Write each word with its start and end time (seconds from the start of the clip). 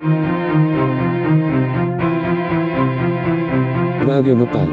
Radio 0.00 0.16
Nopal. 4.34 4.66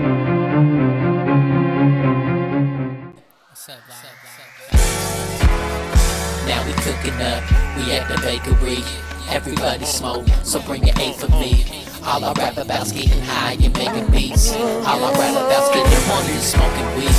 Now 6.48 6.64
we 6.64 6.72
cooking 6.80 7.20
up, 7.20 7.44
we 7.76 7.92
at 7.92 8.08
the 8.08 8.16
bakery. 8.24 8.80
Everybody 9.30 9.84
smoke, 9.84 10.26
so 10.44 10.62
bring 10.62 10.88
your 10.88 10.96
A 10.98 11.12
for 11.12 11.28
me. 11.32 11.66
All 12.06 12.24
I 12.24 12.32
rap 12.32 12.56
about's 12.56 12.94
getting 12.94 13.22
high 13.24 13.58
and 13.62 13.78
making 13.78 14.08
beats. 14.10 14.54
All 14.54 15.04
I 15.04 15.12
rap 15.12 15.36
about's 15.36 15.68
getting 15.76 16.08
money 16.08 16.32
and 16.32 16.42
smoking 16.42 16.96
weed. 16.96 17.12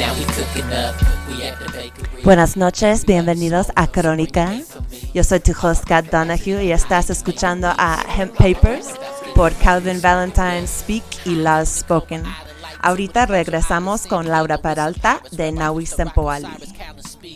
Now 0.00 0.12
we 0.18 0.24
cooking 0.34 0.72
up, 0.72 0.96
we 1.28 1.44
at 1.44 1.60
the 1.60 1.70
bakery. 1.70 2.22
Buenas 2.24 2.56
noches, 2.56 3.04
bienvenidos 3.04 3.70
a 3.76 3.86
Crónica. 3.86 4.50
Yo 5.14 5.22
soy 5.22 5.40
tu 5.40 5.52
host 5.52 5.84
Kat 5.84 6.06
Donahue 6.06 6.64
y 6.64 6.72
estás 6.72 7.10
escuchando 7.10 7.68
a 7.76 8.02
Hemp 8.16 8.34
Papers 8.34 8.88
por 9.34 9.52
Calvin 9.56 10.00
Valentine 10.00 10.66
Speak 10.66 11.04
y 11.26 11.34
Love 11.34 11.68
Spoken. 11.68 12.22
Ahorita 12.80 13.26
regresamos 13.26 14.06
con 14.06 14.28
Laura 14.28 14.56
Peralta 14.56 15.20
de 15.30 15.52
Naui 15.52 15.84
Sempoali. 15.84 16.48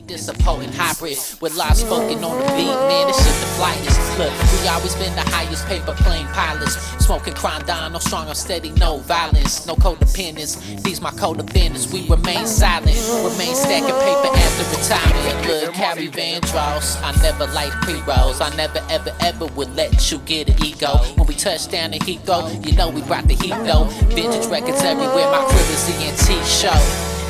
This 0.05 0.28
a 0.28 0.34
potent 0.34 0.74
hybrid 0.74 1.16
with 1.41 1.56
live 1.56 1.77
spoken 1.77 2.23
on 2.23 2.38
the 2.38 2.46
beat, 2.52 2.77
man. 2.88 3.06
This 3.06 3.16
shit 3.16 3.34
the 3.41 3.48
flyest. 3.56 4.18
Look, 4.18 4.32
we 4.52 4.68
always 4.68 4.95
been 4.96 5.14
the 5.14 5.23
highest 5.30 5.64
paper 5.66 5.95
plane 5.95 6.27
pilots. 6.28 6.77
Smoking 7.04 7.34
crime 7.34 7.64
down, 7.64 7.92
no 7.92 7.98
strong 7.98 8.28
or 8.28 8.34
steady, 8.34 8.70
no 8.73 8.98
violence, 8.98 9.66
no 9.66 9.74
codependence. 9.74 10.82
These 10.82 11.01
my 11.01 11.10
co-defendants. 11.12 11.92
We 11.92 12.09
remain 12.09 12.46
silent, 12.46 12.96
remain 13.24 13.54
stacking 13.54 13.95
paper 13.95 14.30
after 14.37 14.64
retirement. 14.77 15.46
Look, 15.46 15.74
Carrie 15.74 16.09
Van 16.09 16.40
Dross, 16.42 17.01
I 17.02 17.12
never 17.23 17.46
like 17.52 17.73
pre-rolls. 17.82 18.40
I 18.40 18.54
never 18.57 18.80
ever 18.90 19.15
ever 19.20 19.46
would 19.57 19.74
let 19.76 20.10
you 20.13 20.18
get 20.18 20.48
an 20.51 20.63
ego. 20.65 20.98
When 21.16 21.26
we 21.26 21.35
touch 21.35 21.68
down 21.68 21.95
in 21.95 22.01
Heathrow, 22.01 22.66
you 22.66 22.76
know 22.76 22.90
we 22.90 23.02
brought 23.02 23.29
the 23.29 23.35
heat 23.35 23.57
though. 23.65 23.85
Vintage 24.15 24.46
records 24.51 24.82
everywhere, 24.82 25.30
my 25.30 25.45
crib 25.48 25.70
is 25.70 25.87
the 25.87 25.95
NT 26.10 26.45
show, 26.46 26.79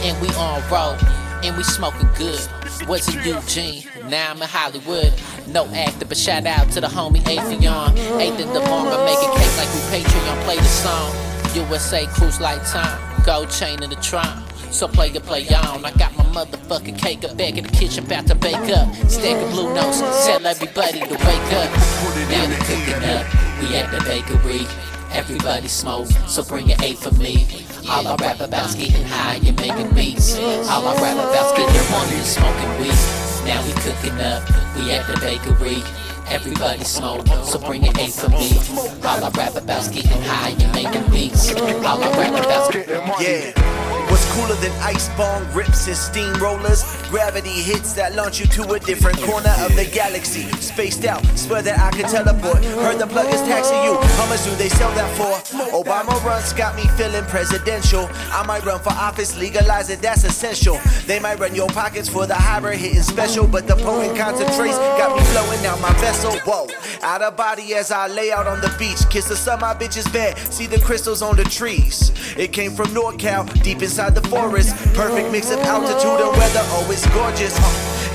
and 0.03 0.21
we 0.21 0.29
on 0.35 0.63
roll 0.71 0.97
and 1.47 1.57
we 1.57 1.63
smoking 1.63 2.09
good. 2.17 2.41
Was 2.89 3.13
in 3.13 3.25
Eugene, 3.25 3.83
now 4.09 4.31
I'm 4.31 4.41
in 4.41 4.49
Hollywood. 4.49 5.13
No 5.49 5.67
actor, 5.75 6.07
but 6.07 6.17
shout 6.17 6.47
out 6.47 6.71
to 6.71 6.81
the 6.81 6.87
homie 6.87 7.21
Afion. 7.25 7.91
Eighth 8.21 8.39
in 8.39 8.53
the 8.53 8.61
morning, 8.61 9.05
making 9.05 9.31
cake 9.35 9.57
like 9.59 9.73
we 9.75 9.81
Patreon. 9.91 10.45
Play 10.45 10.57
the 10.57 10.63
song. 10.63 11.13
USA 11.57 12.07
cruise 12.07 12.41
lifetime, 12.41 13.25
gold 13.25 13.51
chain 13.51 13.83
in 13.83 13.91
the 13.91 13.97
trunk. 13.97 14.29
So 14.71 14.87
play 14.87 15.09
it, 15.09 15.23
play 15.25 15.49
on. 15.49 15.85
I 15.85 15.91
got 15.93 16.17
my 16.17 16.25
motherfucking 16.27 16.97
cake 16.97 17.25
up 17.25 17.37
back 17.37 17.59
in 17.59 17.65
the 17.65 17.73
kitchen, 17.73 18.05
about 18.05 18.29
to 18.29 18.37
bake 18.37 18.55
up. 18.55 18.95
Stack 19.11 19.43
of 19.43 19.51
blue 19.51 19.75
notes, 19.75 19.99
tell 20.25 20.47
everybody 20.47 21.01
to 21.01 21.07
wake 21.07 21.53
up. 21.59 21.71
Now 22.31 22.49
we 22.49 22.57
cooking 22.71 23.03
up, 23.03 23.27
we 23.61 23.75
at 23.75 23.91
the 23.91 24.05
bakery. 24.07 24.65
Everybody 25.11 25.67
smoke, 25.67 26.07
so 26.29 26.45
bring 26.45 26.71
an 26.71 26.81
eight 26.83 26.99
for 26.99 27.11
me. 27.15 27.66
All 27.89 28.07
I 28.07 28.17
rap 28.17 28.41
about's 28.41 28.75
getting 28.75 29.05
high 29.05 29.37
and 29.47 29.57
making 29.61 29.95
beats. 29.95 30.37
All 30.37 30.87
I 30.87 30.95
rap 31.01 31.17
about's 31.17 31.53
getting 31.57 31.91
money 31.91 32.17
and 32.17 32.27
smoking 32.27 32.81
weed. 32.81 32.99
Now 33.47 33.63
we 33.65 33.73
cooking 33.81 34.19
up, 34.21 34.43
we 34.75 34.91
at 34.91 35.07
the 35.07 35.19
bakery. 35.21 35.83
Everybody 36.29 36.83
smoke, 36.83 37.27
so 37.45 37.59
bring 37.61 37.87
an 37.87 37.97
eight 38.01 38.13
for 38.13 38.29
me. 38.29 38.59
All 39.05 39.25
I 39.25 39.31
rap 39.37 39.55
about's 39.55 39.89
getting 39.89 40.23
high 40.23 40.51
and 40.51 40.73
making 40.75 41.11
beats. 41.13 41.55
All 41.55 42.03
I 42.03 42.11
rap 42.19 42.45
about's 42.45 42.75
getting 42.75 43.07
money. 43.07 43.25
Yeah. 43.25 44.06
What's 44.09 44.25
cooler 44.33 44.55
than 44.57 44.73
ice 44.83 45.09
bong 45.17 45.47
rips 45.53 45.87
and 45.89 45.97
steamrollers? 45.97 46.85
Gravity 47.11 47.63
hits 47.63 47.93
that 47.95 48.15
launch 48.15 48.41
you 48.41 48.47
to 48.47 48.73
a 48.73 48.79
different 48.79 49.19
corner 49.23 49.53
of 49.61 49.75
the 49.77 49.85
galaxy. 49.93 50.49
Spaced 50.61 51.05
out, 51.05 51.25
swear 51.37 51.61
that 51.63 51.79
I 51.79 51.91
can 51.91 52.09
teleport. 52.09 52.65
Heard 52.65 52.99
the 52.99 53.07
plug 53.07 53.27
is 53.35 53.41
taxing 53.43 53.83
you. 53.83 53.99
How 54.17 54.27
much 54.29 54.45
do 54.45 54.51
they 54.57 54.69
sell 54.69 54.91
that 54.95 55.11
for? 55.17 55.35
Obama 55.77 56.23
runs 56.25 56.53
got 56.53 56.77
me 56.77 56.87
feeling 56.97 57.25
presidential. 57.25 58.09
I 58.33 58.45
might 58.47 58.65
run 58.65 58.81
for 58.81 58.91
office, 58.91 59.37
legalize 59.37 59.91
it, 59.91 60.01
that's 60.01 60.25
essential. 60.25 60.79
They 61.07 61.19
might 61.19 61.39
run 61.39 61.55
your 61.55 61.69
pockets 61.69 62.09
for 62.09 62.27
the 62.27 62.35
hybrid 62.35 62.79
hitting 62.79 63.03
special, 63.03 63.47
but 63.47 63.67
the 63.67 63.75
potent 63.77 64.17
concentrates 64.17 64.79
got 64.99 65.17
me 65.17 65.23
flowing 65.25 65.67
out 65.67 65.81
my 65.81 65.93
vessel. 66.01 66.33
Whoa, 66.41 66.67
out 67.03 67.23
of 67.23 67.37
body 67.37 67.75
as 67.75 67.91
I 67.91 68.07
lay 68.07 68.33
out 68.33 68.47
on 68.47 68.61
the 68.61 68.75
beach. 68.79 69.09
Kiss 69.11 69.29
the 69.29 69.37
sun, 69.37 69.61
my 69.61 69.75
bitch 69.75 69.97
is 69.97 70.09
bad. 70.09 70.39
See 70.53 70.67
the 70.67 70.79
crystals 70.81 71.23
on 71.23 71.37
the 71.37 71.45
trees. 71.45 72.13
It 72.37 72.53
came 72.53 72.73
from 72.73 72.87
NorCal, 72.89 73.63
deep 73.63 73.83
inside 73.83 74.06
the 74.15 74.23
forest. 74.29 74.77
Perfect 74.95 75.31
mix 75.33 75.51
of 75.51 75.59
altitude 75.61 76.21
and 76.21 76.33
weather, 76.37 76.65
oh, 76.77 76.89
it's 76.91 77.07
gorgeous. 77.15 77.57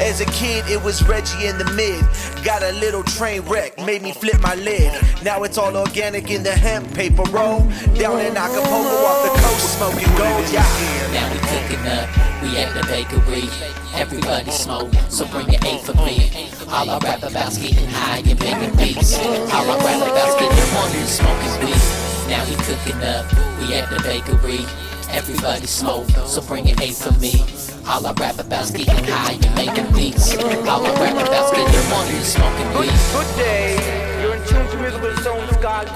As 0.02 0.20
a 0.20 0.26
kid, 0.26 0.66
it 0.68 0.82
was 0.82 1.04
Reggie 1.08 1.46
in 1.46 1.58
the 1.60 1.66
mid. 1.78 2.02
Got 2.44 2.64
a 2.64 2.72
little 2.80 3.04
train 3.04 3.42
wreck, 3.44 3.78
made 3.78 4.02
me 4.02 4.14
flip 4.14 4.42
my 4.42 4.56
lid. 4.56 4.92
Now 5.24 5.44
it's 5.44 5.60
all 5.60 5.78
organic 5.78 6.32
in 6.32 6.42
the 6.42 6.52
hemp 6.52 6.92
paper 6.96 7.24
roll. 7.30 7.60
Down 7.94 8.20
in 8.20 8.36
Acapulco 8.36 8.96
off 9.06 9.22
the 9.22 9.42
coast, 9.42 9.78
smoking 9.78 10.10
gold, 10.18 10.50
yeah. 10.50 10.66
Now 11.14 11.30
we 11.32 11.38
cooking 11.54 11.86
up, 11.86 12.10
we 12.42 12.58
at 12.58 12.74
the 12.74 12.84
bakery. 12.88 13.46
Everybody 13.94 14.50
smoke, 14.50 14.92
so 15.10 15.28
bring 15.28 15.50
your 15.50 15.62
eight 15.66 15.82
for 15.82 15.94
me. 15.94 16.50
All 16.68 16.90
I 16.90 16.98
rap 16.98 17.22
about's 17.22 17.58
getting 17.60 17.88
high 17.90 18.24
and 18.26 18.40
making 18.40 18.76
beats. 18.78 19.20
All 19.20 19.70
I 19.70 19.78
rap 19.86 20.02
about's 20.02 20.36
getting 20.42 20.74
money 20.74 20.98
and 20.98 21.10
smoking 21.10 21.66
weed. 21.66 22.02
Now 22.28 22.44
we 22.50 22.56
cooking 22.66 23.02
up, 23.04 23.30
we 23.60 23.76
at 23.76 23.90
the 23.92 24.02
bakery. 24.02 24.66
Everybody 25.14 25.68
smoke, 25.68 26.10
so 26.26 26.42
bring 26.42 26.68
your 26.68 26.78
eight 26.82 26.96
for 26.96 27.12
me. 27.20 27.44
All 27.86 28.06
I 28.06 28.14
rap 28.14 28.40
about's 28.40 28.72
getting 28.72 29.04
high 29.06 29.34
and 29.34 29.56
making 29.56 29.92
beats. 29.94 30.38
All 30.38 30.86
I 30.86 30.92
rap 31.00 31.16
about's 31.16 31.52
getting 31.52 31.90
money 31.90 32.16
and 32.16 32.26
smoking 32.26 32.68
weed. 32.80 32.94
Good 33.12 33.36
day. 33.36 33.76
You're 34.22 34.36
in 34.36 34.44
tune 34.48 34.68
to 34.68 34.78
musical 34.78 35.16
zones, 35.24 35.58
God. 35.58 35.88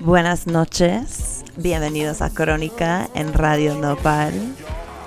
Buenas 0.00 0.46
noches, 0.46 1.44
bienvenidos 1.56 2.20
a 2.20 2.30
Crónica 2.30 3.08
en 3.14 3.32
Radio 3.32 3.74
Nopal. 3.74 4.32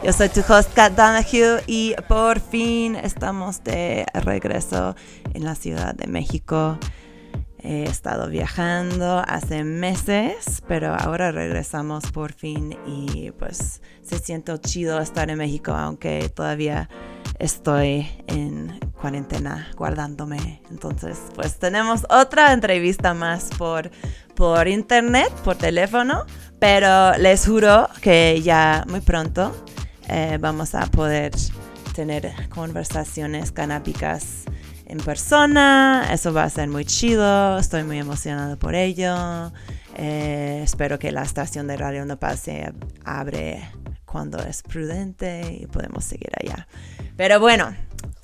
Yo 0.04 0.14
soy 0.14 0.30
tu 0.30 0.42
host 0.42 0.74
Kat 0.74 0.94
Donahue 0.94 1.64
y 1.68 1.96
por 2.08 2.40
fin 2.40 2.96
estamos 2.96 3.64
de 3.64 4.06
regreso 4.14 4.96
en 5.34 5.44
la 5.44 5.56
Ciudad 5.56 5.94
de 5.96 6.08
México. 6.08 6.78
He 7.70 7.84
estado 7.84 8.30
viajando 8.30 9.22
hace 9.28 9.66
meses, 9.66 10.64
pero 10.70 10.96
ahora 10.96 11.34
regresamos 11.34 12.10
por 12.14 12.32
fin 12.32 12.78
y 12.88 13.32
pues 13.32 13.82
se 14.02 14.20
siente 14.20 14.58
chido 14.60 15.02
estar 15.02 15.30
en 15.30 15.38
México, 15.38 15.74
aunque 15.74 16.30
todavía 16.30 16.90
estoy 17.40 18.08
en 18.28 18.80
cuarentena 19.02 19.70
guardándome. 19.76 20.62
Entonces, 20.72 21.20
pues 21.36 21.60
tenemos 21.60 22.06
otra 22.10 22.54
entrevista 22.54 23.14
más 23.14 23.50
por, 23.58 23.92
por 24.34 24.70
internet, 24.70 25.30
por 25.44 25.58
teléfono, 25.58 26.26
pero 26.60 27.18
les 27.18 27.46
juro 27.46 27.90
que 28.02 28.42
ya 28.42 28.86
muy 28.88 29.02
pronto 29.02 29.54
eh, 30.08 30.38
vamos 30.40 30.74
a 30.74 30.86
poder 30.86 31.34
tener 31.94 32.32
conversaciones 32.48 33.52
canábicas 33.52 34.46
en 34.88 35.00
persona. 35.00 36.10
Eso 36.12 36.34
va 36.34 36.44
a 36.44 36.50
ser 36.50 36.70
muy 36.70 36.86
chido. 36.86 37.58
Estoy 37.58 37.84
muy 37.84 38.00
emocionado 38.00 38.58
por 38.58 38.76
ello. 38.76 39.52
Eh, 39.96 40.62
espero 40.64 40.98
que 40.98 41.12
la 41.12 41.24
estación 41.24 41.68
de 41.68 41.78
Radio 41.78 42.06
Nopal 42.06 42.38
se 42.38 42.74
abre 43.04 43.70
cuando 44.06 44.40
es 44.40 44.64
prudente 44.64 45.60
y 45.62 45.68
podemos 45.68 46.06
seguir 46.06 46.32
allá. 46.42 46.68
Pero 47.18 47.40
bueno, 47.40 47.76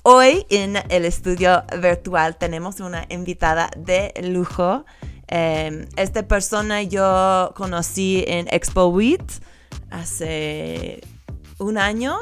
hoy 0.02 0.46
en 0.48 0.76
el 0.88 1.04
estudio 1.04 1.64
virtual 1.80 2.36
tenemos 2.36 2.80
una 2.80 3.04
invitada 3.10 3.70
de 3.76 4.14
lujo. 4.22 4.86
Eh, 5.28 5.86
esta 5.96 6.26
persona 6.26 6.82
yo 6.82 7.52
conocí 7.56 8.24
en 8.26 8.46
Expo 8.50 8.86
Wheat 8.86 9.24
hace 9.90 11.00
un 11.58 11.76
año. 11.76 12.18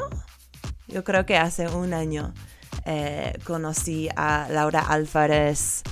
Yo 0.87 1.03
creo 1.03 1.25
que 1.25 1.37
hace 1.37 1.67
un 1.69 1.93
año 1.93 2.33
eh, 2.85 3.33
conocí 3.43 4.09
a 4.15 4.47
Laura 4.49 4.81
Álvarez 4.81 5.83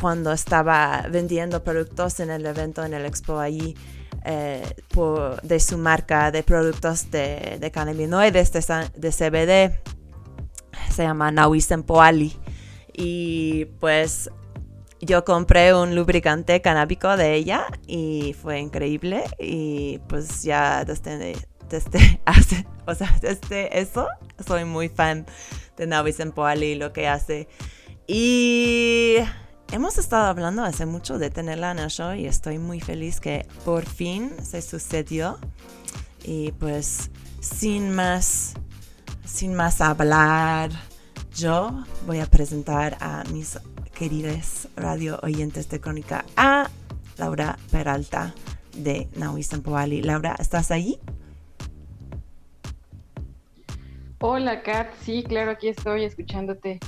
cuando 0.00 0.32
estaba 0.32 1.06
vendiendo 1.10 1.62
productos 1.62 2.20
en 2.20 2.30
el 2.30 2.46
evento 2.46 2.84
en 2.84 2.94
el 2.94 3.04
expo 3.04 3.38
allí 3.38 3.76
eh, 4.24 4.74
de 5.42 5.60
su 5.60 5.78
marca 5.78 6.30
de 6.30 6.42
productos 6.42 7.10
de, 7.10 7.58
de 7.60 7.70
cannabinoides 7.70 8.52
de, 8.52 8.90
de 8.94 9.10
CBD 9.10 9.90
se 10.90 11.02
llama 11.02 11.30
Naui 11.30 11.60
Sempoali 11.60 12.36
y 12.92 13.66
pues 13.78 14.30
yo 15.00 15.24
compré 15.24 15.74
un 15.74 15.94
lubricante 15.94 16.60
canábico 16.60 17.16
de 17.16 17.34
ella 17.34 17.66
y 17.86 18.34
fue 18.40 18.60
increíble. 18.60 19.24
Y 19.38 19.98
pues 20.08 20.42
ya 20.42 20.84
desde, 20.84 21.36
desde 21.68 22.20
o 22.86 22.94
sea, 22.94 23.18
desde 23.20 23.80
eso 23.80 24.08
soy 24.46 24.64
muy 24.64 24.88
fan 24.88 25.26
de 25.80 25.86
Naui 25.86 26.12
Sempoali 26.12 26.66
y 26.66 26.74
lo 26.74 26.92
que 26.92 27.08
hace. 27.08 27.48
Y 28.06 29.16
hemos 29.72 29.96
estado 29.96 30.26
hablando 30.26 30.62
hace 30.62 30.84
mucho 30.84 31.18
de 31.18 31.30
tenerla 31.30 31.70
en 31.70 31.78
el 31.78 31.90
show 31.90 32.14
y 32.14 32.26
estoy 32.26 32.58
muy 32.58 32.80
feliz 32.80 33.18
que 33.18 33.46
por 33.64 33.86
fin 33.86 34.30
se 34.44 34.60
sucedió. 34.60 35.38
Y 36.22 36.52
pues 36.52 37.10
sin 37.40 37.90
más, 37.92 38.52
sin 39.24 39.54
más 39.54 39.80
hablar, 39.80 40.70
yo 41.34 41.82
voy 42.06 42.20
a 42.20 42.26
presentar 42.26 42.98
a 43.00 43.24
mis 43.32 43.58
queridos 43.94 44.68
radio 44.76 45.18
oyentes 45.22 45.70
de 45.70 45.80
Crónica, 45.80 46.26
a 46.36 46.68
Laura 47.16 47.58
Peralta 47.70 48.34
de 48.76 49.08
Naui 49.16 49.42
Sampoali. 49.42 50.02
Laura, 50.02 50.36
¿estás 50.38 50.70
ahí? 50.70 51.00
Hola, 54.22 54.62
Kat. 54.62 54.92
Sí, 55.00 55.22
claro, 55.22 55.52
aquí 55.52 55.68
estoy 55.68 56.04
escuchándote. 56.04 56.78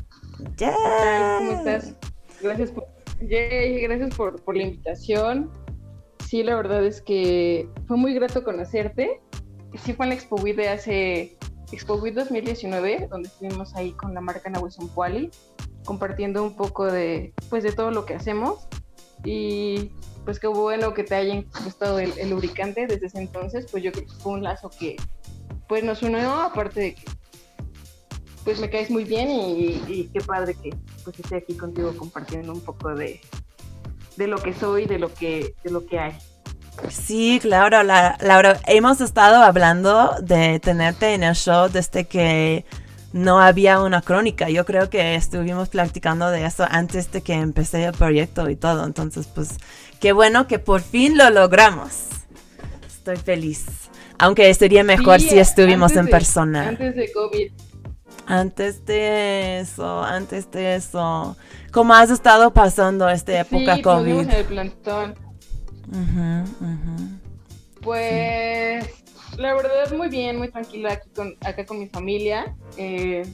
¿Qué 0.59 0.67
tal? 0.67 1.39
¿Cómo 1.39 1.53
estás? 1.53 1.95
Gracias 2.43 2.71
por, 2.73 2.87
gracias 3.21 4.15
por, 4.15 4.43
por 4.43 4.55
la 4.55 4.65
invitación. 4.65 5.51
Sí, 6.27 6.43
la 6.43 6.57
verdad 6.57 6.85
es 6.85 7.01
que 7.01 7.71
fue 7.89 7.97
muy 7.97 8.13
grato 8.13 8.45
conocerte. 8.45 9.23
Sí, 9.83 9.95
fue 9.95 10.05
en 10.05 10.11
la 10.11 10.17
Expo 10.17 10.37
Week 10.37 10.55
de 10.55 10.69
hace 10.69 11.39
Expo 11.73 11.95
Week 11.95 12.15
2019, 12.15 13.09
donde 13.11 13.29
estuvimos 13.29 13.75
ahí 13.77 13.93
con 13.93 14.13
la 14.13 14.21
marca 14.21 14.51
Nahuizon 14.51 14.91
Puali, 14.91 15.31
compartiendo 15.87 16.43
un 16.43 16.55
poco 16.55 16.85
de, 16.85 17.33
pues, 17.49 17.65
de 17.65 17.73
todo 17.73 17.91
lo 17.93 18.05
que 18.05 18.13
hacemos. 18.13 18.69
Y 19.25 19.93
pues 20.27 20.39
qué 20.39 20.49
bueno 20.49 20.93
que 20.93 21.03
te 21.03 21.15
hayan 21.15 21.47
gustado 21.65 21.99
el, 21.99 22.13
el 22.19 22.29
lubricante 22.29 22.87
desde 22.87 23.07
ese 23.07 23.21
entonces, 23.21 23.67
pues 23.71 23.83
yo 23.83 23.91
creo 23.91 24.05
que 24.05 24.13
fue 24.13 24.33
un 24.33 24.43
lazo 24.43 24.69
que 24.69 24.97
pues 25.67 25.83
nos 25.83 26.03
unió, 26.03 26.31
aparte 26.35 26.81
de 26.81 26.95
que 26.95 27.05
pues 28.45 28.61
me 28.61 28.71
caes 28.71 28.91
muy 28.91 29.05
bien 29.05 29.29
y, 29.31 30.11
qué 30.13 30.21
padre 30.21 30.55
que 30.55 30.75
pues 31.05 31.19
esté 31.19 31.37
aquí 31.37 31.55
contigo 31.55 31.95
compartiendo 31.97 32.53
un 32.53 32.61
poco 32.61 32.95
de, 32.95 33.21
de 34.17 34.27
lo 34.27 34.39
que 34.39 34.53
soy, 34.53 34.87
de 34.87 34.99
lo 34.99 35.13
que, 35.13 35.55
de 35.63 35.71
lo 35.71 35.87
que 35.87 35.99
hay. 35.99 36.13
Sí, 36.89 37.39
claro, 37.41 37.83
Laura, 37.83 38.59
hemos 38.67 39.01
estado 39.01 39.43
hablando 39.43 40.15
de 40.23 40.59
tenerte 40.59 41.15
en 41.15 41.23
el 41.23 41.35
show 41.35 41.69
desde 41.69 42.07
que 42.07 42.65
no 43.13 43.41
había 43.41 43.81
una 43.81 44.01
crónica. 44.01 44.49
Yo 44.49 44.65
creo 44.65 44.89
que 44.89 45.15
estuvimos 45.15 45.69
platicando 45.69 46.31
de 46.31 46.47
eso 46.47 46.67
antes 46.69 47.13
de 47.13 47.21
que 47.21 47.35
empecé 47.35 47.85
el 47.85 47.93
proyecto 47.93 48.49
y 48.49 48.57
todo. 48.57 48.87
Entonces, 48.87 49.29
pues, 49.33 49.59
qué 50.01 50.13
bueno 50.13 50.47
que 50.47 50.59
por 50.59 50.81
fin 50.81 51.19
lo 51.19 51.29
logramos. 51.31 52.07
Estoy 52.87 53.19
feliz. 53.19 53.67
Aunque 54.19 54.53
sería 54.55 54.83
mejor 54.83 55.21
si 55.21 55.39
estuvimos 55.39 55.95
en 55.97 56.09
persona. 56.09 56.69
Antes 56.69 56.97
de 56.97 57.13
COVID. 57.13 57.53
Antes 58.33 58.87
de 58.87 59.61
eso, 59.61 60.03
antes 60.03 60.51
de 60.51 60.77
eso. 60.77 61.37
¿Cómo 61.71 61.93
has 61.93 62.09
estado 62.09 62.51
pasando 62.51 63.07
esta 63.07 63.39
época 63.39 63.77
sí, 63.77 63.83
COVID? 63.83 64.31
el 64.31 64.45
plantón. 64.47 65.15
Pues 67.83 68.87
la 69.37 69.53
verdad 69.53 69.93
muy 69.95 70.09
bien, 70.09 70.39
muy 70.39 70.49
tranquila 70.49 70.95
aquí 70.95 71.11
con, 71.15 71.37
acá 71.43 71.67
con 71.67 71.79
mi 71.79 71.89
familia. 71.89 72.57
Eh, 72.79 73.31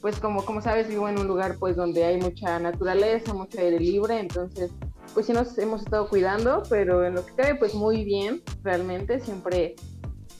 pues 0.00 0.18
como, 0.18 0.44
como 0.44 0.60
sabes, 0.60 0.88
vivo 0.88 1.08
en 1.08 1.20
un 1.20 1.28
lugar 1.28 1.54
pues 1.60 1.76
donde 1.76 2.04
hay 2.04 2.16
mucha 2.16 2.58
naturaleza, 2.58 3.32
mucho 3.34 3.60
aire 3.60 3.78
libre, 3.78 4.18
entonces 4.18 4.72
pues 5.14 5.26
sí 5.26 5.32
nos 5.32 5.56
hemos 5.58 5.82
estado 5.82 6.08
cuidando, 6.08 6.64
pero 6.68 7.04
en 7.04 7.14
lo 7.14 7.24
que 7.24 7.32
cabe 7.34 7.54
pues 7.54 7.74
muy 7.74 8.02
bien, 8.02 8.42
realmente, 8.64 9.20
siempre 9.20 9.76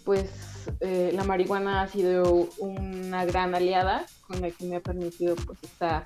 pues 0.04 0.51
eh, 0.80 1.12
la 1.14 1.24
marihuana 1.24 1.82
ha 1.82 1.88
sido 1.88 2.48
una 2.58 3.24
gran 3.24 3.54
aliada 3.54 4.06
con 4.26 4.40
la 4.40 4.50
que 4.50 4.64
me 4.64 4.76
ha 4.76 4.80
permitido 4.80 5.34
pues 5.36 5.58
estar 5.62 6.04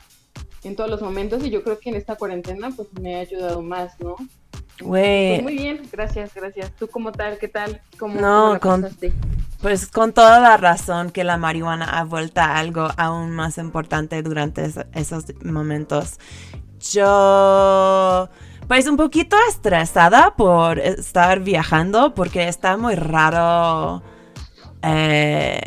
en 0.64 0.76
todos 0.76 0.90
los 0.90 1.00
momentos 1.00 1.44
y 1.44 1.50
yo 1.50 1.62
creo 1.62 1.78
que 1.78 1.90
en 1.90 1.96
esta 1.96 2.16
cuarentena 2.16 2.70
pues 2.74 2.88
me 3.00 3.16
ha 3.16 3.20
ayudado 3.20 3.62
más, 3.62 3.98
¿no? 4.00 4.16
Pues 4.78 5.42
muy 5.42 5.56
bien, 5.56 5.82
gracias, 5.90 6.34
gracias. 6.34 6.70
¿Tú 6.72 6.88
cómo 6.88 7.12
tal? 7.12 7.38
¿Qué 7.38 7.48
tal? 7.48 7.80
¿Cómo, 7.98 8.20
no, 8.20 8.58
con, 8.60 8.86
pues 9.62 9.86
con 9.86 10.12
toda 10.12 10.38
la 10.38 10.56
razón 10.56 11.10
que 11.10 11.24
la 11.24 11.38
marihuana 11.38 11.98
ha 11.98 12.04
vuelto 12.04 12.40
a 12.40 12.58
algo 12.58 12.88
aún 12.96 13.30
más 13.30 13.56
importante 13.58 14.22
durante 14.22 14.70
esos 14.92 15.24
momentos. 15.42 16.18
Yo 16.92 18.28
pues 18.68 18.86
un 18.88 18.96
poquito 18.96 19.36
estresada 19.48 20.34
por 20.36 20.78
estar 20.78 21.40
viajando 21.40 22.14
porque 22.14 22.48
está 22.48 22.76
muy 22.76 22.96
raro 22.96 24.02
eh, 24.82 25.60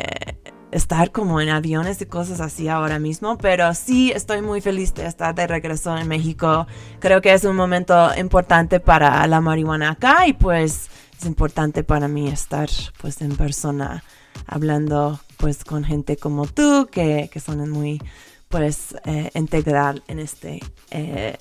estar 0.72 1.10
como 1.10 1.40
en 1.40 1.48
aviones 1.48 2.00
y 2.00 2.06
cosas 2.06 2.40
así 2.40 2.68
ahora 2.68 2.98
mismo, 2.98 3.38
pero 3.38 3.74
sí 3.74 4.12
estoy 4.12 4.42
muy 4.42 4.60
feliz 4.60 4.94
de 4.94 5.06
estar 5.06 5.34
de 5.34 5.46
regreso 5.46 5.96
en 5.96 6.08
México. 6.08 6.66
Creo 7.00 7.20
que 7.20 7.32
es 7.32 7.44
un 7.44 7.56
momento 7.56 8.10
importante 8.16 8.80
para 8.80 9.26
la 9.26 9.40
marihuana 9.40 9.90
acá 9.90 10.26
y 10.26 10.32
pues 10.32 10.88
es 11.18 11.26
importante 11.26 11.82
para 11.82 12.08
mí 12.08 12.28
estar 12.28 12.68
pues 13.00 13.20
en 13.20 13.36
persona 13.36 14.02
hablando 14.46 15.20
pues 15.36 15.64
con 15.64 15.84
gente 15.84 16.16
como 16.16 16.46
tú 16.46 16.88
que, 16.90 17.28
que 17.32 17.40
son 17.40 17.68
muy 17.68 18.00
pues 18.48 18.96
eh, 19.04 19.30
integral 19.34 20.02
en 20.08 20.18
este 20.18 20.60
eh, 20.90 21.36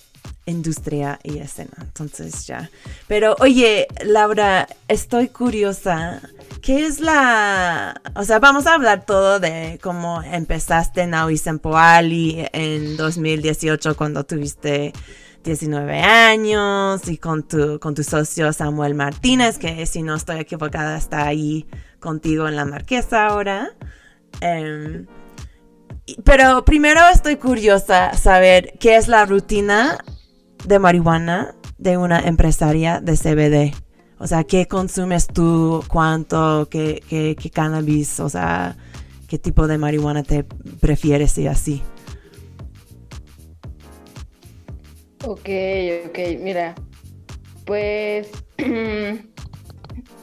industria 0.49 1.19
y 1.23 1.39
escena. 1.39 1.77
Entonces 1.81 2.45
ya. 2.45 2.69
Pero 3.07 3.35
oye, 3.39 3.87
Laura, 4.03 4.67
estoy 4.87 5.29
curiosa. 5.29 6.21
¿Qué 6.61 6.85
es 6.85 6.99
la... 6.99 8.01
O 8.15 8.23
sea, 8.23 8.39
vamos 8.39 8.67
a 8.67 8.73
hablar 8.73 9.05
todo 9.05 9.39
de 9.39 9.79
cómo 9.81 10.21
empezaste 10.23 11.01
en 11.01 11.37
Sempoali 11.37 12.45
en 12.51 12.97
2018 12.97 13.95
cuando 13.95 14.23
tuviste 14.25 14.93
19 15.43 16.01
años 16.01 17.07
y 17.07 17.17
con 17.17 17.47
tu, 17.47 17.79
con 17.79 17.95
tu 17.95 18.03
socio 18.03 18.51
Samuel 18.51 18.93
Martínez, 18.93 19.57
que 19.57 19.85
si 19.85 20.03
no 20.03 20.15
estoy 20.15 20.39
equivocada 20.39 20.97
está 20.97 21.25
ahí 21.25 21.65
contigo 21.99 22.47
en 22.47 22.55
la 22.55 22.65
marquesa 22.65 23.27
ahora. 23.27 23.71
Em, 24.41 25.07
pero 26.23 26.65
primero 26.65 27.01
estoy 27.13 27.37
curiosa 27.37 28.13
saber 28.15 28.73
qué 28.79 28.95
es 28.95 29.07
la 29.07 29.25
rutina 29.25 29.97
de 30.65 30.79
marihuana 30.79 31.55
de 31.77 31.97
una 31.97 32.19
empresaria 32.19 32.99
de 33.01 33.17
CBD? 33.17 33.75
O 34.19 34.27
sea, 34.27 34.43
¿qué 34.43 34.67
consumes 34.67 35.27
tú? 35.27 35.81
¿Cuánto? 35.87 36.67
¿Qué, 36.69 37.01
qué, 37.09 37.49
cannabis? 37.49 38.19
O 38.19 38.27
sea, 38.27 38.75
¿qué 39.27 39.39
tipo 39.39 39.67
de 39.67 39.77
marihuana 39.77 40.23
te 40.23 40.43
prefieres 40.81 41.37
y 41.37 41.47
así? 41.47 41.81
Ok, 45.25 45.49
ok, 46.07 46.19
mira. 46.41 46.75
Pues 47.65 48.29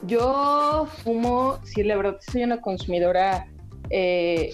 yo 0.06 0.87
fumo, 1.03 1.59
sí, 1.65 1.82
la 1.82 1.97
verdad, 1.97 2.19
soy 2.31 2.44
una 2.44 2.61
consumidora. 2.61 3.49
Eh, 3.89 4.50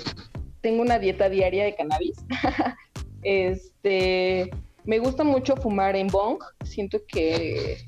tengo 0.60 0.82
una 0.82 1.00
dieta 1.00 1.28
diaria 1.28 1.64
de 1.64 1.74
cannabis. 1.74 2.16
este 3.22 4.50
me 4.84 4.98
gusta 4.98 5.24
mucho 5.24 5.56
fumar 5.56 5.96
en 5.96 6.08
bong, 6.08 6.38
siento 6.64 6.98
que 7.06 7.78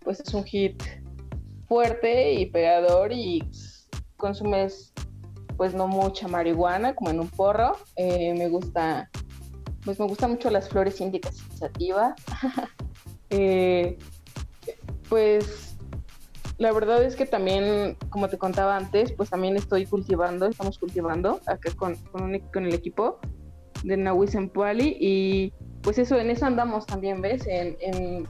pues 0.00 0.20
es 0.20 0.32
un 0.32 0.44
hit 0.44 0.82
fuerte 1.66 2.32
y 2.32 2.46
pegador 2.46 3.12
y 3.12 3.42
consumes 4.16 4.92
pues 5.56 5.74
no 5.74 5.86
mucha 5.88 6.26
marihuana 6.26 6.94
como 6.94 7.10
en 7.10 7.20
un 7.20 7.28
porro. 7.28 7.76
Eh, 7.96 8.34
me 8.34 8.48
gusta 8.48 9.10
pues 9.84 9.98
me 9.98 10.06
gusta 10.06 10.28
mucho 10.28 10.50
las 10.50 10.68
flores 10.68 11.00
índicas 11.00 11.36
y 11.52 11.56
sativa. 11.56 12.14
Eh, 13.32 13.96
pues 15.08 15.76
la 16.58 16.72
verdad 16.72 17.04
es 17.04 17.14
que 17.14 17.26
también, 17.26 17.96
como 18.08 18.28
te 18.28 18.38
contaba 18.38 18.76
antes, 18.76 19.12
pues 19.12 19.30
también 19.30 19.56
estoy 19.56 19.86
cultivando, 19.86 20.48
estamos 20.48 20.80
cultivando 20.80 21.40
acá 21.46 21.70
con, 21.76 21.94
con, 22.10 22.34
el 22.66 22.74
equipo 22.74 23.20
de 23.84 23.96
Nahuis 23.96 24.36
Puali 24.52 24.96
y 25.00 25.52
pues 25.82 25.98
eso, 25.98 26.18
en 26.18 26.30
eso 26.30 26.46
andamos 26.46 26.86
también, 26.86 27.20
¿ves? 27.20 27.46
En, 27.46 28.28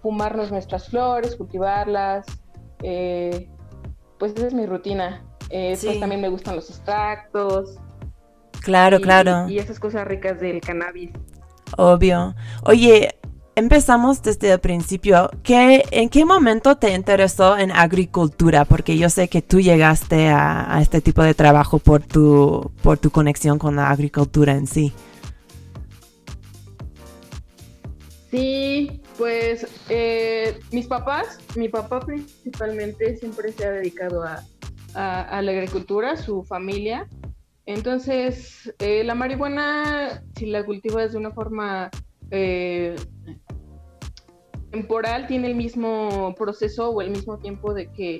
fumarnos 0.00 0.50
nuestras 0.50 0.88
flores, 0.88 1.36
cultivarlas. 1.36 2.26
Eh, 2.82 3.48
pues 4.18 4.32
esa 4.34 4.48
es 4.48 4.54
mi 4.54 4.66
rutina. 4.66 5.22
Eh, 5.50 5.78
pues 5.80 6.00
también 6.00 6.20
me 6.20 6.28
gustan 6.28 6.56
los 6.56 6.70
extractos. 6.70 7.76
Claro, 8.62 9.00
claro. 9.00 9.48
Y 9.48 9.58
esas 9.58 9.78
cosas 9.78 10.06
ricas 10.06 10.40
del 10.40 10.60
cannabis. 10.60 11.10
Obvio. 11.76 12.34
Oye, 12.64 13.10
empezamos 13.54 14.22
desde 14.22 14.52
el 14.52 14.58
principio. 14.58 15.30
¿Qué, 15.42 15.84
¿En 15.90 16.08
qué 16.08 16.24
momento 16.24 16.76
te 16.76 16.92
interesó 16.94 17.56
en 17.56 17.70
agricultura? 17.70 18.64
Porque 18.64 18.96
yo 18.96 19.08
sé 19.10 19.28
que 19.28 19.42
tú 19.42 19.60
llegaste 19.60 20.28
a, 20.28 20.76
a, 20.76 20.80
este 20.80 21.00
tipo 21.00 21.22
de 21.22 21.34
trabajo 21.34 21.78
por 21.78 22.02
tu, 22.02 22.72
por 22.82 22.98
tu 22.98 23.10
conexión 23.10 23.58
con 23.58 23.76
la 23.76 23.90
agricultura 23.90 24.52
en 24.52 24.66
sí. 24.66 24.92
Sí, 28.32 29.02
pues 29.18 29.66
eh, 29.90 30.58
mis 30.70 30.86
papás, 30.86 31.38
mi 31.54 31.68
papá 31.68 32.00
principalmente 32.00 33.14
siempre 33.18 33.52
se 33.52 33.66
ha 33.66 33.72
dedicado 33.72 34.24
a, 34.24 35.42
la 35.42 35.52
agricultura, 35.52 36.16
su 36.16 36.42
familia. 36.42 37.06
Entonces, 37.66 38.74
eh, 38.78 39.04
la 39.04 39.14
marihuana, 39.14 40.24
si 40.34 40.46
la 40.46 40.64
cultivas 40.64 41.12
de 41.12 41.18
una 41.18 41.30
forma 41.30 41.90
eh, 42.30 42.96
temporal, 44.70 45.26
tiene 45.26 45.48
el 45.48 45.54
mismo 45.54 46.34
proceso 46.34 46.88
o 46.88 47.02
el 47.02 47.10
mismo 47.10 47.36
tiempo 47.36 47.74
de 47.74 47.92
que, 47.92 48.18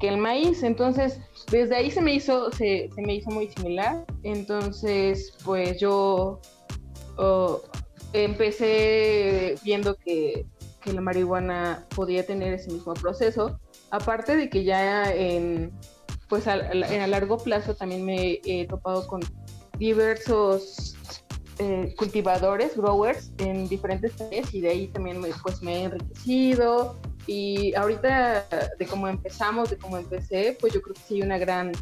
el 0.00 0.16
maíz. 0.16 0.62
Entonces, 0.62 1.20
desde 1.50 1.76
ahí 1.76 1.90
se 1.90 2.00
me 2.00 2.14
hizo, 2.14 2.50
se, 2.52 2.88
me 2.96 3.16
hizo 3.16 3.30
muy 3.30 3.48
similar. 3.48 4.06
Entonces, 4.22 5.36
pues 5.44 5.78
yo... 5.78 6.40
Oh, 7.18 7.60
empecé 8.12 9.56
viendo 9.62 9.96
que, 9.96 10.46
que 10.80 10.92
la 10.92 11.00
marihuana 11.00 11.86
podía 11.94 12.26
tener 12.26 12.54
ese 12.54 12.70
mismo 12.70 12.94
proceso. 12.94 13.58
Aparte 13.90 14.36
de 14.36 14.48
que 14.48 14.64
ya 14.64 15.12
en, 15.12 15.72
pues 16.28 16.46
a, 16.46 16.54
a 16.54 17.06
largo 17.06 17.38
plazo 17.38 17.74
también 17.74 18.04
me 18.04 18.40
he 18.44 18.66
topado 18.66 19.06
con 19.06 19.20
diversos 19.78 20.96
eh, 21.58 21.94
cultivadores, 21.96 22.76
growers 22.76 23.30
en 23.38 23.68
diferentes 23.68 24.20
áreas 24.20 24.52
y 24.54 24.60
de 24.60 24.70
ahí 24.70 24.88
también 24.88 25.20
me, 25.20 25.28
pues 25.42 25.62
me 25.62 25.76
he 25.76 25.82
enriquecido 25.84 26.98
y 27.26 27.74
ahorita 27.74 28.46
de 28.78 28.86
cómo 28.86 29.06
empezamos, 29.06 29.70
de 29.70 29.76
cómo 29.76 29.98
empecé, 29.98 30.56
pues 30.60 30.72
yo 30.72 30.82
creo 30.82 30.94
que 30.94 31.00
sí 31.06 31.14
hay 31.16 31.22
una 31.22 31.38
gran 31.38 31.72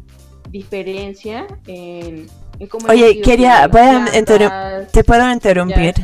diferencia 0.49 1.47
en, 1.67 2.27
en 2.59 2.67
cómo... 2.67 2.87
Oye, 2.87 3.21
quería, 3.21 3.69
te 4.91 5.03
puedo 5.03 5.31
interrumpir. 5.31 5.95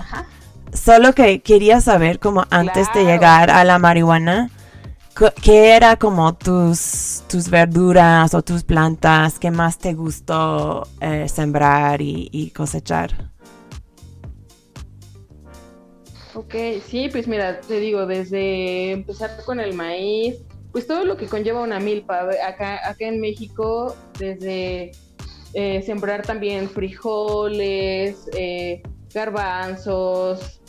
Solo 0.74 1.14
que 1.14 1.42
quería 1.42 1.82
saber 1.82 2.20
cómo 2.20 2.46
antes 2.50 2.88
de 2.94 3.04
llegar 3.04 3.50
a 3.50 3.64
la 3.64 3.80
marihuana, 3.80 4.50
¿qué 5.42 5.76
era 5.76 5.96
como 5.96 6.36
tus, 6.36 7.24
tus 7.28 7.50
verduras 7.50 8.34
o 8.34 8.42
tus 8.42 8.64
plantas 8.64 9.40
que 9.40 9.50
más 9.50 9.78
te 9.78 9.94
gustó 9.94 10.88
eh, 11.02 11.28
sembrar 11.28 12.02
y 12.02 12.52
cosechar? 12.56 13.32
Ok, 16.38 16.54
sí, 16.88 17.10
pues 17.12 17.28
mira, 17.28 17.62
te 17.62 17.80
digo, 17.80 18.06
desde 18.06 18.92
empezar 18.92 19.44
con 19.44 19.60
el 19.60 19.74
maíz, 19.74 20.36
pues 20.72 20.88
todo 20.88 21.06
lo 21.06 21.18
que 21.18 21.28
conlleva 21.28 21.62
una 21.62 21.80
milpa. 21.80 22.30
Acá, 22.46 22.88
acá 22.88 23.08
en 23.08 23.20
México, 23.20 23.96
desde 24.20 24.92
eh, 25.54 25.82
sembrar 25.82 26.24
también 26.26 26.70
frijoles, 26.70 28.30
eh, 28.34 28.82
garbanzos, 29.14 30.62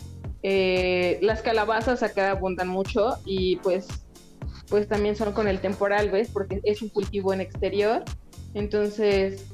eh, 0.43 1.19
las 1.21 1.43
calabazas 1.43 2.02
acá 2.02 2.31
abundan 2.31 2.69
mucho 2.69 3.17
y 3.25 3.57
pues, 3.57 3.88
pues 4.69 4.87
también 4.88 5.17
son 5.17 5.33
con 5.33 5.49
el 5.49 5.61
temporal, 5.61 6.11
¿ves? 6.11 6.31
Porque 6.33 6.61
es 6.62 6.81
un 6.81 6.88
cultivo 6.90 7.33
en 7.33 7.40
exterior. 7.40 8.05
Entonces, 8.55 9.47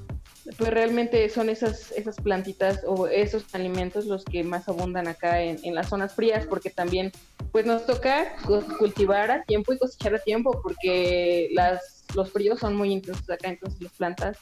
pues 0.59 0.71
realmente 0.71 1.29
son 1.29 1.49
esas, 1.49 1.93
esas 1.93 2.17
plantitas 2.17 2.81
o 2.87 3.07
esos 3.07 3.55
alimentos 3.55 4.07
los 4.07 4.25
que 4.25 4.45
más 4.45 4.69
abundan 4.69 5.09
acá 5.09 5.41
en, 5.41 5.75
las 5.75 5.89
zonas 5.89 6.15
frías, 6.15 6.47
porque 6.47 6.71
también 6.71 7.13
pues 7.51 7.65
nos 7.67 7.87
toca 7.87 8.37
cultivar 8.79 9.31
a 9.31 9.43
tiempo 9.45 9.73
y 9.73 9.79
cosechar 9.79 10.15
a 10.15 10.19
tiempo, 10.19 10.61
porque 10.63 11.49
las, 11.53 12.05
los 12.15 12.31
fríos 12.31 12.61
son 12.61 12.77
muy 12.77 12.93
intensos 12.93 13.29
acá, 13.31 13.49
entonces 13.49 13.81
las 13.81 13.93
plantas 13.93 14.39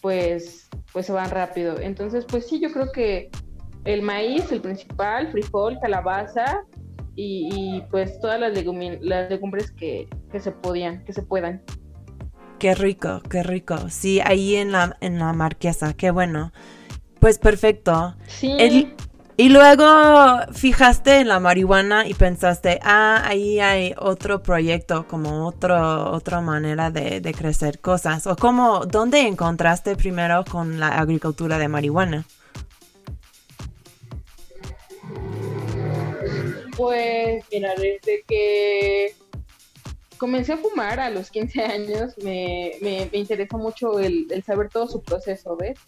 pues, 0.00 0.68
pues 0.92 1.06
se 1.06 1.12
van 1.12 1.30
rápido. 1.30 1.78
Entonces, 1.80 2.24
pues 2.26 2.46
sí, 2.46 2.60
yo 2.60 2.72
creo 2.72 2.92
que 2.92 3.30
el 3.84 4.02
maíz, 4.02 4.52
el 4.52 4.60
principal, 4.60 5.30
frijol, 5.32 5.78
calabaza 5.80 6.64
y, 7.14 7.82
pues 7.90 8.20
todas 8.20 8.40
las, 8.40 8.52
las 9.00 9.30
legumbres 9.30 9.72
que, 9.72 10.08
que 10.30 10.40
se 10.40 10.52
podían, 10.52 11.04
que 11.04 11.12
se 11.12 11.22
puedan. 11.22 11.62
Qué 12.62 12.76
rico, 12.76 13.20
qué 13.28 13.42
rico. 13.42 13.76
Sí, 13.90 14.20
ahí 14.20 14.54
en 14.54 14.70
la, 14.70 14.96
en 15.00 15.18
la 15.18 15.32
marquesa, 15.32 15.94
qué 15.94 16.12
bueno. 16.12 16.52
Pues 17.18 17.38
perfecto. 17.38 18.14
Sí. 18.28 18.94
y 19.36 19.48
luego 19.48 19.84
fijaste 20.52 21.16
en 21.16 21.26
la 21.26 21.40
marihuana 21.40 22.06
y 22.06 22.14
pensaste, 22.14 22.78
ah, 22.84 23.20
ahí 23.26 23.58
hay 23.58 23.94
otro 23.98 24.44
proyecto, 24.44 25.08
como 25.08 25.48
otro, 25.48 26.12
otra 26.12 26.40
manera 26.40 26.92
de, 26.92 27.20
de 27.20 27.34
crecer 27.34 27.80
cosas. 27.80 28.28
O 28.28 28.36
como, 28.36 28.86
¿dónde 28.86 29.26
encontraste 29.26 29.96
primero 29.96 30.44
con 30.48 30.78
la 30.78 31.00
agricultura 31.00 31.58
de 31.58 31.66
marihuana? 31.66 32.24
Pues, 36.76 37.44
mira, 37.50 37.74
desde 37.74 38.22
que 38.28 39.16
comencé 40.22 40.52
a 40.52 40.56
fumar 40.56 41.00
a 41.00 41.10
los 41.10 41.32
15 41.32 41.62
años, 41.64 42.14
me, 42.22 42.74
me, 42.80 43.08
interesó 43.12 43.58
mucho 43.58 43.98
el, 43.98 44.28
saber 44.46 44.68
todo 44.68 44.86
su 44.86 45.02
proceso, 45.02 45.56
¿ves? 45.56 45.80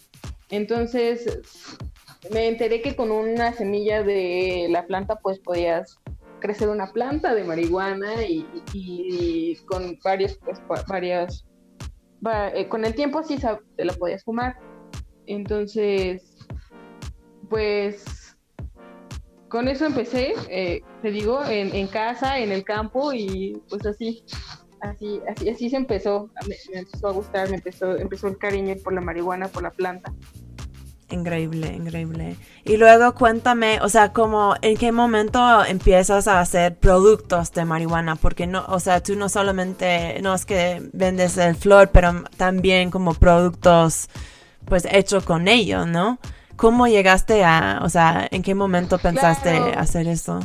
Entonces, 0.51 1.41
me 2.33 2.49
enteré 2.49 2.83
que 2.83 2.97
con 2.97 3.13
una 3.13 3.53
semilla 3.53 4.03
de 4.03 4.67
la 4.71 4.89
planta, 4.89 5.21
pues 5.21 5.39
podías 5.39 6.01
crecer 6.41 6.69
una 6.69 6.93
planta 6.93 7.33
de 7.33 7.45
marihuana 7.45 8.25
y, 8.27 9.55
con 9.67 10.01
varios, 10.03 10.37
pues, 10.45 10.61
varias, 10.89 11.47
eh, 12.55 12.67
con 12.69 12.85
el 12.85 12.93
tiempo 12.97 13.23
sí 13.23 13.39
te 13.77 13.85
la 13.85 13.93
podías 13.93 14.25
fumar. 14.25 14.57
Entonces, 15.27 16.45
pues 17.49 18.24
con 19.55 19.69
eso 19.69 19.87
empecé, 19.87 20.35
eh, 20.51 20.83
te 21.01 21.13
digo, 21.13 21.41
en, 21.47 21.87
casa, 21.87 22.41
en 22.41 22.51
el 22.51 22.65
campo 22.65 23.13
y 23.13 23.57
pues 23.69 23.87
así, 23.87 24.25
así, 24.81 25.21
así, 25.29 25.49
así 25.49 25.71
se 25.71 25.77
empezó, 25.77 26.29
me, 26.49 26.57
empezó 26.81 27.07
a 27.07 27.13
gustar, 27.13 27.49
me 27.51 27.55
empezó, 27.59 27.97
empezó 27.97 28.27
el 28.27 28.37
cariño 28.37 28.75
por 28.83 28.95
la 28.95 29.01
marihuana, 29.01 29.47
por 29.47 29.63
la 29.63 29.71
planta. 29.71 30.13
Increíble, 31.09 31.69
increíble. 31.69 32.37
Y 32.65 32.79
luego 32.79 33.15
cuéntame, 33.15 33.79
o 33.81 33.89
sea, 33.89 34.13
como 34.13 34.57
en 34.61 34.77
qué 34.77 34.91
momento 34.91 35.65
empiezas 35.65 36.27
a 36.27 36.41
hacer 36.41 36.77
productos 36.77 37.53
de 37.53 37.65
marihuana, 37.65 38.17
porque 38.17 38.49
no, 38.49 38.65
o 38.67 38.81
sea, 38.81 39.05
tú 39.05 39.15
no 39.15 39.29
solamente, 39.29 40.21
no 40.21 40.35
es 40.35 40.47
que 40.47 40.83
vendes 40.93 41.39
el 41.39 41.55
flor, 41.55 41.91
pero 41.93 42.25
también 42.37 42.91
como 42.91 43.15
productos, 43.15 44.09
pues, 44.65 44.85
hechos 44.91 45.23
con 45.23 45.47
ello, 45.47 45.87
¿no? 45.87 46.19
¿Cómo 46.57 46.87
llegaste 46.87 47.45
a, 47.45 47.81
o 47.83 47.89
sea, 47.89 48.29
en 48.31 48.43
qué 48.43 48.55
momento 48.55 48.99
pensaste 48.99 49.51
hacer 49.51 50.07
eso? 50.07 50.41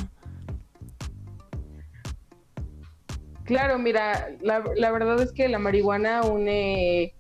Claro, 3.44 3.80
mira, 3.80 4.30
la, 4.42 4.60
verdad 4.60 5.22
es 5.22 5.32
que 5.32 5.48
la 5.48 5.58
marihuana 5.58 6.22
une, 6.24 7.16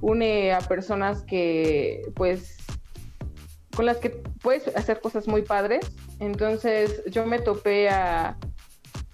une 0.00 0.52
a 0.52 0.58
personas 0.60 1.22
que, 1.22 2.02
pues, 2.14 2.56
con 3.76 3.86
las 3.86 3.98
que 3.98 4.10
puedes 4.10 4.66
hacer 4.76 5.00
cosas 5.00 5.28
muy 5.28 5.42
padres. 5.42 5.88
Entonces, 6.18 7.02
yo 7.10 7.26
me 7.26 7.38
topé 7.38 7.88
a, 7.90 8.36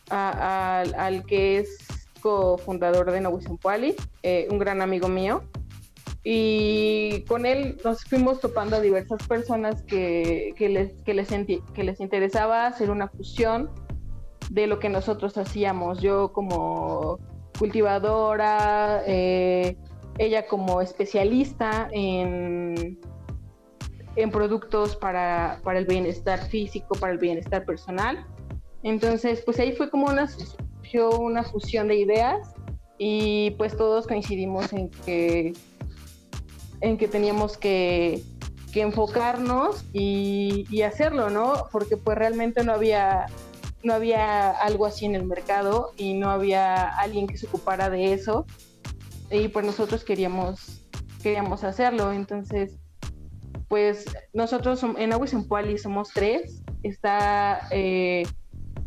al 0.09 1.26
que 1.26 1.59
es 1.59 1.78
cofundador 2.21 3.11
de 3.11 3.21
Nahuizumpali, 3.21 3.95
eh, 4.23 4.49
un 4.50 4.59
gran 4.59 4.81
amigo 4.81 5.09
mío, 5.09 5.45
y 6.26 7.23
con 7.28 7.45
él 7.45 7.76
nos 7.85 8.02
fuimos 8.04 8.40
topando 8.40 8.76
a 8.76 8.81
diversas 8.81 9.26
personas 9.28 9.83
que, 9.83 10.54
les, 10.59 10.95
que, 11.02 11.12
les, 11.12 11.28
que 11.75 11.85
les 11.85 12.00
interesaba 12.00 12.66
hacer 12.66 12.90
una 12.90 13.09
fusión 13.09 13.71
de 14.50 14.66
lo 14.66 14.78
que 14.78 14.88
nosotros 14.88 15.37
hacíamos. 15.37 16.00
Yo 16.00 16.33
como 16.33 17.19
cultivadora, 17.59 19.02
eh, 19.07 19.76
ella 20.16 20.47
como 20.47 20.81
especialista 20.81 21.88
en, 21.93 22.99
en 24.16 24.31
productos 24.31 24.97
para, 24.97 25.61
para, 25.62 25.78
el 25.78 25.85
bienestar 25.85 26.49
físico, 26.49 26.95
para 26.99 27.12
el 27.12 27.19
bienestar 27.19 27.66
personal. 27.66 28.26
Entonces, 28.83 29.43
pues 29.45 29.61
ahí 29.61 29.73
fue 29.73 29.90
como 29.90 30.07
una, 30.07 30.26
una 31.19 31.43
fusión 31.43 31.88
de 31.88 31.97
ideas 31.97 32.54
y 32.97 33.50
pues 33.59 33.76
todos 33.76 34.07
coincidimos 34.07 34.73
en 34.73 34.88
que 34.88 35.52
en 36.85 36.99
que 36.99 37.09
teníamos 37.09 37.57
que, 37.57 38.23
enfocarnos 38.75 39.85
y, 39.93 40.83
hacerlo, 40.83 41.31
¿no? 41.31 41.69
Porque 41.71 41.97
pues 41.97 42.19
realmente 42.19 42.64
no 42.64 42.73
había, 42.73 43.26
no 43.85 43.95
había 43.95 44.50
algo 44.50 44.85
así 44.85 45.07
en 45.07 45.14
el 45.14 45.25
mercado 45.25 45.93
y 45.97 46.14
no 46.14 46.29
había 46.29 46.88
alguien 46.88 47.29
que 47.29 47.37
se 47.37 47.47
ocupara 47.47 47.88
de 47.88 48.12
eso. 48.12 48.47
Y 49.31 49.47
pues 49.47 49.64
nosotros 49.64 50.03
queríamos, 50.03 50.88
queríamos 51.23 51.62
hacerlo. 51.62 52.12
Entonces, 52.12 52.81
pues 53.69 54.07
nosotros 54.33 54.85
en 54.99 55.12
Aguas 55.12 55.33
en 55.35 55.47
Puali 55.47 55.79
somos 55.79 56.11
tres. 56.12 56.61
Está 56.83 57.69
eh, 57.71 58.25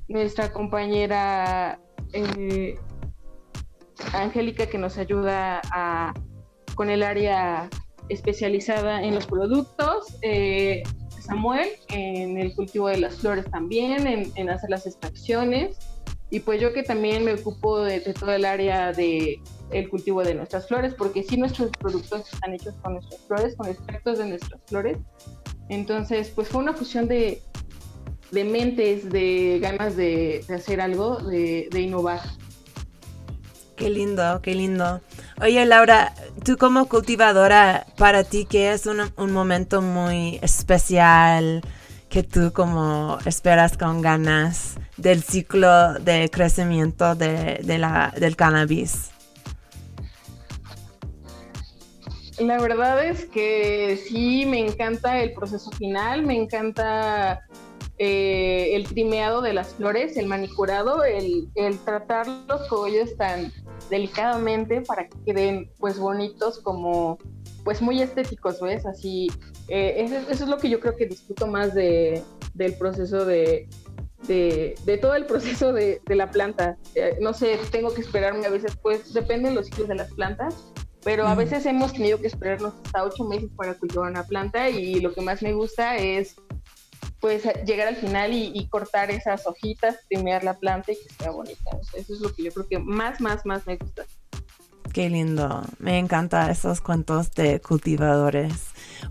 nuestra 0.10 0.52
compañera 0.52 1.80
eh, 2.12 2.78
Angélica 4.14 4.68
que 4.68 4.78
nos 4.78 4.98
ayuda 4.98 5.62
a, 5.72 6.14
con 6.76 6.90
el 6.90 7.04
área 7.04 7.70
especializada 8.10 9.04
en 9.04 9.16
los 9.16 9.26
productos, 9.26 10.18
eh, 10.22 10.84
Samuel 11.20 11.68
en 11.90 12.38
el 12.38 12.56
cultivo 12.56 12.88
de 12.88 12.98
las 12.98 13.16
flores 13.16 13.46
también, 13.52 14.32
en, 14.36 14.50
hacer 14.50 14.70
las 14.70 14.86
extracciones, 14.86 15.78
y 16.30 16.42
pues 16.42 16.62
yo 16.62 16.74
que 16.74 16.84
también 16.84 17.24
me 17.24 17.34
ocupo 17.34 17.80
de, 17.82 18.00
todo 18.02 18.34
el 18.34 18.46
área 18.46 18.92
de 18.92 19.42
el 19.72 19.90
cultivo 19.90 20.24
de 20.24 20.36
nuestras 20.36 20.68
flores, 20.68 20.94
porque 20.94 21.24
sí 21.24 21.38
nuestros 21.38 21.72
productos 21.72 22.34
están 22.34 22.54
hechos 22.54 22.74
con 22.82 22.94
nuestras 22.94 23.22
flores, 23.22 23.56
con 23.56 23.68
extractos 23.68 24.18
de 24.18 24.28
nuestras 24.28 24.62
flores. 24.66 24.98
Entonces, 25.70 26.30
pues 26.30 26.48
fue 26.48 26.62
una 26.62 26.74
fusión 26.74 27.08
de, 27.08 27.42
de 28.32 28.44
mentes, 28.44 29.10
de 29.10 29.60
ganas 29.62 29.96
de, 29.98 30.44
hacer 30.54 30.80
algo, 30.80 31.18
de, 31.18 31.68
de 31.72 31.82
innovar. 31.82 32.22
Qué 33.78 33.92
lindo, 33.92 34.42
qué 34.42 34.56
lindo. 34.56 35.02
Oye, 35.40 35.64
Laura, 35.68 36.12
tú 36.44 36.58
como 36.58 36.90
cultivadora, 36.90 37.86
para 37.96 38.24
ti, 38.24 38.46
¿qué 38.50 38.74
es 38.74 38.88
un, 38.88 39.32
momento 39.32 39.82
muy 39.82 40.40
especial? 40.42 41.62
que 42.10 42.24
tú 42.24 42.54
como 42.54 43.18
esperas 43.26 43.78
con 43.78 44.02
ganas 44.02 44.78
del 44.96 45.22
ciclo 45.24 45.96
de 45.96 46.30
crecimiento 46.32 47.16
de, 47.16 47.60
la, 47.78 48.14
del 48.18 48.38
cannabis? 48.38 49.12
La 52.40 52.60
verdad 52.60 53.06
es 53.06 53.26
que 53.26 54.02
sí, 54.08 54.46
me 54.46 54.60
encanta 54.60 55.22
el 55.22 55.34
proceso 55.34 55.70
final, 55.72 56.26
me 56.26 56.36
encanta 56.36 57.42
eh, 58.00 58.76
el 58.76 58.88
trimeado 58.88 59.42
de 59.42 59.54
las 59.54 59.74
flores, 59.74 60.18
el 60.18 60.28
manicurado, 60.28 61.04
el, 61.04 61.50
el 61.56 61.78
tratar 61.80 62.28
los 62.48 62.68
cogollos 62.68 63.18
tan 63.18 63.52
delicadamente 63.90 64.82
para 64.82 65.08
que 65.08 65.18
queden 65.26 65.72
pues 65.80 66.00
bonitos 66.00 66.60
como 66.60 67.18
pues 67.64 67.82
muy 67.82 68.02
estéticos, 68.02 68.62
¿ves? 68.62 68.86
Así, 68.86 69.28
eh, 69.68 69.96
eso, 69.98 70.16
eso, 70.32 70.44
es 70.46 70.50
lo 70.50 70.58
que 70.58 70.70
yo 70.70 70.80
creo 70.80 70.96
que 70.96 71.06
disfruto 71.06 71.48
más 71.48 71.74
de, 71.74 72.24
del 72.54 72.74
proceso 72.78 73.26
de, 73.26 73.68
de, 74.28 74.76
de, 74.86 74.98
todo 74.98 75.16
el 75.16 75.26
proceso 75.26 75.74
de, 75.74 76.02
de 76.06 76.16
la 76.16 76.32
planta. 76.32 76.78
Eh, 76.96 77.18
no 77.20 77.34
sé, 77.34 77.60
tengo 77.72 77.94
que 77.94 78.02
esperarme 78.02 78.46
a 78.46 78.50
veces, 78.50 78.78
pues 78.82 79.14
dependen 79.14 79.54
los 79.54 79.66
ciclos 79.66 79.90
de 79.90 79.96
las 79.96 80.14
plantas, 80.14 80.56
pero 81.04 81.28
a 81.28 81.36
veces 81.36 81.66
hemos 81.66 81.94
tenido 81.94 82.20
que 82.20 82.28
esperarnos 82.28 82.74
hasta 82.86 83.04
ocho 83.04 83.26
meses 83.26 83.50
para 83.56 83.74
cultivar 83.74 84.12
una 84.12 84.24
planta 84.24 84.70
y 84.70 85.00
lo 85.00 85.14
que 85.14 85.22
más 85.22 85.42
me 85.42 85.54
gusta 85.54 85.98
es 85.98 86.36
pues 87.20 87.44
llegar 87.66 87.88
al 87.88 87.96
final 87.96 88.32
y, 88.34 88.68
cortar 88.70 89.12
esas 89.12 89.48
hojitas, 89.48 89.98
primear 90.08 90.44
la 90.44 90.54
planta 90.54 90.92
y 90.92 90.96
que 90.96 91.14
sea 91.14 91.32
bonita. 91.32 91.72
Eso 91.94 92.14
es 92.14 92.20
lo 92.20 92.34
que 92.34 92.44
yo 92.44 92.52
creo 92.52 92.68
que 92.68 92.80
más, 92.80 93.20
más, 93.22 93.46
más 93.46 93.66
me 93.66 93.78
gusta. 93.78 94.06
Qué 94.94 95.10
lindo. 95.10 95.64
Me 95.80 96.00
encantan 96.00 96.50
esos 96.50 96.82
cuentos 96.82 97.32
de 97.32 97.60
cultivadores. 97.60 98.54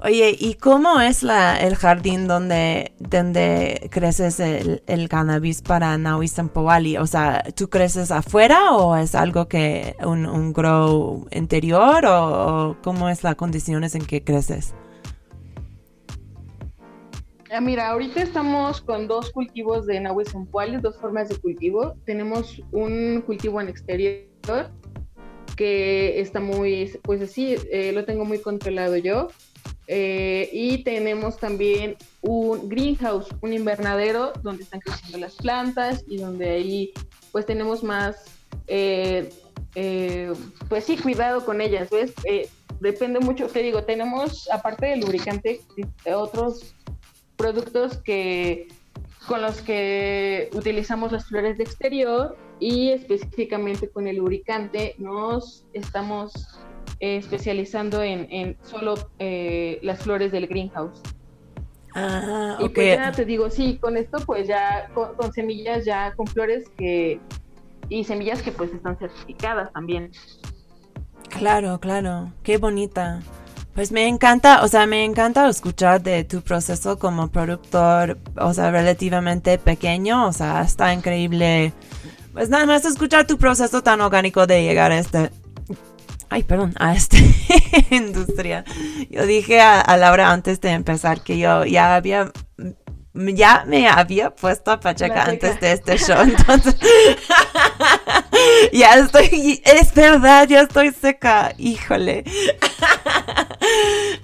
Oye, 0.03 0.35
¿y 0.39 0.55
cómo 0.55 1.01
es 1.01 1.23
la, 1.23 1.57
el 1.59 1.77
jardín 1.77 2.27
donde, 2.27 2.93
donde 2.99 3.89
creces 3.93 4.41
el, 4.41 4.83
el 4.87 5.09
cannabis 5.09 5.63
para 5.63 5.97
Naui 5.97 6.29
Sampoali? 6.29 6.97
O 6.97 7.07
sea, 7.07 7.45
¿tú 7.55 7.69
creces 7.69 8.11
afuera 8.11 8.73
o 8.73 8.97
es 8.97 9.15
algo 9.15 9.49
que 9.49 9.97
un, 10.05 10.27
un 10.27 10.53
grow 10.53 11.29
interior 11.31 12.05
o, 12.07 12.71
o 12.71 12.77
cómo 12.83 13.09
es 13.09 13.23
las 13.23 13.37
condiciones 13.37 13.95
en 13.95 14.05
que 14.07 14.25
creces? 14.25 14.75
Ah, 17.51 17.61
mira, 17.61 17.91
ahorita 17.91 18.23
estamos 18.23 18.81
con 18.81 19.07
dos 19.07 19.31
cultivos 19.31 19.87
de 19.87 20.01
Nahui 20.01 20.25
Sampoali, 20.25 20.79
dos 20.79 20.97
formas 20.97 21.29
de 21.29 21.37
cultivo. 21.37 21.95
Tenemos 22.05 22.61
un 22.73 23.23
cultivo 23.25 23.61
en 23.61 23.69
exterior 23.69 24.71
que 25.55 26.21
está 26.21 26.41
muy, 26.41 26.99
pues 27.03 27.23
así, 27.23 27.55
eh, 27.71 27.93
lo 27.93 28.05
tengo 28.05 28.25
muy 28.25 28.41
controlado 28.41 28.97
yo. 28.97 29.29
Eh, 29.87 30.51
y 30.53 30.83
tenemos 30.83 31.39
también 31.39 31.95
un 32.21 32.69
greenhouse, 32.69 33.29
un 33.41 33.53
invernadero 33.53 34.33
donde 34.43 34.65
están 34.65 34.81
creciendo 34.81 35.19
las 35.19 35.37
plantas 35.37 36.05
y 36.09 36.17
donde 36.17 36.51
ahí 36.51 36.93
pues 37.31 37.47
tenemos 37.47 37.85
más, 37.85 38.25
eh, 38.67 39.31
pues 40.69 40.85
sí, 40.85 40.97
cuidado 40.97 41.45
con 41.45 41.61
ellas, 41.61 41.91
¿ves? 41.91 42.13
Depende 42.81 43.21
mucho, 43.21 43.47
te 43.47 43.63
digo, 43.63 43.85
tenemos 43.85 44.51
aparte 44.51 44.87
del 44.87 45.01
lubricante 45.01 45.61
otros 46.13 46.75
productos 47.37 47.99
que 47.99 48.69
con 49.27 49.43
los 49.43 49.61
que 49.61 50.51
utilizamos 50.53 51.13
las 51.13 51.27
flores 51.27 51.59
de 51.59 51.65
exterior 51.65 52.37
y 52.61 52.91
específicamente 52.91 53.89
con 53.89 54.07
el 54.07 54.17
lubricante 54.17 54.95
nos 54.99 55.67
estamos 55.73 56.33
eh, 57.01 57.17
especializando 57.17 58.03
en, 58.03 58.27
en 58.31 58.57
solo 58.63 58.95
eh, 59.19 59.79
las 59.83 60.03
flores 60.03 60.33
del 60.33 60.47
greenhouse. 60.47 61.03
Ah, 61.95 62.57
Y 62.61 62.69
pues 62.69 62.97
ya 62.97 63.11
te 63.11 63.25
digo, 63.25 63.51
sí, 63.51 63.79
con 63.79 63.97
esto 63.97 64.19
pues 64.25 64.47
ya 64.47 64.89
con, 64.95 65.15
con, 65.15 65.33
semillas 65.33 65.85
ya 65.85 66.15
con 66.15 66.27
flores 66.27 66.69
que 66.77 67.21
y 67.89 68.05
semillas 68.05 68.43
que 68.43 68.53
pues 68.53 68.73
están 68.73 68.97
certificadas 68.99 69.73
también. 69.73 70.11
Claro, 71.31 71.81
claro, 71.81 72.33
qué 72.43 72.59
bonita. 72.59 73.21
Pues 73.77 73.93
me 73.93 74.09
encanta, 74.09 74.63
o 74.65 74.69
sea, 74.69 74.87
me 74.87 75.05
encanta 75.05 75.47
escuchar 75.51 76.03
de 76.03 76.25
tu 76.25 76.41
proceso 76.41 76.99
como 76.99 77.29
productor, 77.29 78.17
o 78.39 78.55
sea, 78.55 78.71
relativamente 78.71 79.59
pequeño, 79.59 80.27
o 80.27 80.33
sea, 80.33 80.63
está 80.63 80.95
increíble. 80.95 81.75
Pues 82.33 82.49
nada 82.49 82.65
más 82.65 82.87
escuchar 82.87 83.27
tu 83.27 83.37
proceso 83.37 83.83
tan 83.83 84.01
orgánico 84.01 84.47
de 84.47 84.63
llegar 84.63 84.93
a 84.93 84.99
este, 84.99 85.31
ay, 86.31 86.43
perdón, 86.45 86.73
a 86.79 86.95
esta 86.95 87.19
industria. 87.91 88.65
Yo 89.11 89.27
dije 89.27 89.61
a, 89.61 89.83
a, 89.83 89.99
Laura 89.99 90.31
antes 90.31 90.59
de 90.63 90.71
empezar 90.71 91.21
que 91.21 91.37
yo 91.37 91.67
ya 91.67 91.97
había, 91.97 92.33
ya 93.13 93.65
me 93.67 93.89
había 93.89 94.35
puesto 94.35 94.71
a 94.71 94.81
Pacheca 94.81 95.25
antes 95.25 95.61
de 95.61 95.73
este 95.73 95.99
show, 95.99 96.23
entonces 96.23 96.77
ya 98.73 98.95
estoy, 98.95 99.61
es 99.67 99.93
verdad, 99.93 100.49
ya 100.49 100.63
estoy 100.63 100.93
seca, 100.93 101.53
híjole. 101.59 102.25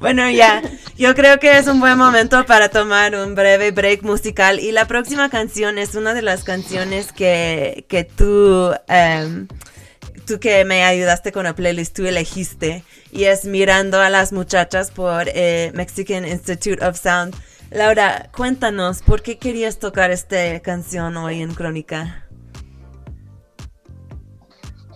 bueno, 0.00 0.30
ya, 0.30 0.62
yo 0.96 1.14
creo 1.14 1.38
que 1.38 1.58
es 1.58 1.66
un 1.66 1.80
buen 1.80 1.98
momento 1.98 2.44
para 2.46 2.68
tomar 2.68 3.14
un 3.14 3.34
breve 3.34 3.70
break 3.70 4.02
musical 4.02 4.60
y 4.60 4.72
la 4.72 4.86
próxima 4.86 5.30
canción 5.30 5.78
es 5.78 5.94
una 5.94 6.14
de 6.14 6.22
las 6.22 6.44
canciones 6.44 7.12
que, 7.12 7.84
que 7.88 8.04
tú... 8.04 8.72
Um, 8.88 9.48
tú 10.26 10.38
que 10.38 10.64
me 10.64 10.84
ayudaste 10.84 11.32
con 11.32 11.44
la 11.44 11.54
playlist, 11.54 11.96
tú 11.96 12.06
elegiste, 12.06 12.84
y 13.10 13.24
es 13.24 13.44
Mirando 13.44 14.00
a 14.00 14.08
las 14.08 14.32
muchachas 14.32 14.90
por 14.90 15.24
eh, 15.26 15.72
Mexican 15.74 16.26
Institute 16.26 16.84
of 16.84 16.96
Sound. 16.96 17.34
Laura, 17.70 18.30
cuéntanos, 18.36 19.02
¿por 19.02 19.22
qué 19.22 19.38
querías 19.38 19.78
tocar 19.78 20.10
esta 20.10 20.60
canción 20.60 21.16
hoy 21.16 21.40
en 21.42 21.54
Crónica? 21.54 22.28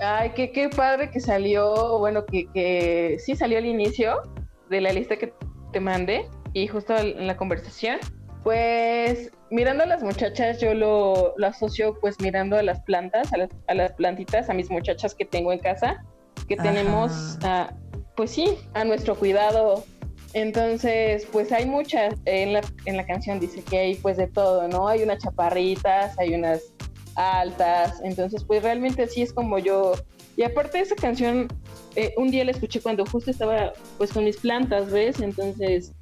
Ay, 0.01 0.33
qué, 0.37 0.53
qué 0.53 0.69
padre 0.69 1.11
que 1.11 1.21
salió, 1.21 1.99
bueno, 1.99 2.27
que, 2.27 2.47
que 2.53 3.17
sí 3.19 3.35
salió 3.35 3.59
al 3.59 3.67
inicio 3.67 4.23
de 4.71 4.81
la 4.81 4.93
lista 4.93 5.17
que 5.17 5.33
te 5.73 5.81
mandé 5.81 6.29
y 6.53 6.67
justo 6.67 6.97
en 6.97 7.27
la 7.27 7.37
conversación. 7.37 7.99
Pues 8.43 9.33
mirando 9.51 9.83
a 9.83 9.87
las 9.87 10.03
muchachas, 10.03 10.61
yo 10.61 10.75
lo, 10.75 11.35
lo 11.37 11.47
asocio 11.47 11.99
pues 12.01 12.21
mirando 12.21 12.57
a 12.57 12.63
las 12.63 12.81
plantas, 12.83 13.33
a 13.33 13.39
las, 13.39 13.51
a 13.69 13.75
las, 13.75 13.93
plantitas, 13.93 14.49
a 14.49 14.55
mis 14.55 14.71
muchachas 14.71 15.15
que 15.15 15.25
tengo 15.25 15.53
en 15.53 15.59
casa, 15.59 16.05
que 16.49 16.55
Ajá. 16.55 16.63
tenemos, 16.63 17.39
a, 17.43 17.75
pues 18.17 18.31
sí, 18.31 18.57
a 18.75 18.85
nuestro 18.85 19.17
cuidado. 19.17 19.85
Entonces, 20.33 21.27
pues 21.33 21.51
hay 21.51 21.67
muchas, 21.67 22.15
en 22.25 22.53
la, 22.53 22.61
en 22.85 22.97
la 22.97 23.07
canción 23.07 23.41
dice 23.41 23.63
que 23.63 23.79
hay 23.79 23.95
pues 23.97 24.17
de 24.17 24.27
todo, 24.27 24.69
¿no? 24.69 24.87
Hay 24.87 25.03
unas 25.03 25.23
chaparritas, 25.23 26.19
hay 26.19 26.35
unas 26.35 26.75
altas, 27.17 28.01
entonces 28.05 28.45
pues 28.45 28.63
realmente 28.63 29.07
sí 29.07 29.23
es 29.23 29.33
como 29.33 29.59
yo. 29.59 29.95
Y 30.37 30.43
aparte 30.43 30.81
esa 30.81 30.95
canción, 30.95 31.49
eh, 31.95 32.13
un 32.17 32.31
día 32.31 32.45
la 32.45 32.51
escuché 32.51 32.81
cuando 32.81 33.07
justo 33.07 33.31
estaba 33.31 33.73
pues 33.97 34.13
con 34.13 34.25
mis 34.25 34.37
plantas, 34.37 34.91
¿ves? 34.91 35.21
Entonces 35.21 35.93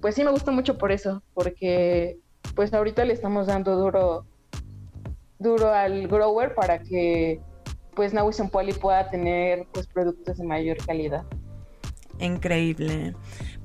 pues 0.00 0.14
sí 0.14 0.24
me 0.24 0.30
gusta 0.30 0.50
mucho 0.50 0.76
por 0.76 0.92
eso, 0.92 1.22
porque 1.34 2.18
pues 2.54 2.72
ahorita 2.74 3.04
le 3.04 3.14
estamos 3.14 3.46
dando 3.46 3.76
duro 3.76 4.26
duro 5.38 5.72
al 5.72 6.08
grower 6.08 6.54
para 6.54 6.80
que 6.80 7.40
pues 7.94 8.12
Nahui 8.12 8.32
Poli 8.50 8.72
pueda 8.72 9.08
tener 9.10 9.66
pues 9.72 9.86
productos 9.86 10.38
de 10.38 10.44
mayor 10.44 10.76
calidad. 10.84 11.24
Increíble. 12.20 13.14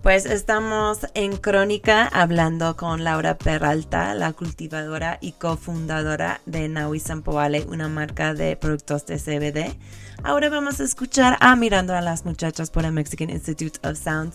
Pues 0.03 0.25
estamos 0.25 1.07
en 1.13 1.37
Crónica 1.37 2.05
hablando 2.07 2.75
con 2.75 3.05
Laura 3.05 3.37
Peralta, 3.37 4.13
la 4.15 4.33
cultivadora 4.33 5.17
y 5.21 5.31
cofundadora 5.31 6.41
de 6.45 6.67
Naui 6.67 6.99
Sampoale, 6.99 7.65
una 7.69 7.87
marca 7.87 8.33
de 8.33 8.57
productos 8.57 9.05
de 9.05 9.17
CBD. 9.17 9.77
Ahora 10.21 10.49
vamos 10.49 10.81
a 10.81 10.83
escuchar 10.83 11.37
a 11.39 11.55
Mirando 11.55 11.95
a 11.95 12.01
las 12.01 12.25
Muchachas 12.25 12.69
por 12.69 12.83
el 12.83 12.91
Mexican 12.91 13.29
Institute 13.29 13.79
of 13.87 13.97
Sound 13.97 14.33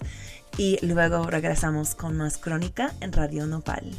y 0.56 0.78
luego 0.80 1.26
regresamos 1.26 1.94
con 1.94 2.16
más 2.16 2.38
Crónica 2.38 2.94
en 3.02 3.12
Radio 3.12 3.46
Nopal. 3.46 3.92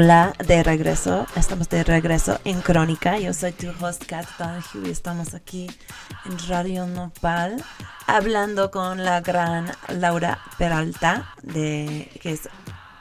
Hola, 0.00 0.32
de 0.46 0.62
regreso. 0.62 1.26
Estamos 1.34 1.68
de 1.70 1.82
regreso 1.82 2.38
en 2.44 2.60
Crónica. 2.60 3.18
Yo 3.18 3.34
soy 3.34 3.50
tu 3.50 3.68
host, 3.80 4.04
Kat 4.06 4.28
Donahue, 4.38 4.86
y 4.86 4.90
estamos 4.90 5.34
aquí 5.34 5.68
en 6.24 6.38
Radio 6.48 6.86
Nopal 6.86 7.64
hablando 8.06 8.70
con 8.70 9.04
la 9.04 9.20
gran 9.22 9.72
Laura 9.88 10.38
Peralta, 10.56 11.34
de, 11.42 12.08
que 12.22 12.30
es 12.30 12.48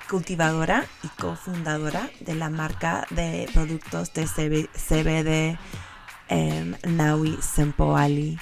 cultivadora 0.09 0.85
y 1.03 1.07
cofundadora 1.09 2.09
de 2.21 2.33
la 2.33 2.49
marca 2.49 3.05
de 3.11 3.47
productos 3.53 4.11
de 4.15 4.25
CB 4.25 4.67
CBD 4.73 5.59
em, 6.29 6.75
Naui 6.83 7.37
Sempoali. 7.43 8.39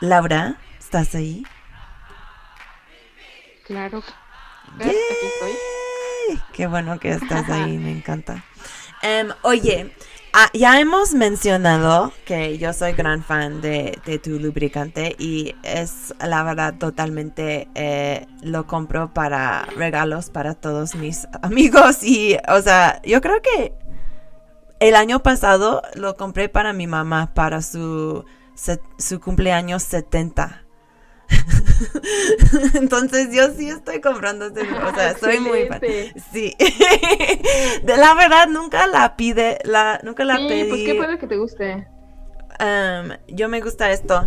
Laura, 0.00 0.56
¿estás 0.80 1.14
ahí? 1.14 1.46
Claro. 3.64 4.02
Aquí 4.80 4.88
estoy. 4.88 5.75
Qué 6.52 6.66
bueno 6.66 6.98
que 6.98 7.10
estás 7.10 7.48
ahí, 7.50 7.78
me 7.78 7.90
encanta. 7.90 8.44
Em, 9.02 9.28
oye, 9.42 9.94
ah, 10.32 10.48
ya 10.54 10.80
hemos 10.80 11.14
mencionado 11.14 12.12
que 12.24 12.58
yo 12.58 12.72
soy 12.72 12.92
gran 12.92 13.22
fan 13.22 13.60
de, 13.60 14.00
tu 14.22 14.38
lubricante 14.40 15.14
y 15.18 15.54
es 15.62 16.14
la 16.18 16.42
verdad 16.42 16.74
totalmente 16.78 17.68
eh, 17.74 18.26
lo 18.42 18.66
compro 18.66 19.12
para 19.12 19.66
regalos 19.76 20.30
para 20.30 20.54
todos 20.54 20.94
mis 20.94 21.28
amigos 21.42 22.02
y, 22.02 22.36
o 22.48 22.60
sea, 22.62 23.00
yo 23.02 23.20
creo 23.20 23.40
que 23.42 23.74
el 24.80 24.96
año 24.96 25.22
pasado 25.22 25.82
lo 25.94 26.16
compré 26.16 26.48
para 26.48 26.72
mi 26.72 26.86
mamá 26.86 27.32
para 27.34 27.62
su, 27.62 28.24
su 28.98 29.20
cumpleaños 29.20 29.82
70. 29.84 30.65
Entonces 32.74 33.28
yo 33.32 33.50
sí 33.54 33.68
estoy 33.68 34.00
comprando 34.00 34.46
este, 34.46 34.62
o 34.62 34.94
sea, 34.94 35.18
soy 35.18 35.40
muy 35.40 35.66
fan. 35.66 35.80
Sí. 36.32 36.54
De 37.82 37.96
la 37.96 38.14
verdad 38.14 38.48
nunca 38.48 38.86
la 38.86 39.16
pide, 39.16 39.58
la 39.64 40.00
nunca 40.02 40.24
la 40.24 40.36
Sí, 40.36 40.48
pedí. 40.48 40.68
pues 40.68 40.82
qué 40.84 40.94
padre 40.94 41.18
que 41.18 41.26
te 41.26 41.36
guste. 41.36 41.88
Um, 42.58 43.12
yo 43.28 43.48
me 43.48 43.60
gusta 43.60 43.90
esto. 43.90 44.26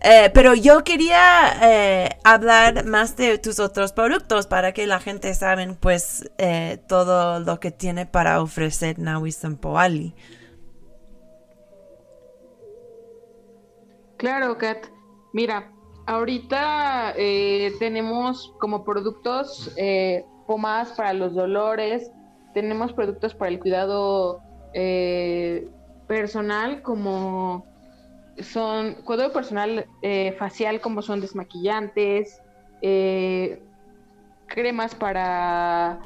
Eh, 0.00 0.30
pero 0.32 0.54
yo 0.54 0.84
quería 0.84 1.58
eh, 1.60 2.08
hablar 2.22 2.84
más 2.84 3.16
de 3.16 3.38
tus 3.38 3.58
otros 3.58 3.92
productos 3.92 4.46
para 4.46 4.72
que 4.72 4.86
la 4.86 5.00
gente 5.00 5.34
saben 5.34 5.74
pues 5.74 6.30
eh, 6.38 6.78
todo 6.86 7.40
lo 7.40 7.58
que 7.58 7.72
tiene 7.72 8.06
para 8.06 8.40
ofrecer 8.40 8.98
Naui 9.00 9.32
Sampoali. 9.32 10.14
Claro, 14.16 14.56
Kat. 14.58 14.86
Mira, 15.32 15.70
ahorita 16.08 17.12
eh, 17.18 17.70
tenemos 17.78 18.54
como 18.58 18.82
productos 18.82 19.70
eh, 19.76 20.24
pomadas 20.46 20.92
para 20.96 21.12
los 21.12 21.34
dolores, 21.34 22.10
tenemos 22.54 22.94
productos 22.94 23.34
para 23.34 23.50
el 23.50 23.60
cuidado 23.60 24.40
eh, 24.72 25.68
personal 26.06 26.80
como 26.80 27.66
son 28.38 28.94
cuidado 29.04 29.32
personal 29.32 29.84
facial 30.38 30.80
como 30.80 31.02
son 31.02 31.20
desmaquillantes, 31.20 32.40
cremas 34.46 34.94
para 34.94 36.00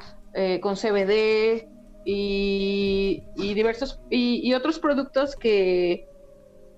con 0.62 0.74
CBD 0.74 1.68
y, 2.04 3.22
diversos 3.36 4.00
y 4.10 4.52
otros 4.54 4.78
productos 4.78 5.36
que 5.36 6.08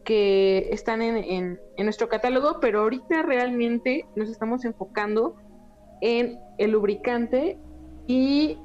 que 0.05 0.69
están 0.71 1.03
en, 1.03 1.17
en- 1.17 1.59
en 1.77 1.85
nuestro 1.87 2.09
catálogo, 2.09 2.59
pero 2.61 2.81
ahorita 2.83 3.23
realmente 3.23 4.05
nos 4.17 4.29
estamos 4.29 4.65
enfocando 4.65 5.35
en 6.01 6.39
el 6.59 6.71
lubricante 6.73 7.59
y 8.07 8.59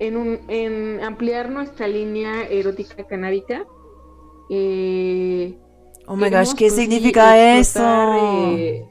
en, 0.00 0.16
un- 0.16 0.40
en 0.48 1.00
ampliar 1.02 1.50
nuestra 1.50 1.88
línea 1.88 2.44
erótica 2.48 3.04
canábica. 3.04 3.64
Eh, 4.50 5.56
Oh 6.08 6.14
my 6.16 6.30
gosh, 6.30 6.54
¿qué 6.54 6.68
pues, 6.68 6.74
significa 6.74 7.36
explotar, 7.36 8.08
eso? 8.08 8.56
eh, 8.58 8.88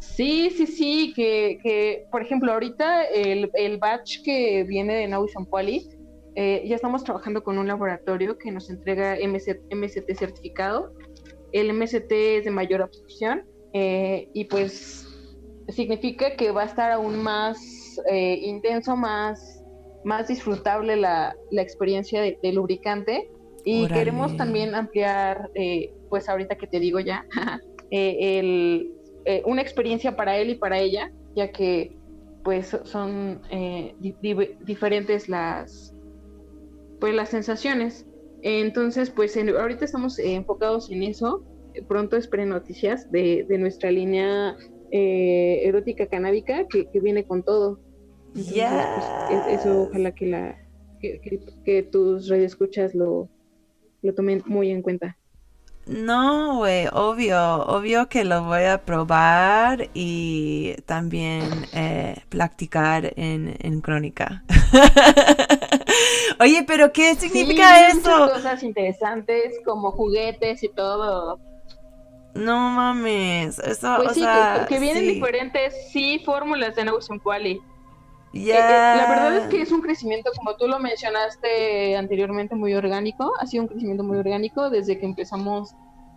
Sí, 0.00 0.50
sí, 0.50 0.66
sí, 0.66 1.12
que, 1.16 1.58
que, 1.62 2.04
por 2.10 2.22
ejemplo, 2.22 2.52
ahorita 2.52 3.04
el, 3.04 3.50
el 3.54 3.78
batch 3.78 4.22
que 4.24 4.64
viene 4.64 4.94
de 4.94 5.28
Sampuali, 5.32 5.88
eh, 6.34 6.62
ya 6.66 6.76
estamos 6.76 7.04
trabajando 7.04 7.42
con 7.42 7.58
un 7.58 7.66
laboratorio 7.66 8.36
que 8.38 8.50
nos 8.50 8.70
entrega 8.70 9.16
MC 9.16 9.60
MST 9.70 10.14
certificado. 10.16 10.92
El 11.52 11.72
MST 11.72 12.10
es 12.38 12.44
de 12.44 12.50
mayor 12.50 12.82
absorción 12.82 13.44
eh, 13.72 14.28
y 14.32 14.44
pues 14.44 15.06
significa 15.68 16.36
que 16.36 16.50
va 16.52 16.62
a 16.62 16.66
estar 16.66 16.90
aún 16.92 17.22
más 17.22 17.58
eh, 18.08 18.38
intenso, 18.42 18.96
más, 18.96 19.64
más 20.04 20.28
disfrutable 20.28 20.96
la, 20.96 21.34
la 21.50 21.62
experiencia 21.62 22.20
de, 22.20 22.38
de 22.42 22.52
lubricante. 22.52 23.28
Y 23.64 23.84
Órale. 23.84 23.94
queremos 23.94 24.36
también 24.36 24.74
ampliar, 24.74 25.50
eh, 25.54 25.92
pues 26.08 26.28
ahorita 26.28 26.56
que 26.56 26.66
te 26.66 26.80
digo 26.80 26.98
ya, 27.00 27.24
eh, 27.90 28.38
el, 28.38 28.90
eh, 29.26 29.42
una 29.44 29.62
experiencia 29.62 30.16
para 30.16 30.38
él 30.38 30.50
y 30.50 30.54
para 30.54 30.78
ella, 30.78 31.10
ya 31.34 31.48
que 31.50 31.96
pues 32.42 32.74
son 32.84 33.42
di- 33.98 34.26
diferentes 34.60 35.28
las 35.28 35.89
pues 37.00 37.14
las 37.14 37.30
sensaciones. 37.30 38.06
Entonces, 38.42 39.10
pues 39.10 39.36
en- 39.36 39.50
ahorita 39.50 39.84
estamos 39.86 40.18
eh, 40.20 40.34
enfocados 40.34 40.90
en 40.90 41.02
eso. 41.04 41.44
Pronto 41.88 42.16
esperen 42.16 42.50
noticias 42.50 43.10
de, 43.10 43.46
de 43.48 43.58
nuestra 43.58 43.90
línea 43.92 44.56
eh, 44.90 45.62
erótica 45.64 46.06
canábica 46.08 46.66
que, 46.68 46.88
que 46.92 47.00
viene 47.00 47.24
con 47.26 47.42
todo. 47.44 47.80
Entonces, 48.34 48.90
pues, 48.94 49.14
eso 49.28 49.82
ojalá 49.82 50.12
que 50.12 50.26
la 50.26 50.58
que, 51.00 51.20
que- 51.22 51.40
que 51.64 51.82
tus 51.84 52.28
radioescuchas 52.28 52.94
lo, 52.94 53.30
lo 54.02 54.14
tomen 54.14 54.42
muy 54.46 54.70
en 54.70 54.82
cuenta. 54.82 55.18
No, 55.86 56.56
güey, 56.58 56.86
obvio, 56.92 57.64
obvio 57.66 58.08
que 58.08 58.24
lo 58.24 58.44
voy 58.44 58.64
a 58.64 58.84
probar 58.84 59.90
y 59.92 60.74
también 60.86 61.68
eh, 61.72 62.22
practicar 62.28 63.12
en, 63.16 63.56
en 63.58 63.80
crónica. 63.80 64.44
Oye, 66.40 66.64
pero 66.66 66.92
¿qué 66.92 67.14
significa 67.16 67.88
Sí, 67.90 67.90
eso? 67.90 68.10
cosas 68.24 68.62
interesantes 68.62 69.60
como 69.64 69.92
juguetes 69.92 70.62
y 70.62 70.68
todo. 70.70 71.40
No 72.34 72.70
mames, 72.70 73.58
eso, 73.58 73.88
Pues 73.94 74.10
o 74.10 74.14
sí, 74.14 74.20
sea, 74.20 74.64
que, 74.66 74.66
que 74.66 74.78
vienen 74.80 75.06
sí, 75.06 75.06
diferentes, 75.06 75.74
sí, 75.92 76.20
fórmulas 76.24 76.74
de 76.76 76.84
Nausion 76.84 77.18
Quali. 77.18 77.60
Eh, 78.32 78.94
eh. 78.94 78.96
La 78.96 79.06
verdad 79.08 79.36
es 79.36 79.46
que 79.48 79.60
es 79.62 79.72
un 79.72 79.80
crecimiento, 79.82 80.30
como 80.36 80.54
tú 80.56 80.66
lo 80.68 80.78
mencionaste 80.78 81.96
anteriormente, 81.96 82.54
muy 82.54 82.74
orgánico. 82.74 83.32
Ha 83.40 83.46
sido 83.46 83.64
un 83.64 83.68
crecimiento 83.68 84.04
muy 84.04 84.18
orgánico 84.18 84.70
desde 84.70 84.98
que 84.98 85.06
empezamos 85.06 85.74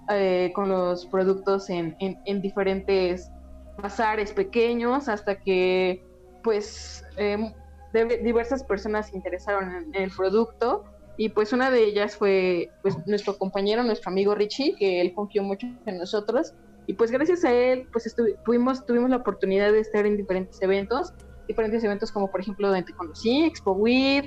eh, 0.09 0.51
con 0.53 0.69
los 0.69 1.05
productos 1.07 1.69
en, 1.69 1.95
en- 1.99 2.19
en 2.25 2.41
diferentes 2.41 3.31
bazares 3.77 4.31
pequeños 4.33 5.07
hasta 5.07 5.35
que, 5.35 6.01
pues, 6.43 7.03
eh, 7.17 7.37
de- 7.93 8.17
diversas 8.23 8.63
personas 8.65 9.09
se 9.09 9.15
interesaron 9.17 9.73
en, 9.75 9.95
en 9.95 10.03
el 10.03 10.11
producto. 10.15 10.83
Y 11.15 11.29
pues 11.29 11.53
una 11.53 11.69
de 11.69 11.83
ellas 11.83 12.15
fue 12.17 12.71
pues, 12.81 12.95
nuestro 13.05 13.37
compañero, 13.37 13.83
nuestro 13.83 14.11
amigo 14.11 14.33
Richie, 14.33 14.75
que 14.77 14.99
él 14.99 15.13
confió 15.13 15.43
mucho 15.43 15.67
en 15.85 15.97
nosotros. 15.99 16.51
Y 16.87 16.93
pues 16.95 17.11
gracias 17.11 17.45
a 17.45 17.53
él, 17.53 17.87
pues 17.93 18.13
tuvimos 18.45 18.83
la 19.09 19.17
oportunidad 19.17 19.71
de 19.71 19.79
estar 19.79 20.05
en 20.05 20.17
diferentes 20.17 20.59
eventos 20.61 21.13
diferentes 21.47 21.83
eventos 21.83 22.11
como 22.11 22.29
por 22.31 22.41
ejemplo 22.41 22.67
donde 22.67 22.83
te 22.83 22.93
conocí, 22.93 23.43
Expo 23.45 23.73
WID, 23.73 24.25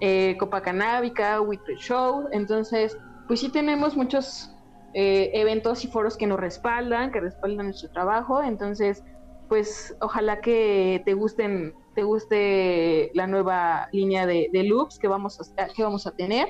eh, 0.00 0.36
Copa 0.38 0.62
Canábica, 0.62 1.38
Trade 1.38 1.78
Show. 1.80 2.28
Entonces, 2.32 2.96
pues 3.28 3.40
sí 3.40 3.50
tenemos 3.50 3.96
muchos 3.96 4.50
eh, 4.94 5.30
eventos 5.34 5.84
y 5.84 5.88
foros 5.88 6.16
que 6.16 6.26
nos 6.26 6.40
respaldan, 6.40 7.12
que 7.12 7.20
respaldan 7.20 7.66
nuestro 7.66 7.90
trabajo. 7.90 8.42
Entonces, 8.42 9.02
pues 9.48 9.94
ojalá 10.00 10.40
que 10.40 11.02
te 11.04 11.14
gusten, 11.14 11.72
te 11.94 12.02
guste 12.02 13.10
la 13.14 13.26
nueva 13.26 13.88
línea 13.92 14.26
de, 14.26 14.48
de 14.52 14.64
loops 14.64 14.98
que 14.98 15.08
vamos 15.08 15.38
a, 15.56 15.66
que 15.68 15.82
vamos 15.82 16.06
a 16.06 16.12
tener. 16.12 16.48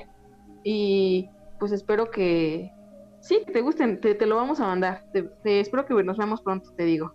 Y 0.63 1.29
pues 1.59 1.71
espero 1.71 2.09
que 2.11 2.71
sí, 3.21 3.43
que 3.45 3.53
te 3.53 3.61
gusten, 3.61 3.99
te, 4.01 4.15
te 4.15 4.25
lo 4.25 4.35
vamos 4.35 4.59
a 4.59 4.67
mandar. 4.67 5.01
Te- 5.13 5.29
te- 5.43 5.59
espero 5.59 5.85
que 5.85 5.93
nos 6.03 6.17
veamos 6.17 6.41
pronto, 6.41 6.69
te 6.77 6.83
digo. 6.85 7.11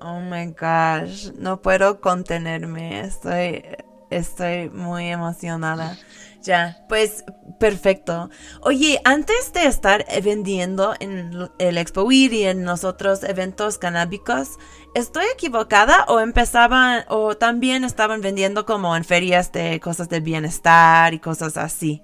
Oh 0.00 0.20
my 0.20 0.46
gosh, 0.46 1.32
no 1.38 1.62
puedo 1.62 2.00
contenerme, 2.00 3.00
estoy, 3.00 3.62
estoy 4.10 4.68
muy 4.70 5.08
emocionada. 5.08 5.96
Ya, 6.42 6.84
pues 6.88 7.24
perfecto. 7.58 8.30
Oye, 8.60 9.00
antes 9.04 9.52
de 9.52 9.66
estar 9.66 10.04
vendiendo 10.22 10.94
en 11.00 11.48
el 11.58 11.76
Expo 11.76 12.02
Weed 12.02 12.30
y 12.30 12.44
en 12.44 12.64
los 12.64 12.84
otros 12.84 13.24
eventos 13.24 13.78
canábicos, 13.78 14.58
¿estoy 14.94 15.24
equivocada 15.34 16.04
o 16.06 16.20
empezaban 16.20 17.04
o 17.08 17.36
también 17.36 17.82
estaban 17.82 18.20
vendiendo 18.20 18.64
como 18.64 18.96
en 18.96 19.02
ferias 19.02 19.50
de 19.50 19.80
cosas 19.80 20.08
de 20.08 20.20
bienestar 20.20 21.14
y 21.14 21.18
cosas 21.18 21.56
así? 21.56 22.02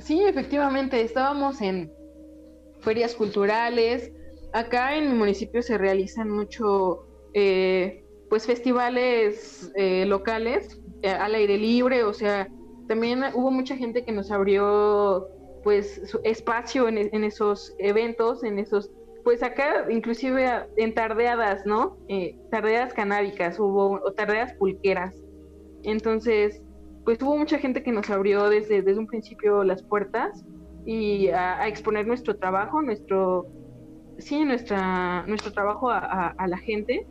Sí, 0.00 0.22
efectivamente, 0.22 1.02
estábamos 1.02 1.60
en 1.60 1.92
ferias 2.82 3.14
culturales. 3.14 4.12
Acá 4.52 4.96
en 4.96 5.10
mi 5.10 5.14
municipio 5.14 5.62
se 5.62 5.78
realizan 5.78 6.28
mucho 6.28 7.06
eh, 7.32 8.04
pues 8.28 8.46
festivales 8.46 9.72
eh, 9.76 10.04
locales 10.06 10.80
eh, 11.02 11.10
al 11.10 11.34
aire 11.34 11.56
libre, 11.56 12.04
o 12.04 12.12
sea, 12.12 12.48
también 12.88 13.22
hubo 13.34 13.50
mucha 13.50 13.76
gente 13.76 14.04
que 14.04 14.12
nos 14.12 14.30
abrió 14.30 15.28
pues 15.62 16.00
espacio 16.24 16.88
en, 16.88 16.98
en 16.98 17.24
esos 17.24 17.74
eventos, 17.78 18.42
en 18.42 18.58
esos, 18.58 18.90
pues 19.22 19.42
acá 19.42 19.86
inclusive 19.88 20.66
en 20.76 20.92
tardeadas, 20.92 21.64
¿no? 21.64 21.96
Tardeadas 22.50 22.92
canábicas 22.94 23.58
hubo, 23.60 24.00
o 24.04 24.12
tardeadas 24.12 24.54
pulqueras. 24.54 25.14
Entonces, 25.84 26.60
pues 27.04 27.22
hubo 27.22 27.36
mucha 27.36 27.58
gente 27.58 27.82
que 27.82 27.92
nos 27.92 28.10
abrió 28.10 28.48
desde, 28.48 28.82
desde 28.82 28.98
un 28.98 29.06
principio 29.06 29.62
las 29.62 29.82
puertas 29.84 30.44
y 30.84 31.28
a, 31.28 31.60
a 31.60 31.68
exponer 31.68 32.06
nuestro 32.06 32.36
trabajo, 32.36 32.82
nuestro, 32.82 33.46
sí, 34.18 34.44
nuestra, 34.44 35.24
nuestro 35.26 35.52
trabajo 35.52 35.90
a, 35.90 35.98
a, 35.98 36.28
a 36.28 36.46
la 36.48 36.58
gente. 36.58 37.06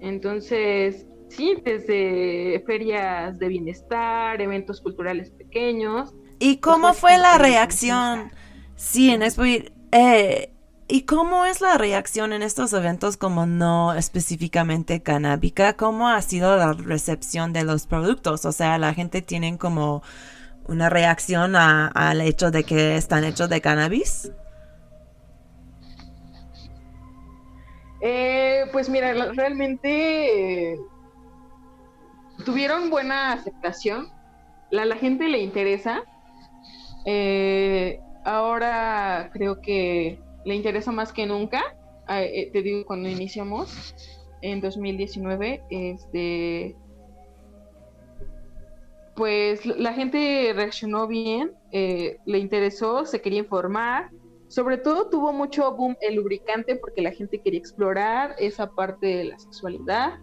Entonces, 0.00 1.06
sí, 1.28 1.56
desde 1.64 2.62
ferias 2.66 3.38
de 3.38 3.48
bienestar, 3.48 4.40
eventos 4.40 4.80
culturales 4.80 5.30
pequeños. 5.30 6.14
¿Y 6.38 6.58
cómo 6.58 6.92
fue 6.94 7.18
la 7.18 7.38
reacción? 7.38 8.32
Sí, 8.76 9.10
en 9.10 9.22
Expo 9.22 9.44
eh, 9.44 10.52
¿Y 10.88 11.02
cómo 11.02 11.46
es 11.46 11.60
la 11.60 11.78
reacción 11.78 12.32
en 12.34 12.42
estos 12.42 12.72
eventos 12.74 13.16
como 13.16 13.46
no 13.46 13.94
específicamente 13.94 15.02
canábica? 15.02 15.74
¿Cómo 15.74 16.08
ha 16.08 16.20
sido 16.20 16.56
la 16.56 16.72
recepción 16.74 17.52
de 17.54 17.64
los 17.64 17.86
productos? 17.86 18.44
O 18.44 18.52
sea, 18.52 18.76
la 18.76 18.92
gente 18.92 19.22
tiene 19.22 19.56
como 19.56 20.02
una 20.68 20.88
reacción 20.88 21.54
al 21.56 22.20
hecho 22.20 22.50
de 22.50 22.64
que 22.64 22.96
están 22.96 23.24
hechos 23.24 23.48
de 23.48 23.60
cannabis. 23.60 24.32
Eh, 28.00 28.64
pues 28.72 28.88
mira, 28.88 29.12
realmente 29.32 30.72
eh, 30.72 30.78
tuvieron 32.44 32.90
buena 32.90 33.32
aceptación. 33.32 34.08
La, 34.70 34.84
la 34.84 34.96
gente 34.96 35.28
le 35.28 35.38
interesa. 35.38 36.02
Eh, 37.04 38.00
ahora 38.24 39.30
creo 39.32 39.60
que 39.60 40.18
le 40.44 40.54
interesa 40.54 40.92
más 40.92 41.12
que 41.12 41.26
nunca. 41.26 41.62
Ah, 42.06 42.22
eh, 42.22 42.50
te 42.52 42.62
digo, 42.62 42.84
cuando 42.84 43.08
iniciamos 43.08 43.94
en 44.40 44.60
2019, 44.60 45.62
este, 45.70 46.76
pues 49.14 49.64
la 49.66 49.92
gente 49.92 50.52
reaccionó 50.54 51.06
bien, 51.06 51.52
eh, 51.70 52.18
le 52.24 52.38
interesó, 52.38 53.04
se 53.04 53.20
quería 53.20 53.40
informar. 53.40 54.10
Sobre 54.48 54.76
todo 54.78 55.08
tuvo 55.08 55.32
mucho 55.32 55.74
boom 55.74 55.96
el 56.00 56.16
lubricante 56.16 56.76
porque 56.76 57.00
la 57.02 57.10
gente 57.12 57.40
quería 57.40 57.58
explorar 57.58 58.34
esa 58.38 58.70
parte 58.70 59.06
de 59.06 59.24
la 59.24 59.38
sexualidad. 59.38 60.18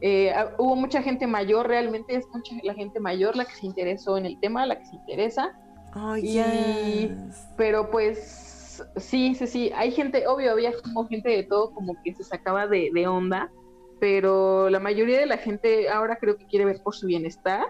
Eh, 0.00 0.30
ah, 0.32 0.54
hubo 0.58 0.76
mucha 0.76 1.02
gente 1.02 1.26
mayor, 1.26 1.68
realmente 1.68 2.16
es 2.16 2.26
mucha 2.32 2.54
la 2.62 2.74
gente 2.74 3.00
mayor 3.00 3.36
la 3.36 3.44
que 3.44 3.54
se 3.54 3.66
interesó 3.66 4.16
en 4.18 4.26
el 4.26 4.38
tema, 4.40 4.66
la 4.66 4.78
que 4.78 4.86
se 4.86 4.96
interesa. 4.96 5.58
Oh, 5.94 6.16
Y- 6.16 7.08
yes. 7.08 7.46
Pero 7.56 7.90
pues 7.90 8.82
sí, 8.96 9.34
sí, 9.34 9.46
sí, 9.46 9.72
hay 9.74 9.90
gente, 9.90 10.26
obvio, 10.26 10.52
había 10.52 10.72
como 10.82 11.06
gente 11.06 11.30
de 11.30 11.42
todo 11.44 11.70
como 11.72 11.96
que 12.02 12.14
se 12.14 12.24
sacaba 12.24 12.66
de, 12.66 12.90
de 12.92 13.06
onda, 13.06 13.50
pero 13.98 14.68
la 14.68 14.80
mayoría 14.80 15.18
de 15.18 15.26
la 15.26 15.38
gente 15.38 15.88
ahora 15.88 16.16
creo 16.16 16.36
que 16.36 16.44
quiere 16.46 16.66
ver 16.66 16.82
por 16.82 16.94
su 16.94 17.06
bienestar 17.06 17.64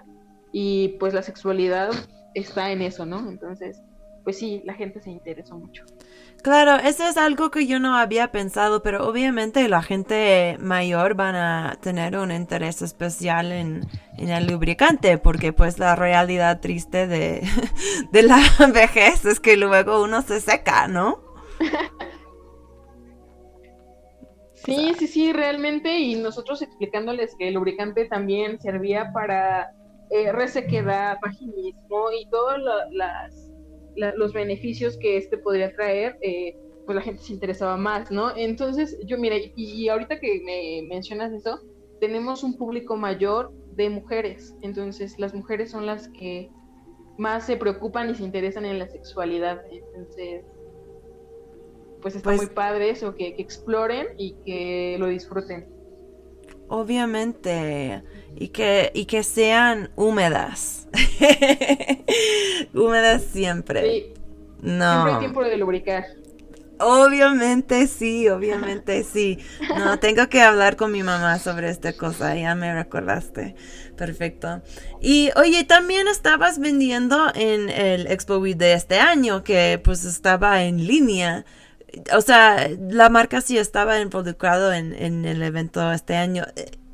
y 0.59 0.97
pues 0.99 1.13
la 1.13 1.21
sexualidad 1.21 1.91
está 2.33 2.73
en 2.73 2.81
eso, 2.81 3.05
¿no? 3.05 3.29
Entonces, 3.29 3.83
pues 4.25 4.39
sí, 4.39 4.63
la 4.65 4.73
gente 4.73 5.03
se 5.03 5.11
interesó 5.11 5.59
mucho. 5.59 5.85
Claro, 6.43 6.77
eso 6.77 7.07
es 7.07 7.19
algo 7.19 7.51
que 7.51 7.67
yo 7.67 7.79
no 7.79 7.95
había 7.95 8.33
pensado, 8.33 8.83
pero 8.83 9.07
obviamente 9.07 9.69
la 9.69 9.83
gente 9.83 10.57
mayor 10.59 11.13
van 11.13 11.37
a 11.37 11.79
tener 11.83 12.17
un 12.17 12.33
interés 12.33 12.81
especial 12.81 13.53
en, 13.53 13.87
en 14.17 14.31
el 14.31 14.47
lubricante, 14.47 15.19
porque 15.19 15.53
pues 15.53 15.79
la 15.79 15.95
realidad 15.95 16.63
triste 16.63 17.07
de, 17.07 17.47
de 18.11 18.23
la 18.23 18.41
vejez 18.73 19.27
es 19.27 19.41
que 19.41 19.59
luego 19.59 20.03
uno 20.03 20.23
se 20.23 20.41
seca, 20.41 20.89
¿no? 20.89 21.21
Sí, 24.67 24.95
sí, 24.99 25.07
sí, 25.07 25.33
realmente, 25.33 26.01
y 26.01 26.17
nosotros 26.17 26.61
explicándoles 26.61 27.37
que 27.37 27.47
el 27.47 27.55
lubricante 27.55 28.07
también 28.07 28.61
servía 28.61 29.13
para 29.13 29.76
eh, 30.11 30.33
resequedad, 30.33 31.19
vaginismo 31.23 32.11
y 32.13 32.29
todos 32.31 32.59
las, 32.93 33.53
la- 33.97 34.15
los 34.17 34.33
beneficios 34.33 34.97
que 34.99 35.17
este 35.17 35.39
podría 35.39 35.73
traer, 35.75 36.17
eh, 36.23 36.55
pues 36.85 36.95
la 36.97 37.03
gente 37.03 37.23
se 37.23 37.33
interesaba 37.33 37.77
más, 37.77 38.11
¿no? 38.11 38.37
Entonces, 38.37 38.97
yo, 39.07 39.19
mira, 39.19 39.37
y, 39.37 39.53
y 39.57 39.89
ahorita 39.89 40.19
que 40.21 40.41
me 40.45 40.87
mencionas 40.89 41.33
eso, 41.33 41.59
tenemos 42.01 42.45
un 42.45 42.57
público 42.57 42.97
mayor 42.97 43.53
de 43.75 43.91
mujeres, 43.91 44.55
entonces 44.63 45.19
las 45.19 45.35
mujeres 45.35 45.71
son 45.71 45.87
las 45.87 46.09
que 46.09 46.49
más 47.19 47.45
se 47.47 47.57
preocupan 47.57 48.11
y 48.11 48.15
se 48.15 48.23
interesan 48.25 48.65
en 48.67 48.79
la 48.79 48.87
sexualidad, 48.89 49.61
entonces 49.71 50.45
pues 52.03 52.15
está 52.15 52.29
Pues- 52.31 52.43
muy 52.43 52.55
padre 52.55 52.91
eso, 52.91 53.15
que, 53.15 53.35
que 53.35 53.43
exploren 53.43 54.07
y 54.19 54.35
que 54.45 54.97
lo 54.99 55.07
disfruten. 55.07 55.67
Obviamente. 56.69 58.03
Y 58.37 58.49
que, 58.49 58.93
y 58.95 59.07
que 59.07 59.23
sean 59.25 59.91
húmedas. 59.97 60.89
húmedas 62.75 63.25
siempre. 63.33 63.83
Sí, 63.83 64.15
siempre 64.63 64.79
No. 64.79 65.05
hay 65.05 65.19
tiempo 65.19 65.43
de 65.45 65.57
lubricar. 65.57 66.05
Obviamente 66.79 67.87
sí, 67.87 68.29
obviamente 68.29 69.03
sí. 69.13 69.39
No, 69.75 69.99
tengo 69.99 70.29
que 70.29 70.43
hablar 70.43 70.77
con 70.77 70.93
mi 70.93 71.03
mamá 71.03 71.39
sobre 71.39 71.71
esta 71.71 71.97
cosa, 71.97 72.35
ya 72.37 72.55
me 72.55 72.75
recordaste. 72.75 73.55
Perfecto. 73.97 74.63
Y 75.01 75.31
oye, 75.37 75.65
también 75.65 76.07
estabas 76.09 76.59
vendiendo 76.59 77.33
en 77.35 77.71
el 77.71 78.07
Expo 78.09 78.37
Week 78.39 78.57
de 78.59 78.75
este 78.75 78.99
año, 78.99 79.43
que 79.43 79.81
pues 79.83 80.05
estaba 80.05 80.65
en 80.65 80.87
línea. 80.87 81.47
O 82.15 82.21
sea, 82.21 82.69
la 82.91 83.09
marca 83.09 83.41
sí 83.41 83.57
estaba 83.59 84.01
involucrado 84.01 84.73
en, 84.75 84.93
en 84.95 85.25
el 85.25 85.43
evento 85.43 85.91
este 85.93 86.17
año. 86.17 86.45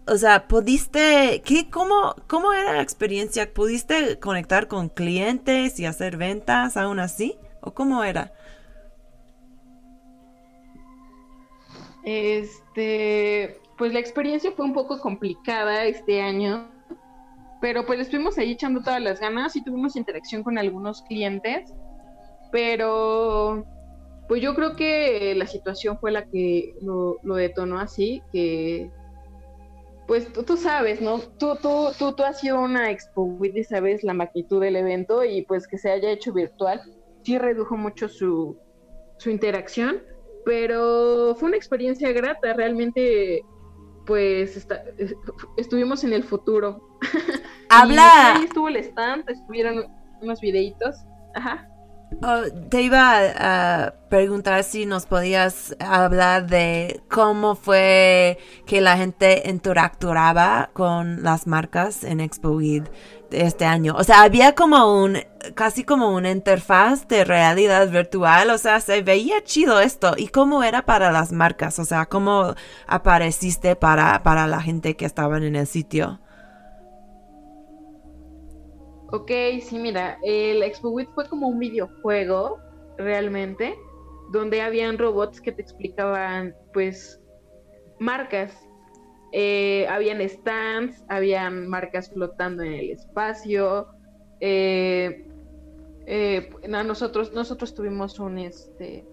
O 0.07 0.17
sea, 0.17 0.49
¿pudiste, 0.49 1.43
qué, 1.45 1.71
cómo, 1.71 2.17
cómo 2.27 2.53
era 2.53 2.73
la 2.73 2.83
experiencia? 2.83 3.53
¿Pudiste 3.53 4.19
conectar 4.19 4.67
con 4.67 4.89
clientes 4.89 5.79
y 5.79 5.87
hacer 5.87 6.17
ventas 6.17 6.77
aún 6.77 6.99
así? 6.99 7.37
¿O 7.61 7.73
cómo 7.73 8.03
era? 8.03 8.33
Este, 12.05 13.61
pues 13.79 13.93
la 13.93 14.01
experiencia 14.01 14.51
fue 14.53 14.65
un 14.65 14.73
poco 14.73 15.01
complicada 15.01 15.85
este 15.85 16.21
año, 16.21 16.69
pero 17.61 17.87
pues 17.87 18.01
estuvimos 18.01 18.37
ahí 18.39 18.53
echando 18.53 18.83
todas 18.83 19.01
las 19.01 19.21
ganas 19.21 19.55
y 19.55 19.63
tuvimos 19.63 19.95
interacción 19.95 20.43
con 20.43 20.59
algunos 20.59 21.03
clientes, 21.03 21.73
pero 22.51 23.65
pues 24.27 24.43
yo 24.43 24.57
creo 24.57 24.75
que 24.75 25.35
la 25.37 25.47
situación 25.47 25.97
fue 25.99 26.11
la 26.11 26.25
que 26.25 26.75
lo, 26.83 27.19
lo 27.23 27.37
detonó 27.37 27.79
así, 27.79 28.21
que 28.33 28.91
pues 30.07 30.33
tú, 30.33 30.43
tú 30.43 30.57
sabes, 30.57 31.01
¿no? 31.01 31.19
Tú, 31.21 31.57
tú, 31.63 31.89
tú, 31.99 32.13
tú 32.13 32.23
has 32.25 32.41
sido 32.41 32.61
una 32.61 32.91
expo 32.91 33.39
y 33.43 33.65
sabes 33.65 34.03
la 34.03 34.15
magnitud 34.15 34.61
del 34.61 34.77
evento 34.77 35.25
y 35.25 35.43
pues 35.43 35.67
que 35.67 35.79
se 35.79 35.91
haya 35.91 36.11
hecho 36.11 36.33
virtual, 36.33 36.81
sí 37.23 37.39
redujo 37.39 37.77
mucho 37.77 38.09
su, 38.09 38.59
su 39.19 39.31
interacción, 39.31 40.03
pero 40.45 41.35
fue 41.39 41.49
una 41.49 41.57
experiencia 41.57 42.13
grata, 42.13 42.53
realmente 42.55 43.43
pues 44.07 44.57
está- 44.57 44.83
es- 44.99 45.15
estuvimos 45.57 46.03
en 46.05 46.13
el 46.13 46.25
futuro. 46.25 46.81
Y 47.73 47.75
Habla. 47.75 48.37
ahí 48.37 48.45
estuvo 48.45 48.69
el 48.69 48.77
stand, 48.77 49.25
estuvieron 49.31 49.87
unos 50.21 50.43
videitos. 50.43 50.95
Ajá. 51.35 51.67
Oh, 52.21 52.43
te 52.69 52.83
iba 52.83 53.21
a, 53.37 53.95
preguntar 54.09 54.63
si 54.65 54.85
nos 54.85 55.07
podías 55.07 55.75
hablar 55.81 56.47
de 56.47 57.01
cómo 57.09 57.55
fue 57.55 58.39
que 58.67 58.81
la 58.83 58.97
gente 58.97 59.43
interactuaba 59.47 60.71
con 60.75 61.23
las 61.23 61.47
marcas 61.47 62.05
en 62.05 62.21
Expo 62.21 62.51
Week 62.51 62.85
de 63.31 63.47
este 63.47 63.65
año. 63.65 63.95
O 63.97 64.05
sea, 64.05 64.23
había 64.23 64.55
como 64.55 65.03
un, 65.03 65.19
casi 65.55 65.85
como 65.85 66.15
una 66.15 66.31
interfaz 66.31 67.09
de 67.09 67.25
realidad 67.25 67.89
virtual. 67.89 68.51
O 68.51 68.59
sea, 68.59 68.81
se 68.81 69.03
veía 69.03 69.43
chido 69.45 69.81
esto. 69.81 70.15
¿Y 70.17 70.29
cómo 70.29 70.63
era 70.63 70.85
para 70.85 71.11
las 71.11 71.33
marcas? 71.33 71.79
O 71.79 71.85
sea, 71.85 72.07
¿cómo 72.07 72.55
apareciste 72.87 73.77
para, 73.77 74.23
para 74.23 74.47
la 74.47 74.61
gente 74.61 74.97
que 74.97 75.07
estaban 75.07 75.43
en 75.43 75.57
el 75.57 75.67
sitio? 75.67 76.21
Ok, 79.13 79.31
sí, 79.61 79.79
mira, 79.79 80.19
el 80.23 80.63
Expo 80.63 80.89
Week 80.89 81.11
fue 81.15 81.29
como 81.29 81.47
un 81.47 81.59
videojuego, 81.59 82.59
realmente, 82.97 83.77
donde 84.31 84.63
habían 84.63 84.97
robots 84.97 85.39
que 85.39 85.53
te 85.53 85.61
explicaban, 85.61 86.55
pues, 86.73 87.21
marcas. 87.99 88.67
Eh, 89.33 89.87
habían 89.89 90.27
stands, 90.27 91.05
habían 91.11 91.69
marcas 91.69 92.11
flotando 92.11 92.63
en 92.63 92.73
el 92.73 92.91
espacio. 92.91 93.87
eh, 94.41 95.27
eh, 96.07 96.51
nosotros, 96.67 97.35
nosotros 97.35 97.75
tuvimos 97.75 98.19
un, 98.19 98.39
este, 98.39 99.05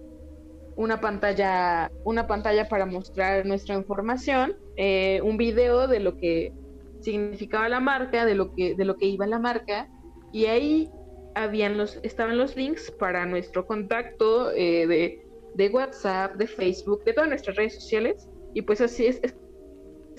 una 0.77 1.01
pantalla, 1.01 1.91
una 2.05 2.25
pantalla 2.25 2.69
para 2.69 2.85
mostrar 2.85 3.45
nuestra 3.45 3.75
información, 3.75 4.55
un 5.23 5.35
video 5.35 5.89
de 5.89 5.99
lo 5.99 6.17
que 6.17 6.53
significaba 7.01 7.69
la 7.69 7.79
marca, 7.79 8.25
de 8.25 8.35
lo 8.35 8.53
que, 8.53 8.75
de 8.75 8.85
lo 8.85 8.95
que 8.95 9.07
iba 9.07 9.27
la 9.27 9.39
marca, 9.39 9.89
y 10.31 10.45
ahí 10.45 10.89
habían 11.35 11.77
los, 11.77 11.99
estaban 12.03 12.37
los 12.37 12.55
links 12.55 12.91
para 12.91 13.25
nuestro 13.25 13.65
contacto 13.65 14.51
eh, 14.51 14.87
de, 14.87 15.27
de, 15.55 15.69
WhatsApp, 15.69 16.35
de 16.35 16.47
Facebook, 16.47 17.03
de 17.03 17.13
todas 17.13 17.29
nuestras 17.29 17.55
redes 17.55 17.75
sociales, 17.75 18.27
y 18.53 18.61
pues 18.61 18.81
así 18.81 19.05
es, 19.05 19.19
es, 19.23 19.35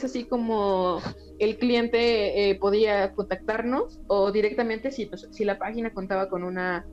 así 0.02 0.24
como 0.24 1.00
el 1.38 1.58
cliente 1.58 2.50
eh, 2.50 2.54
podía 2.54 3.12
contactarnos 3.12 4.00
o 4.06 4.32
directamente 4.32 4.90
si, 4.90 5.06
pues, 5.06 5.28
si 5.30 5.44
la 5.44 5.58
página 5.58 5.92
contaba 5.92 6.28
con 6.28 6.42
una 6.42 6.86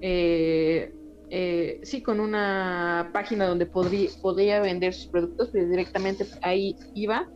eh, 0.00 0.92
eh, 1.34 1.80
sí, 1.82 2.02
con 2.02 2.20
una 2.20 3.08
página 3.14 3.46
donde 3.46 3.64
podría, 3.64 4.10
podría 4.20 4.60
vender 4.60 4.92
sus 4.92 5.06
productos, 5.06 5.48
pues 5.50 5.70
directamente 5.70 6.26
ahí 6.42 6.76
iba. 6.94 7.26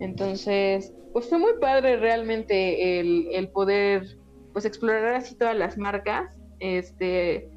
Entonces, 0.00 0.92
pues 1.12 1.28
fue 1.28 1.38
muy 1.38 1.52
padre 1.60 1.96
realmente 1.96 3.00
el, 3.00 3.28
el 3.32 3.48
poder 3.48 4.18
pues 4.52 4.64
explorar 4.64 5.14
así 5.14 5.34
todas 5.34 5.56
las 5.56 5.76
marcas. 5.76 6.34
Este, 6.60 7.50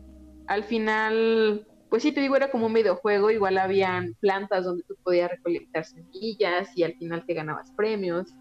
al 0.48 0.64
final, 0.64 1.66
pues 1.90 2.04
sí 2.04 2.12
te 2.12 2.22
digo, 2.22 2.36
era 2.36 2.52
como 2.52 2.66
un 2.66 2.74
videojuego, 2.74 3.32
igual 3.32 3.58
habían 3.58 4.16
plantas 4.16 4.66
donde 4.66 4.84
tú 4.84 4.96
podías 5.04 5.30
recolectar 5.32 5.86
semillas 5.86 6.70
y 6.76 6.84
al 6.84 6.96
final 6.96 7.26
te 7.26 7.34
ganabas 7.34 7.72
premios. 7.72 8.34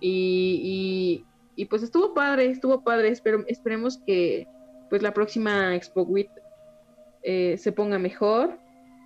Y, 0.00 1.24
y, 1.54 1.64
pues 1.66 1.82
estuvo 1.82 2.14
padre, 2.14 2.46
estuvo 2.46 2.82
padre. 2.82 3.10
Espero, 3.10 3.44
esperemos 3.46 3.98
que 4.06 4.48
pues 4.88 5.02
la 5.02 5.12
próxima 5.12 5.76
Expo 5.76 6.02
WIT 6.02 6.30
eh, 7.22 7.56
se 7.58 7.70
ponga 7.70 7.98
mejor. 7.98 8.58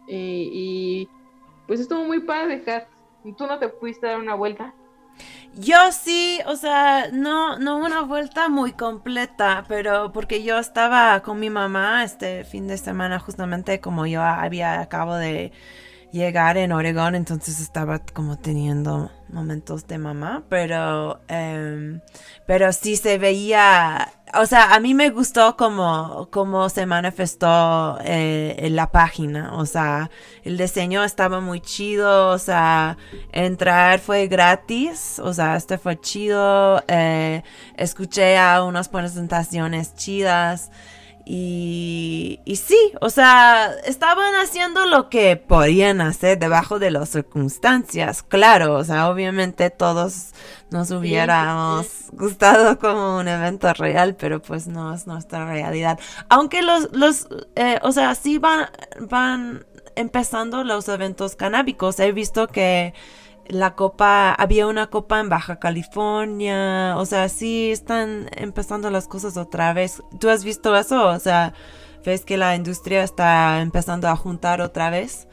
Y 0.08 1.08
pues 1.66 1.80
estuvo 1.80 2.04
muy 2.04 2.20
padre, 2.20 2.62
Kat. 2.62 2.93
¿Tú 3.32 3.46
no 3.46 3.58
te 3.58 3.68
pudiste 3.68 4.06
dar 4.06 4.20
una 4.20 4.34
vuelta? 4.34 4.74
Yo 5.56 5.92
sí, 5.92 6.40
o 6.46 6.56
sea, 6.56 7.08
no, 7.12 7.58
no 7.58 7.78
una 7.78 8.02
vuelta 8.02 8.48
muy 8.48 8.72
completa, 8.72 9.64
pero 9.68 10.10
porque 10.12 10.42
yo 10.42 10.58
estaba 10.58 11.20
con 11.20 11.38
mi 11.38 11.48
mamá 11.48 12.02
este 12.02 12.44
fin 12.44 12.66
de 12.66 12.76
semana, 12.76 13.20
justamente 13.20 13.80
como 13.80 14.06
yo 14.06 14.20
había 14.22 14.80
acabo 14.80 15.14
de 15.14 15.52
llegar 16.10 16.56
en 16.56 16.72
Oregón, 16.72 17.14
entonces 17.14 17.60
estaba 17.60 18.00
como 18.00 18.36
teniendo 18.36 19.12
momentos 19.34 19.86
de 19.86 19.98
mamá, 19.98 20.44
pero, 20.48 21.20
um, 21.28 22.00
pero 22.46 22.72
sí 22.72 22.96
se 22.96 23.18
veía, 23.18 24.12
o 24.34 24.46
sea, 24.46 24.74
a 24.74 24.80
mí 24.80 24.94
me 24.94 25.10
gustó 25.10 25.56
como, 25.56 26.28
como 26.30 26.68
se 26.70 26.86
manifestó 26.86 27.98
eh, 28.04 28.54
en 28.58 28.76
la 28.76 28.90
página, 28.90 29.54
o 29.54 29.66
sea, 29.66 30.10
el 30.44 30.56
diseño 30.56 31.04
estaba 31.04 31.40
muy 31.40 31.60
chido, 31.60 32.30
o 32.30 32.38
sea, 32.38 32.96
entrar 33.32 33.98
fue 33.98 34.28
gratis, 34.28 35.18
o 35.18 35.34
sea, 35.34 35.56
este 35.56 35.76
fue 35.76 36.00
chido, 36.00 36.82
eh, 36.88 37.42
escuché 37.76 38.38
a 38.38 38.62
unas 38.62 38.88
presentaciones 38.88 39.94
chidas. 39.96 40.70
Y, 41.26 42.40
y, 42.44 42.56
sí, 42.56 42.92
o 43.00 43.08
sea, 43.08 43.72
estaban 43.86 44.34
haciendo 44.34 44.84
lo 44.84 45.08
que 45.08 45.36
podían 45.36 46.02
hacer 46.02 46.38
debajo 46.38 46.78
de 46.78 46.90
las 46.90 47.08
circunstancias, 47.08 48.22
claro, 48.22 48.74
o 48.74 48.84
sea, 48.84 49.08
obviamente 49.08 49.70
todos 49.70 50.32
nos 50.70 50.90
hubiéramos 50.90 51.86
sí, 51.86 52.04
sí. 52.10 52.16
gustado 52.16 52.78
como 52.78 53.16
un 53.16 53.28
evento 53.28 53.72
real, 53.72 54.16
pero 54.16 54.42
pues 54.42 54.66
no 54.66 54.92
es 54.92 55.06
nuestra 55.06 55.46
realidad. 55.46 55.98
Aunque 56.28 56.60
los, 56.60 56.92
los 56.92 57.26
eh, 57.56 57.78
o 57.82 57.92
sea, 57.92 58.14
sí 58.14 58.36
van, 58.36 58.68
van 59.00 59.64
empezando 59.96 60.62
los 60.62 60.88
eventos 60.88 61.36
canábicos, 61.36 62.00
he 62.00 62.12
visto 62.12 62.48
que 62.48 62.92
la 63.48 63.74
copa, 63.74 64.32
había 64.32 64.66
una 64.66 64.88
copa 64.88 65.20
en 65.20 65.28
Baja 65.28 65.58
California, 65.58 66.96
o 66.96 67.06
sea, 67.06 67.28
sí 67.28 67.70
están 67.70 68.28
empezando 68.36 68.90
las 68.90 69.08
cosas 69.08 69.36
otra 69.36 69.72
vez. 69.72 70.02
¿Tú 70.18 70.28
has 70.28 70.44
visto 70.44 70.76
eso? 70.76 71.08
O 71.08 71.18
sea, 71.18 71.54
¿ves 72.04 72.24
que 72.24 72.36
la 72.36 72.56
industria 72.56 73.02
está 73.02 73.60
empezando 73.60 74.08
a 74.08 74.16
juntar 74.16 74.60
otra 74.60 74.90
vez? 74.90 75.28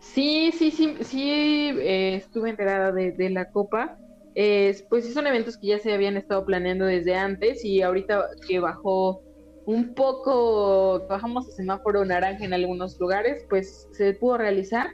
Sí, 0.00 0.50
sí, 0.52 0.70
sí, 0.70 0.96
sí, 1.02 1.30
eh, 1.30 2.16
estuve 2.16 2.50
enterada 2.50 2.92
de, 2.92 3.30
la 3.30 3.50
copa. 3.50 3.96
Pues 4.34 5.04
sí 5.04 5.12
son 5.12 5.26
eventos 5.26 5.56
que 5.58 5.68
ya 5.68 5.78
se 5.78 5.92
habían 5.92 6.16
estado 6.16 6.44
planeando 6.44 6.86
desde 6.86 7.14
antes 7.14 7.64
y 7.64 7.82
ahorita 7.82 8.26
que 8.46 8.58
bajó 8.58 9.22
un 9.66 9.94
poco, 9.94 11.06
bajamos 11.08 11.48
a 11.48 11.52
semáforo 11.52 12.04
naranja 12.04 12.44
en 12.44 12.54
algunos 12.54 12.98
lugares, 12.98 13.44
pues 13.48 13.88
se 13.92 14.14
pudo 14.14 14.38
realizar 14.38 14.90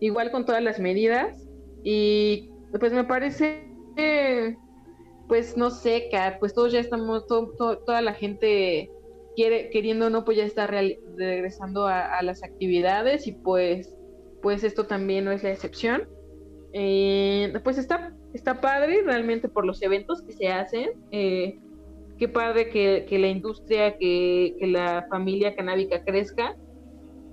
igual 0.00 0.30
con 0.30 0.44
todas 0.44 0.62
las 0.62 0.78
medidas 0.78 1.46
y 1.82 2.50
pues 2.78 2.92
me 2.92 3.04
parece 3.04 3.64
pues 5.28 5.56
no 5.56 5.70
sé 5.70 6.08
Kat, 6.10 6.38
pues 6.38 6.54
todos 6.54 6.72
ya 6.72 6.80
estamos 6.80 7.26
to, 7.26 7.52
to, 7.58 7.78
toda 7.78 8.00
la 8.00 8.14
gente 8.14 8.90
quiere 9.36 9.70
queriendo 9.70 10.06
o 10.06 10.10
no 10.10 10.24
pues 10.24 10.36
ya 10.36 10.44
está 10.44 10.66
regresando 10.66 11.86
a, 11.86 12.18
a, 12.18 12.22
las 12.22 12.42
actividades 12.42 13.26
y 13.26 13.32
pues 13.32 13.94
pues 14.42 14.64
esto 14.64 14.86
también 14.86 15.24
no 15.24 15.32
es 15.32 15.42
la 15.42 15.50
excepción. 15.50 16.08
Eh, 16.72 17.52
pues 17.64 17.78
está 17.78 18.14
está 18.34 18.60
padre 18.60 19.02
realmente 19.02 19.48
por 19.48 19.64
los 19.64 19.80
eventos 19.82 20.22
que 20.22 20.32
se 20.32 20.48
hacen 20.48 20.90
eh, 21.10 21.58
qué 22.18 22.28
padre 22.28 22.68
que, 22.68 23.06
que 23.08 23.18
la 23.18 23.28
industria 23.28 23.96
que, 23.96 24.54
que 24.58 24.66
la 24.66 25.06
familia 25.08 25.56
canábica 25.56 26.04
crezca 26.04 26.56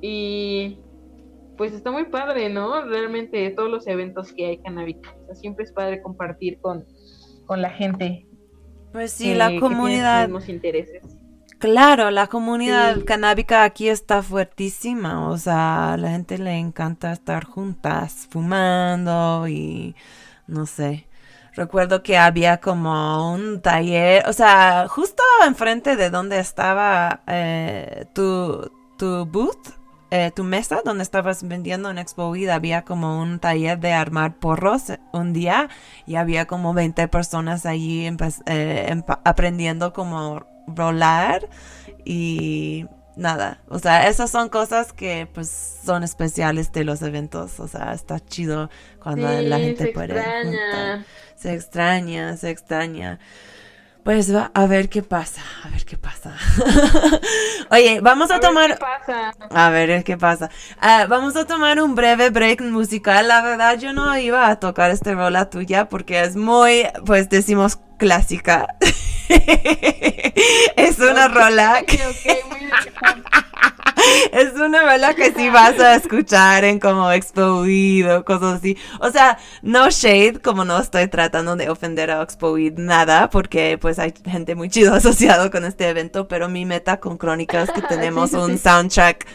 y 0.01 0.80
pues 1.58 1.74
está 1.74 1.91
muy 1.91 2.06
padre, 2.06 2.49
¿no? 2.49 2.82
Realmente 2.86 3.49
todos 3.51 3.70
los 3.70 3.88
eventos 3.88 4.34
que 4.34 4.45
hay 4.45 4.58
canábicos. 4.60 5.14
O 5.24 5.26
sea, 5.26 5.36
siempre 5.36 5.66
es 5.66 5.72
padre 5.72 6.01
compartir 6.01 6.60
con, 6.60 6.86
con 7.45 7.62
la 7.62 7.70
gente. 7.70 8.26
Pues 8.91 9.12
sí, 9.12 9.32
eh, 9.32 9.36
la 9.36 9.60
comunidad. 9.60 10.30
Que 10.45 10.51
intereses. 10.51 11.03
Claro, 11.60 12.12
la 12.12 12.28
comunidad 12.28 12.95
sí. 12.95 13.03
canábica 13.06 13.64
aquí 13.64 13.89
está 13.89 14.22
fuertísima. 14.22 15.30
O 15.30 15.38
sea, 15.38 15.93
a 15.93 15.97
la 15.97 16.12
gente 16.12 16.38
le 16.38 16.58
encanta 16.58 17.12
estar 17.12 17.45
juntas, 17.45 18.28
fumando 18.30 19.47
y 19.47 19.95
no 20.47 20.66
sé. 20.66 21.08
Recuerdo 21.53 22.03
que 22.03 22.18
había 22.18 22.58
como 22.58 23.34
un 23.34 23.62
taller, 23.62 24.28
o 24.28 24.34
sea, 24.34 24.88
justo 24.89 25.24
enfrente 25.47 25.95
de 25.95 26.10
donde 26.10 26.39
estaba 26.39 27.22
eh, 27.28 28.06
tu, 28.14 28.70
tu 28.97 29.26
booth, 29.26 29.70
eh, 30.12 30.32
tu 30.36 30.43
mesa 30.43 30.82
donde 30.86 31.03
estabas 31.03 31.47
vendiendo 31.47 31.89
en 31.89 31.97
Expo 31.97 32.34
había 32.51 32.84
como 32.84 33.22
un 33.22 33.39
taller 33.39 33.80
de 33.80 33.93
armar 33.93 34.36
porros 34.36 34.84
un 35.14 35.34
día 35.34 35.70
y 36.06 36.16
había 36.16 36.45
como 36.45 36.74
20 36.74 37.08
personas 37.08 37.66
allí 37.66 38.10
eh, 38.45 39.03
aprendiendo 39.24 39.93
cómo 39.93 40.45
rolar 40.68 41.49
y 42.03 42.86
nada, 43.16 43.62
o 43.68 43.80
sea, 43.80 44.08
esas 44.08 44.30
son 44.30 44.49
cosas 44.49 44.93
que 44.93 45.28
pues 45.34 45.80
son 45.84 46.03
especiales 46.03 46.72
de 46.72 46.84
los 46.84 47.01
eventos, 47.01 47.60
o 47.60 47.68
sea, 47.68 47.93
está 47.93 48.20
chido 48.20 48.70
cuando 49.01 49.28
sí, 49.28 49.45
la 49.45 49.60
gente 49.60 49.86
se 49.86 49.91
puede 49.91 50.18
extraña. 50.18 51.06
Se 51.36 51.53
extraña, 51.53 52.38
se 52.38 52.49
extraña. 52.49 53.20
Pues 54.06 54.32
va 54.34 54.51
a 54.53 54.68
ver 54.68 54.88
qué 54.88 55.01
pasa, 55.01 55.41
a 55.64 55.70
ver 55.70 55.84
qué 55.84 55.97
pasa. 55.97 56.32
Oye, 57.72 58.01
vamos 58.01 58.30
a, 58.30 58.36
A 58.36 58.39
tomar. 58.39 58.70
ver 58.70 58.78
qué 58.78 58.86
pasa. 58.86 59.34
A 59.49 59.70
ver 59.72 60.03
qué 60.03 60.16
pasa. 60.16 60.49
Ah, 60.80 61.08
vamos 61.10 61.36
a 61.36 61.45
tomar 61.45 61.82
un 61.82 61.95
breve 61.95 62.30
break 62.30 62.62
musical. 62.62 63.28
La 63.28 63.41
verdad, 63.41 63.80
yo 63.80 63.93
no 63.93 64.16
iba 64.20 64.47
a 64.47 64.60
tocar 64.60 64.91
este 64.91 65.16
rola 65.16 65.49
tuya 65.49 65.89
porque 65.89 66.22
es 66.22 66.36
muy, 66.36 66.88
pues 67.03 67.30
decimos, 67.30 67.80
clásica. 67.97 68.68
es 70.76 70.99
una 70.99 71.28
rola. 71.28 71.80
Ok, 71.82 71.93
ok, 71.93 72.51
muy 72.51 72.60
interesante. 72.64 73.30
es 74.32 74.54
una 74.54 74.82
rola 74.82 75.14
que 75.14 75.32
sí 75.34 75.50
vas 75.50 75.80
a 75.80 75.96
escuchar 75.96 76.64
en 76.64 76.80
como 76.80 77.12
Expoid 77.12 78.12
o 78.12 78.26
cosas 78.26 78.60
así. 78.60 78.78
O 79.00 79.10
sea, 79.10 79.38
no 79.62 79.89
shade, 79.89 80.41
como 80.41 80.66
no 80.66 80.80
estoy 80.80 81.08
tratando 81.08 81.56
de 81.56 81.70
ofender 81.70 82.12
a 82.12 82.22
Expoid 82.22 82.74
nada, 82.78 83.30
porque 83.30 83.78
pues 83.80 84.00
hay 84.00 84.14
gente 84.26 84.56
muy 84.56 84.70
chido 84.70 84.93
asociado 84.93 85.52
con 85.52 85.66
este 85.66 85.88
evento, 85.89 86.28
pero 86.28 86.50
mi 86.50 86.66
meta 86.66 87.00
con 87.00 87.18
Crónicas 87.18 87.70
es 87.70 87.76
que 87.76 87.82
tenemos 87.88 88.32
Sí, 88.32 88.38
sí, 88.38 88.41
un 88.41 88.58
soundtrack 88.58 89.28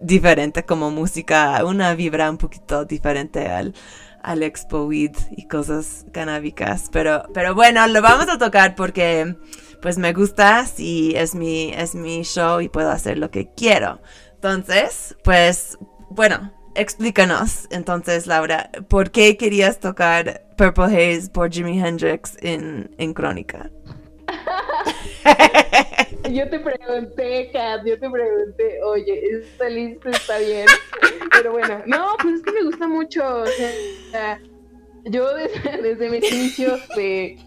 diferente 0.00 0.64
como 0.64 0.90
música, 0.90 1.64
una 1.64 1.94
vibra 1.94 2.30
un 2.30 2.38
poquito 2.38 2.84
diferente 2.84 3.48
al 3.48 3.74
al 4.22 4.42
Expo 4.42 4.86
Weed 4.86 5.14
y 5.36 5.46
cosas 5.46 6.04
canábicas, 6.12 6.88
pero 6.90 7.28
pero 7.32 7.54
bueno, 7.54 7.86
lo 7.86 8.02
vamos 8.02 8.28
a 8.28 8.38
tocar 8.38 8.74
porque 8.74 9.36
pues 9.82 9.98
me 9.98 10.12
gusta 10.12 10.64
y 10.78 11.14
es 11.16 11.34
mi 11.34 11.72
es 11.72 11.94
mi 11.94 12.22
show 12.22 12.60
y 12.60 12.68
puedo 12.68 12.90
hacer 12.90 13.18
lo 13.18 13.30
que 13.30 13.52
quiero. 13.54 14.00
Entonces, 14.34 15.16
pues 15.24 15.78
bueno, 16.10 16.52
explícanos 16.74 17.66
entonces 17.70 18.26
Laura, 18.26 18.70
¿por 18.88 19.10
qué 19.10 19.36
querías 19.36 19.80
tocar 19.80 20.46
Purple 20.56 20.84
Haze 20.84 21.30
por 21.30 21.50
Jimi 21.50 21.80
Hendrix 21.80 22.36
en 22.42 22.94
en 22.98 23.14
Crónica? 23.14 23.70
yo 26.30 26.48
te 26.48 26.60
pregunté, 26.60 27.50
Kat, 27.52 27.84
yo 27.84 27.98
te 27.98 28.10
pregunté, 28.10 28.82
oye, 28.82 29.20
¿está 29.42 29.68
listo? 29.68 30.08
¿Está 30.08 30.38
bien? 30.38 30.66
Pero 31.32 31.52
bueno, 31.52 31.82
no, 31.86 32.16
pues 32.20 32.36
es 32.36 32.42
que 32.42 32.52
me 32.52 32.64
gusta 32.64 32.88
mucho. 32.88 33.42
O 33.42 33.46
sea, 34.10 34.40
yo 35.04 35.34
desde, 35.34 35.82
desde 35.82 36.10
mis 36.10 36.32
inicios 36.32 36.80
de, 36.96 37.38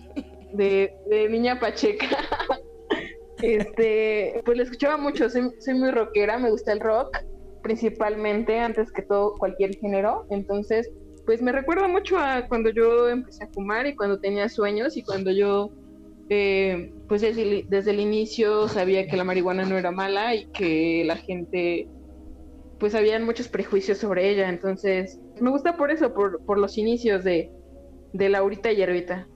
de, 0.53 0.93
niña 1.29 1.59
pacheca, 1.59 2.07
este, 3.41 4.41
pues 4.45 4.57
le 4.57 4.63
escuchaba 4.63 4.97
mucho. 4.97 5.29
Soy, 5.29 5.51
soy 5.59 5.73
muy 5.75 5.91
rockera, 5.91 6.37
me 6.37 6.51
gusta 6.51 6.73
el 6.73 6.79
rock, 6.79 7.17
principalmente, 7.63 8.59
antes 8.59 8.91
que 8.91 9.01
todo, 9.01 9.33
cualquier 9.37 9.75
género. 9.77 10.25
Entonces, 10.29 10.89
pues 11.25 11.41
me 11.41 11.51
recuerda 11.51 11.87
mucho 11.87 12.17
a 12.17 12.47
cuando 12.47 12.69
yo 12.71 13.07
empecé 13.09 13.43
a 13.43 13.49
fumar 13.49 13.85
y 13.85 13.95
cuando 13.95 14.19
tenía 14.19 14.49
sueños 14.49 14.97
y 14.97 15.03
cuando 15.03 15.31
yo, 15.31 15.71
eh, 16.29 16.91
pues 17.07 17.21
desde, 17.21 17.65
desde 17.67 17.91
el 17.91 17.99
inicio 17.99 18.67
sabía 18.67 19.07
que 19.07 19.17
la 19.17 19.23
marihuana 19.23 19.65
no 19.65 19.77
era 19.77 19.91
mala 19.91 20.33
y 20.35 20.47
que 20.47 21.03
la 21.05 21.17
gente, 21.17 21.87
pues 22.79 22.95
habían 22.95 23.25
muchos 23.25 23.47
prejuicios 23.47 23.99
sobre 23.99 24.29
ella. 24.29 24.49
Entonces, 24.49 25.19
me 25.39 25.51
gusta 25.51 25.77
por 25.77 25.91
eso, 25.91 26.13
por, 26.13 26.43
por 26.45 26.57
los 26.57 26.77
inicios 26.77 27.23
de, 27.23 27.51
de 28.13 28.29
Laurita 28.29 28.71
y 28.71 28.81
Herbita. 28.81 29.27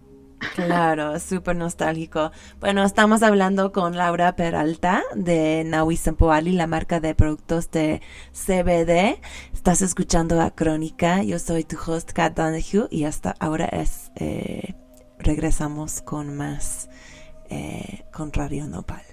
Claro, 0.55 1.19
súper 1.19 1.55
nostálgico. 1.55 2.31
Bueno, 2.59 2.83
estamos 2.83 3.23
hablando 3.23 3.71
con 3.71 3.95
Laura 3.95 4.35
Peralta 4.35 5.03
de 5.15 5.63
Naui 5.65 5.97
Sempoali, 5.97 6.53
la 6.53 6.67
marca 6.67 6.99
de 6.99 7.15
productos 7.15 7.71
de 7.71 8.01
CBD. 8.33 9.19
Estás 9.53 9.81
escuchando 9.81 10.41
a 10.41 10.51
Crónica. 10.51 11.23
Yo 11.23 11.39
soy 11.39 11.63
tu 11.63 11.77
host, 11.77 12.11
Kat 12.11 12.35
Donahue, 12.35 12.87
y 12.91 13.05
hasta 13.05 13.35
ahora 13.39 13.65
es 13.65 14.11
eh, 14.15 14.75
regresamos 15.19 16.01
con 16.01 16.35
más 16.35 16.89
eh, 17.49 18.05
con 18.11 18.31
Radio 18.31 18.67
Nopal. 18.67 19.12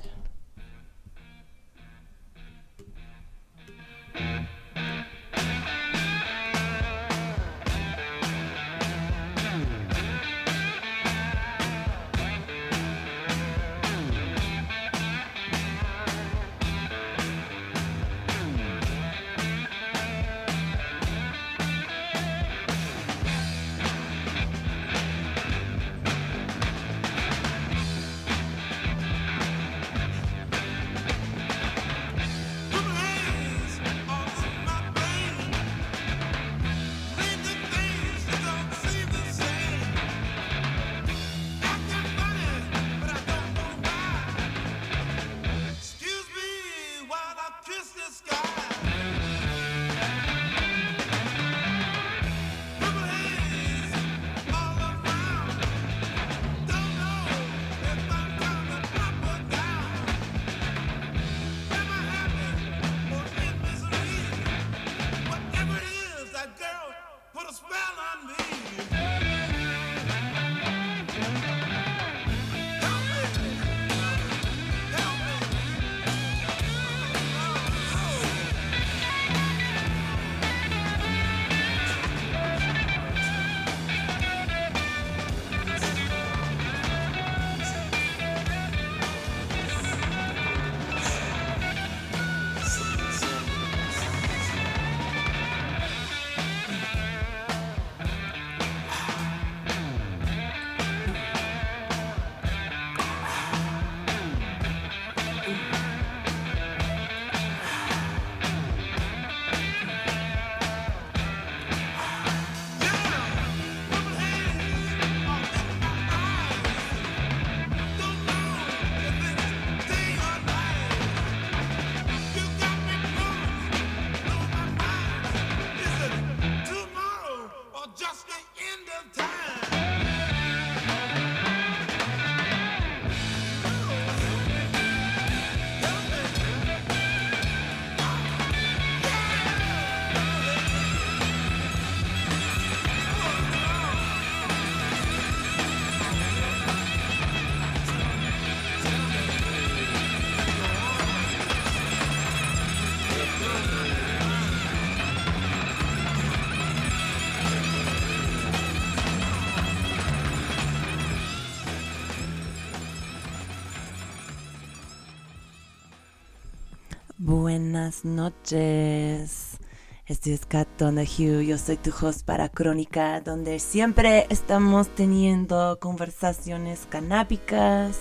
Buenas 167.91 168.05
noches. 168.05 169.59
Este 170.07 170.32
es 170.32 170.47
Kat 170.47 170.68
Donahue. 170.78 171.45
Yo 171.45 171.59
soy 171.59 171.76
tu 171.76 171.91
host 171.91 172.24
para 172.24 172.49
Crónica, 172.49 173.20
donde 173.20 173.59
siempre 173.59 174.28
estamos 174.30 174.86
teniendo 174.95 175.76
conversaciones 175.80 176.86
canábicas 176.88 177.99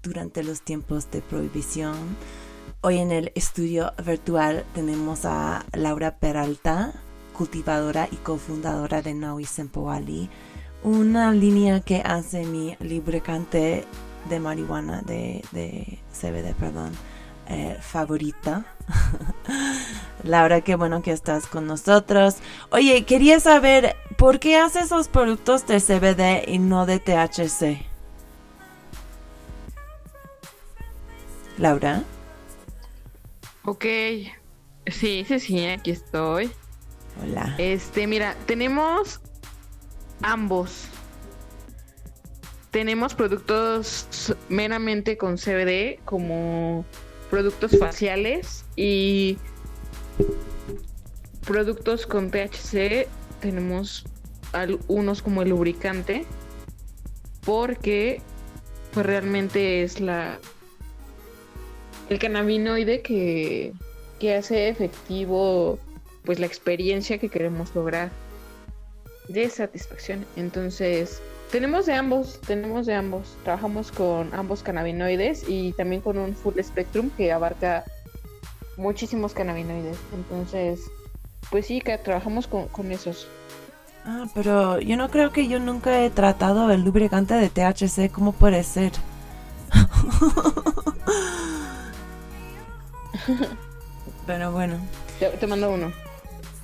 durante 0.00 0.44
los 0.44 0.62
tiempos 0.62 1.10
de 1.10 1.22
prohibición. 1.22 1.96
Hoy 2.82 2.98
en 2.98 3.10
el 3.10 3.32
estudio 3.34 3.92
virtual 4.06 4.64
tenemos 4.76 5.24
a 5.24 5.66
Laura 5.72 6.18
Peralta, 6.18 6.92
cultivadora 7.32 8.06
y 8.12 8.16
cofundadora 8.18 9.02
de 9.02 9.14
Naui 9.14 9.44
Sempoali, 9.44 10.30
una 10.84 11.32
línea 11.32 11.80
que 11.80 12.00
hace 12.04 12.44
mi 12.44 12.76
lubricante 12.78 13.86
de 14.30 14.38
marihuana, 14.38 15.02
de, 15.02 15.44
de 15.50 15.98
CBD, 16.12 16.54
perdón, 16.54 16.92
eh, 17.48 17.76
favorita. 17.80 18.64
Laura, 20.24 20.60
qué 20.60 20.76
bueno 20.76 21.02
que 21.02 21.12
estás 21.12 21.46
con 21.46 21.66
nosotros. 21.66 22.36
Oye, 22.70 23.04
quería 23.04 23.40
saber, 23.40 23.96
¿por 24.16 24.38
qué 24.38 24.56
haces 24.56 24.84
esos 24.86 25.08
productos 25.08 25.66
de 25.66 25.80
CBD 25.80 26.48
y 26.48 26.58
no 26.58 26.86
de 26.86 27.00
THC? 27.00 27.86
Laura. 31.58 32.02
Ok, 33.64 33.84
sí, 34.86 35.24
sí, 35.26 35.40
sí, 35.40 35.66
aquí 35.66 35.92
estoy. 35.92 36.50
Hola. 37.22 37.54
Este, 37.58 38.06
mira, 38.06 38.34
tenemos 38.46 39.20
ambos. 40.22 40.86
Tenemos 42.70 43.14
productos 43.14 44.34
meramente 44.48 45.18
con 45.18 45.36
CBD, 45.36 45.98
como 46.04 46.84
productos 47.32 47.78
faciales 47.78 48.62
y 48.76 49.38
productos 51.46 52.06
con 52.06 52.30
THC. 52.30 53.08
Tenemos 53.40 54.04
al- 54.52 54.78
unos 54.86 55.22
como 55.22 55.40
el 55.40 55.48
lubricante, 55.48 56.26
porque 57.40 58.20
pues 58.92 59.06
realmente 59.06 59.82
es 59.82 59.98
la 59.98 60.38
el 62.10 62.18
cannabinoide 62.18 63.00
que, 63.00 63.72
que 64.20 64.34
hace 64.34 64.68
efectivo 64.68 65.78
pues 66.26 66.38
la 66.38 66.44
experiencia 66.44 67.16
que 67.16 67.30
queremos 67.30 67.74
lograr 67.74 68.10
de 69.28 69.48
satisfacción. 69.48 70.26
Entonces, 70.36 71.22
tenemos 71.52 71.86
de 71.86 71.92
ambos, 71.92 72.40
tenemos 72.40 72.86
de 72.86 72.94
ambos. 72.94 73.36
Trabajamos 73.44 73.92
con 73.92 74.34
ambos 74.34 74.62
cannabinoides 74.62 75.44
y 75.46 75.74
también 75.74 76.00
con 76.00 76.16
un 76.16 76.34
full 76.34 76.58
spectrum 76.60 77.10
que 77.10 77.30
abarca 77.30 77.84
muchísimos 78.78 79.34
cannabinoides. 79.34 79.98
Entonces, 80.14 80.80
pues 81.50 81.66
sí, 81.66 81.82
que 81.82 81.98
trabajamos 81.98 82.46
con, 82.46 82.68
con 82.68 82.90
esos. 82.90 83.28
Ah, 84.06 84.24
pero 84.34 84.80
yo 84.80 84.96
no 84.96 85.10
creo 85.10 85.30
que 85.30 85.46
yo 85.46 85.60
nunca 85.60 86.00
he 86.00 86.08
tratado 86.08 86.70
el 86.70 86.82
lubricante 86.82 87.34
de 87.34 87.50
THC. 87.50 88.10
¿Cómo 88.10 88.32
puede 88.32 88.64
ser? 88.64 88.92
pero 94.26 94.52
bueno. 94.52 94.78
Te, 95.18 95.28
te 95.28 95.46
mando 95.46 95.70
uno. 95.70 95.92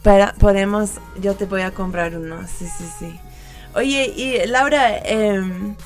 Para, 0.03 0.32
podemos, 0.32 0.93
yo 1.20 1.34
te 1.34 1.45
voy 1.45 1.61
a 1.61 1.72
comprar 1.72 2.16
uno, 2.16 2.39
sí, 2.47 2.66
sí, 2.66 2.86
sí. 2.99 3.20
Oye, 3.74 4.12
y 4.16 4.46
Laura, 4.46 4.98
em, 4.98 5.76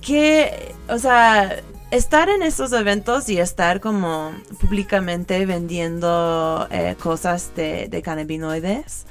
¿qué, 0.00 0.74
o 0.88 0.98
sea, 0.98 1.62
estar 1.90 2.28
en 2.28 2.42
estos 2.42 2.72
eventos 2.72 3.28
y 3.28 3.38
estar 3.38 3.80
como 3.80 4.32
públicamente 4.60 5.46
vendiendo 5.46 6.66
eh, 6.70 6.96
cosas 7.00 7.52
de, 7.56 7.88
de 7.88 8.02
cannabinoides, 8.02 9.06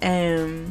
em, 0.00 0.66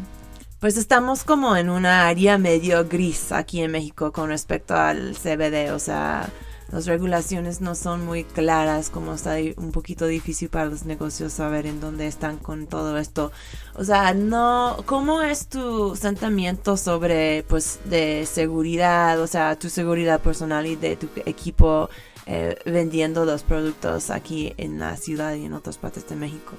pues 0.59 0.77
estamos 0.77 1.23
como 1.23 1.55
en 1.55 1.69
una 1.69 2.07
área 2.07 2.37
medio 2.37 2.87
gris 2.87 3.31
aquí 3.31 3.61
en 3.61 3.71
México 3.71 4.11
con 4.11 4.29
respecto 4.29 4.75
al 4.75 5.15
CBD, 5.15 5.71
o 5.73 5.79
sea, 5.79 6.29
las 6.71 6.87
regulaciones 6.87 7.61
no 7.61 7.75
son 7.75 8.05
muy 8.05 8.23
claras, 8.23 8.89
como 8.89 9.13
está 9.13 9.37
un 9.57 9.71
poquito 9.71 10.07
difícil 10.07 10.49
para 10.49 10.65
los 10.65 10.85
negocios 10.85 11.33
saber 11.33 11.67
en 11.67 11.79
dónde 11.79 12.07
están 12.07 12.37
con 12.37 12.67
todo 12.67 12.97
esto. 12.97 13.31
O 13.75 13.83
sea, 13.83 14.13
no, 14.13 14.77
¿cómo 14.85 15.21
es 15.21 15.47
tu 15.47 15.95
sentimiento 15.95 16.75
sobre, 16.75 17.43
pues, 17.43 17.79
de 17.85 18.25
seguridad, 18.25 19.19
o 19.19 19.27
sea, 19.27 19.57
tu 19.57 19.69
seguridad 19.69 20.19
personal 20.21 20.65
y 20.65 20.75
de 20.75 20.95
tu 20.95 21.07
equipo 21.25 21.89
eh, 22.25 22.57
vendiendo 22.65 23.25
los 23.25 23.43
productos 23.43 24.09
aquí 24.09 24.53
en 24.57 24.79
la 24.79 24.97
ciudad 24.97 25.35
y 25.35 25.45
en 25.45 25.53
otras 25.53 25.77
partes 25.77 26.07
de 26.09 26.15
México? 26.15 26.53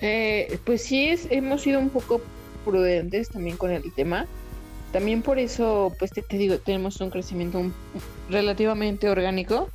Eh, 0.00 0.60
pues 0.64 0.82
sí, 0.82 1.08
es, 1.08 1.26
hemos 1.30 1.62
sido 1.62 1.80
un 1.80 1.90
poco 1.90 2.20
prudentes 2.64 3.30
también 3.30 3.56
con 3.56 3.70
el 3.72 3.92
tema. 3.92 4.26
También 4.92 5.22
por 5.22 5.38
eso, 5.38 5.92
pues 5.98 6.10
te, 6.12 6.24
digo, 6.36 6.58
tenemos 6.58 7.00
un 7.00 7.10
crecimiento 7.10 7.60
relativamente 8.30 9.08
orgánico. 9.08 9.68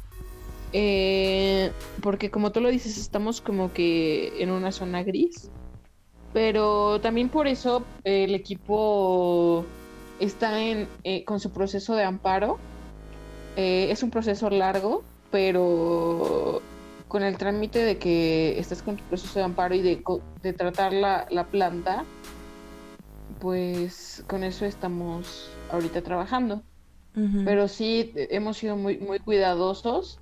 Eh, 0.75 1.71
porque 2.01 2.31
como 2.31 2.51
tú 2.51 2.59
lo 2.59 2.69
dices, 2.69 2.97
estamos 2.97 3.41
como 3.41 3.71
que 3.73 4.41
en 4.41 4.49
una 4.49 4.71
zona 4.71 5.03
gris. 5.03 5.51
Pero 6.33 6.99
también 6.99 7.29
por 7.29 7.47
eso 7.47 7.83
eh, 8.03 8.23
el 8.23 8.33
equipo 8.33 9.65
está 10.19 10.61
en, 10.61 10.87
eh, 11.03 11.23
con 11.25 11.39
su 11.39 11.51
proceso 11.51 11.95
de 11.95 12.03
amparo. 12.03 12.57
Eh, 13.55 13.89
es 13.91 14.01
un 14.01 14.09
proceso 14.09 14.49
largo, 14.49 15.03
pero 15.31 16.61
con 17.07 17.21
el 17.21 17.37
trámite 17.37 17.79
de 17.79 17.97
que 17.97 18.57
estás 18.59 18.81
con 18.81 18.97
tu 18.97 19.03
proceso 19.03 19.37
de 19.37 19.45
amparo 19.45 19.75
y 19.75 19.81
de, 19.81 20.01
de 20.41 20.53
tratar 20.53 20.93
la, 20.93 21.27
la 21.29 21.45
planta, 21.45 22.03
pues 23.43 24.23
con 24.27 24.41
eso 24.41 24.65
estamos 24.65 25.51
ahorita 25.69 26.01
trabajando. 26.01 26.63
Pero 27.43 27.67
sí 27.67 28.13
eh, 28.15 28.29
hemos 28.31 28.57
sido 28.57 28.77
muy, 28.77 28.97
muy 28.97 29.19
cuidadosos. 29.19 30.19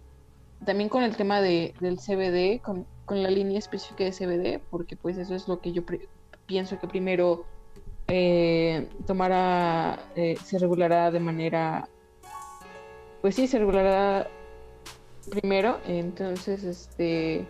También 0.66 0.90
con 0.90 1.04
el 1.04 1.16
tema 1.16 1.40
de, 1.40 1.76
del 1.80 2.00
CBD, 2.00 2.62
con, 2.62 2.88
con 3.06 3.22
la 3.22 3.30
línea 3.30 3.60
específica 3.60 4.04
de 4.04 4.12
CBD, 4.12 4.60
porque 4.72 4.96
pues 4.96 5.20
eso 5.20 5.36
es 5.36 5.48
lo 5.48 5.62
que 5.62 5.72
yo 5.72 5.84
pienso 6.48 6.80
que 6.80 6.88
primero 6.88 7.46
eh, 8.08 8.90
tomará, 9.06 10.00
eh, 10.16 10.36
se 10.44 10.58
regulará 10.58 11.12
de 11.12 11.20
manera, 11.20 11.88
pues 13.22 13.36
sí, 13.36 13.46
se 13.46 13.60
regulará 13.60 14.28
primero. 15.30 15.80
Entonces, 15.86 16.64
este, 16.64 17.48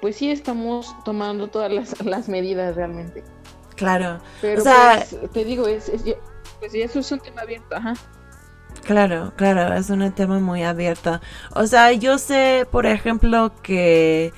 pues 0.00 0.14
sí 0.14 0.30
estamos 0.30 0.94
tomando 1.04 1.48
todas 1.48 1.72
las, 1.72 2.00
las 2.06 2.28
medidas 2.28 2.76
realmente. 2.76 3.24
Claro, 3.80 4.18
Pero 4.42 4.60
O 4.60 4.62
sea- 4.64 5.06
pues, 5.10 5.32
te 5.32 5.42
digo, 5.42 5.66
es, 5.66 5.90
pues 6.60 6.72
ya 6.72 6.84
eso 6.84 6.98
es 6.98 7.10
un 7.10 7.18
tema 7.20 7.40
abierto, 7.40 7.74
ajá. 7.74 7.94
Claro, 8.84 9.32
claro, 9.36 9.74
es 9.74 9.88
un 9.88 10.12
tema 10.12 10.38
muy 10.38 10.62
abierto. 10.64 11.18
O 11.54 11.66
sea, 11.66 11.90
yo 11.92 12.18
sé, 12.18 12.66
por 12.70 12.84
ejemplo, 12.84 13.52
que 13.62 14.34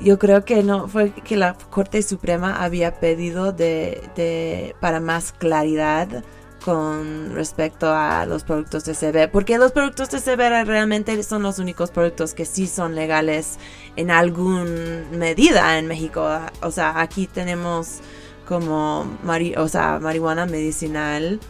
yo 0.00 0.18
creo 0.18 0.46
que 0.46 0.62
no 0.62 0.88
fue 0.88 1.10
que 1.12 1.36
la 1.36 1.52
Corte 1.70 2.00
Suprema 2.02 2.64
había 2.64 2.98
pedido 3.00 3.52
de, 3.52 4.02
de 4.16 4.74
para 4.80 4.98
más 4.98 5.32
claridad 5.32 6.24
con 6.64 7.34
respecto 7.34 7.92
a 7.94 8.24
los 8.26 8.44
productos 8.44 8.84
de 8.86 8.94
CBD, 8.94 9.28
porque 9.30 9.58
los 9.58 9.72
productos 9.72 10.10
de 10.10 10.20
CBD 10.20 10.64
realmente 10.64 11.22
son 11.22 11.42
los 11.42 11.58
únicos 11.58 11.90
productos 11.90 12.32
que 12.34 12.44
sí 12.46 12.66
son 12.66 12.94
legales 12.94 13.58
en 13.94 14.10
alguna 14.10 14.64
medida 15.12 15.78
en 15.78 15.86
México. 15.86 16.26
O 16.62 16.70
sea, 16.70 17.00
aquí 17.00 17.26
tenemos 17.26 18.00
como 18.46 19.18
mari 19.22 19.54
o 19.56 19.68
sea, 19.68 19.98
marihuana 20.00 20.46
medicinal 20.46 21.40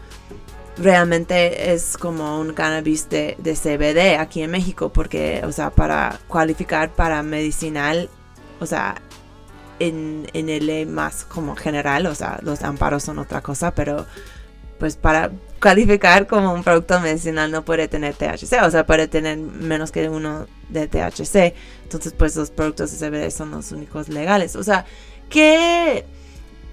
realmente 0.79 1.73
es 1.73 1.97
como 1.97 2.41
un 2.41 2.53
cannabis 2.53 3.09
de, 3.09 3.37
CBD 3.43 4.19
aquí 4.19 4.43
en 4.43 4.51
México, 4.51 4.93
porque, 4.93 5.43
o 5.45 5.53
sea, 5.53 5.71
para 5.71 6.19
cualificar 6.29 6.93
para 6.93 7.23
medicinal, 7.23 8.11
o 8.61 8.67
sea, 8.67 9.01
en, 9.79 10.29
en 10.33 10.49
el 10.49 10.87
más 10.87 11.25
como 11.25 11.57
general, 11.57 12.07
o 12.07 12.15
sea, 12.15 12.39
los 12.43 12.63
amparos 12.63 13.05
son 13.05 13.19
otra 13.19 13.41
cosa, 13.41 13.75
pero 13.75 14.07
pues 14.79 14.97
para 14.97 15.31
calificar 15.59 16.27
como 16.27 16.53
un 16.53 16.63
producto 16.63 17.01
medicinal 17.01 17.51
no 17.51 17.65
puede 17.65 17.89
tener 17.89 18.15
THC, 18.15 18.63
o 18.63 18.71
sea, 18.71 18.85
puede 18.85 19.09
tener 19.09 19.39
menos 19.39 19.91
que 19.91 20.09
uno 20.09 20.47
de 20.69 20.87
THC. 20.87 21.55
Entonces, 21.85 22.13
pues 22.13 22.37
los 22.37 22.51
productos 22.51 22.99
de 22.99 23.09
CBD 23.11 23.31
son 23.31 23.51
los 23.53 23.73
únicos 23.73 24.09
legales. 24.09 24.57
O 24.57 24.63
sea, 24.63 24.85
¿qué, 25.29 26.05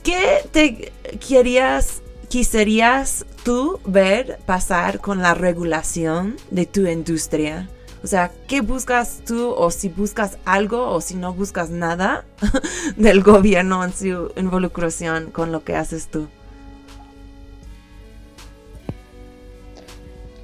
qué 0.03 0.47
te 0.51 0.91
querías, 1.25 2.01
quisieras 2.29 3.25
tú 3.43 3.79
ver 3.85 4.39
pasar 4.45 4.99
con 4.99 5.21
la 5.21 5.33
regulación 5.33 6.37
de 6.51 6.65
tu 6.65 6.85
industria? 6.87 7.69
O 8.03 8.07
sea, 8.07 8.31
¿qué 8.47 8.59
buscas 8.61 9.21
tú 9.25 9.51
o 9.51 9.71
si 9.71 9.87
buscas 9.87 10.37
algo 10.43 10.89
o 10.89 10.99
si 10.99 11.15
no 11.15 11.33
buscas 11.33 11.69
nada 11.69 12.25
del 12.97 13.23
gobierno 13.23 13.83
en 13.85 13.93
su 13.93 14.31
involucración 14.35 15.31
con 15.31 15.51
lo 15.53 15.63
que 15.63 15.75
haces 15.75 16.09
tú? 16.09 16.27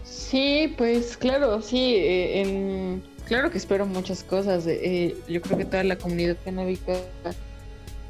Sí, 0.04 0.74
pues 0.78 1.18
claro, 1.18 1.62
sí, 1.62 1.96
eh, 1.98 3.02
claro 3.26 3.50
que 3.52 3.58
espero 3.58 3.86
muchas 3.86 4.24
cosas. 4.24 4.66
eh, 4.68 5.18
yo 5.28 5.42
creo 5.42 5.58
que 5.58 5.66
toda 5.66 5.84
la 5.84 5.98
comunidad 5.98 6.38
canábica 6.44 6.94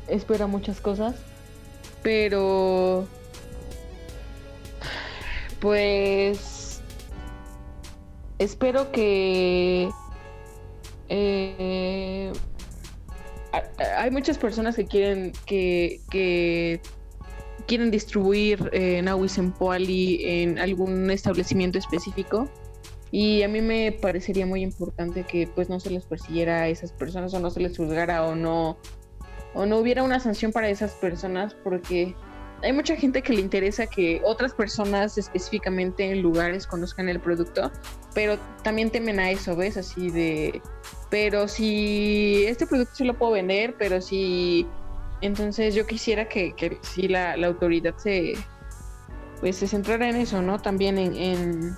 espera 0.07 0.47
muchas 0.47 0.81
cosas, 0.81 1.15
pero 2.03 3.07
pues 5.59 6.81
espero 8.37 8.91
que 8.91 9.89
eh, 11.09 12.31
hay 13.97 14.11
muchas 14.11 14.37
personas 14.37 14.75
que 14.75 14.85
quieren 14.85 15.33
que, 15.45 16.01
que 16.09 16.81
quieren 17.67 17.91
distribuir 17.91 18.69
eh, 18.73 19.01
Nawis 19.01 19.37
en 19.37 19.51
Poali 19.51 20.21
en 20.23 20.59
algún 20.59 21.11
establecimiento 21.11 21.77
específico. 21.77 22.49
Y 23.11 23.41
a 23.41 23.47
mí 23.47 23.61
me 23.61 23.91
parecería 23.91 24.45
muy 24.45 24.61
importante 24.61 25.23
que 25.23 25.47
pues 25.47 25.67
no 25.67 25.79
se 25.79 25.89
les 25.89 26.05
persiguiera 26.05 26.61
a 26.61 26.67
esas 26.67 26.91
personas 26.91 27.33
o 27.33 27.39
no 27.39 27.49
se 27.49 27.59
les 27.59 27.75
juzgara 27.75 28.25
o 28.25 28.35
no 28.35 28.77
o 29.53 29.65
no 29.65 29.77
hubiera 29.77 30.03
una 30.03 30.19
sanción 30.19 30.51
para 30.51 30.69
esas 30.69 30.93
personas 30.93 31.55
porque 31.63 32.15
hay 32.61 32.73
mucha 32.73 32.95
gente 32.95 33.21
que 33.21 33.33
le 33.33 33.41
interesa 33.41 33.87
que 33.87 34.21
otras 34.23 34.53
personas 34.53 35.17
específicamente 35.17 36.11
en 36.11 36.21
lugares 36.21 36.67
conozcan 36.67 37.07
el 37.07 37.19
producto, 37.19 37.71
pero 38.13 38.37
también 38.63 38.89
temen 38.89 39.19
a 39.19 39.31
eso, 39.31 39.55
¿ves? 39.55 39.77
Así 39.77 40.09
de, 40.09 40.61
pero 41.09 41.47
si 41.47 42.45
este 42.47 42.67
producto 42.67 42.95
sí 42.95 43.03
lo 43.05 43.17
puedo 43.17 43.33
vender, 43.33 43.75
pero 43.77 44.01
si 44.01 44.67
entonces 45.21 45.73
yo 45.73 45.85
quisiera 45.87 46.27
que, 46.27 46.53
que 46.53 46.77
sí 46.81 47.07
la, 47.07 47.37
la 47.37 47.47
autoridad 47.47 47.95
se 47.97 48.33
pues 49.39 49.55
se 49.55 49.67
centrara 49.67 50.09
en 50.09 50.17
eso, 50.17 50.41
¿no? 50.41 50.59
También 50.59 50.97
en, 50.97 51.15
en 51.15 51.77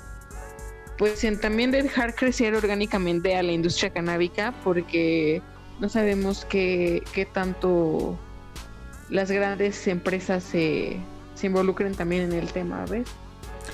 pues 0.98 1.24
en 1.24 1.40
también 1.40 1.72
de 1.72 1.84
dejar 1.84 2.16
crecer 2.16 2.56
orgánicamente 2.56 3.36
a 3.36 3.44
la 3.44 3.52
industria 3.52 3.92
canábica 3.92 4.54
porque 4.64 5.42
no 5.82 5.90
sabemos 5.90 6.46
qué, 6.46 7.04
qué 7.12 7.26
tanto 7.26 8.18
las 9.10 9.30
grandes 9.32 9.88
empresas 9.88 10.44
se, 10.44 10.96
se 11.36 11.48
involucren 11.48 11.94
también 11.96 12.24
en 12.24 12.34
el 12.34 12.54
tema, 12.54 12.86
¿ves? 12.86 13.08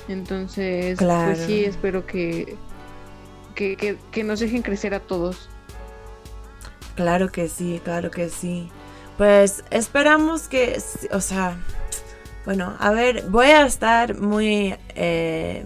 Entonces, 0.08 0.98
Claro. 0.98 1.34
pues 1.34 1.46
sí, 1.46 1.66
espero 1.66 2.08
que, 2.08 2.56
que, 3.54 3.76
que, 3.76 3.98
que 4.12 4.24
nos 4.24 4.40
dejen 4.40 4.64
crecer 4.64 4.94
a 4.96 5.00
todos. 5.02 5.50
Claro 6.96 7.30
que 7.32 7.48
sí, 7.48 7.80
claro 7.84 8.10
que 8.10 8.30
sí. 8.30 8.70
Pues 9.18 9.64
esperamos 9.70 10.48
que, 10.48 10.82
o 11.12 11.22
sea, 11.22 11.58
bueno, 12.46 12.76
a 12.80 12.92
ver, 12.92 13.24
voy 13.30 13.48
a 13.48 13.66
estar 13.66 14.18
muy 14.20 14.76
eh, 14.96 15.66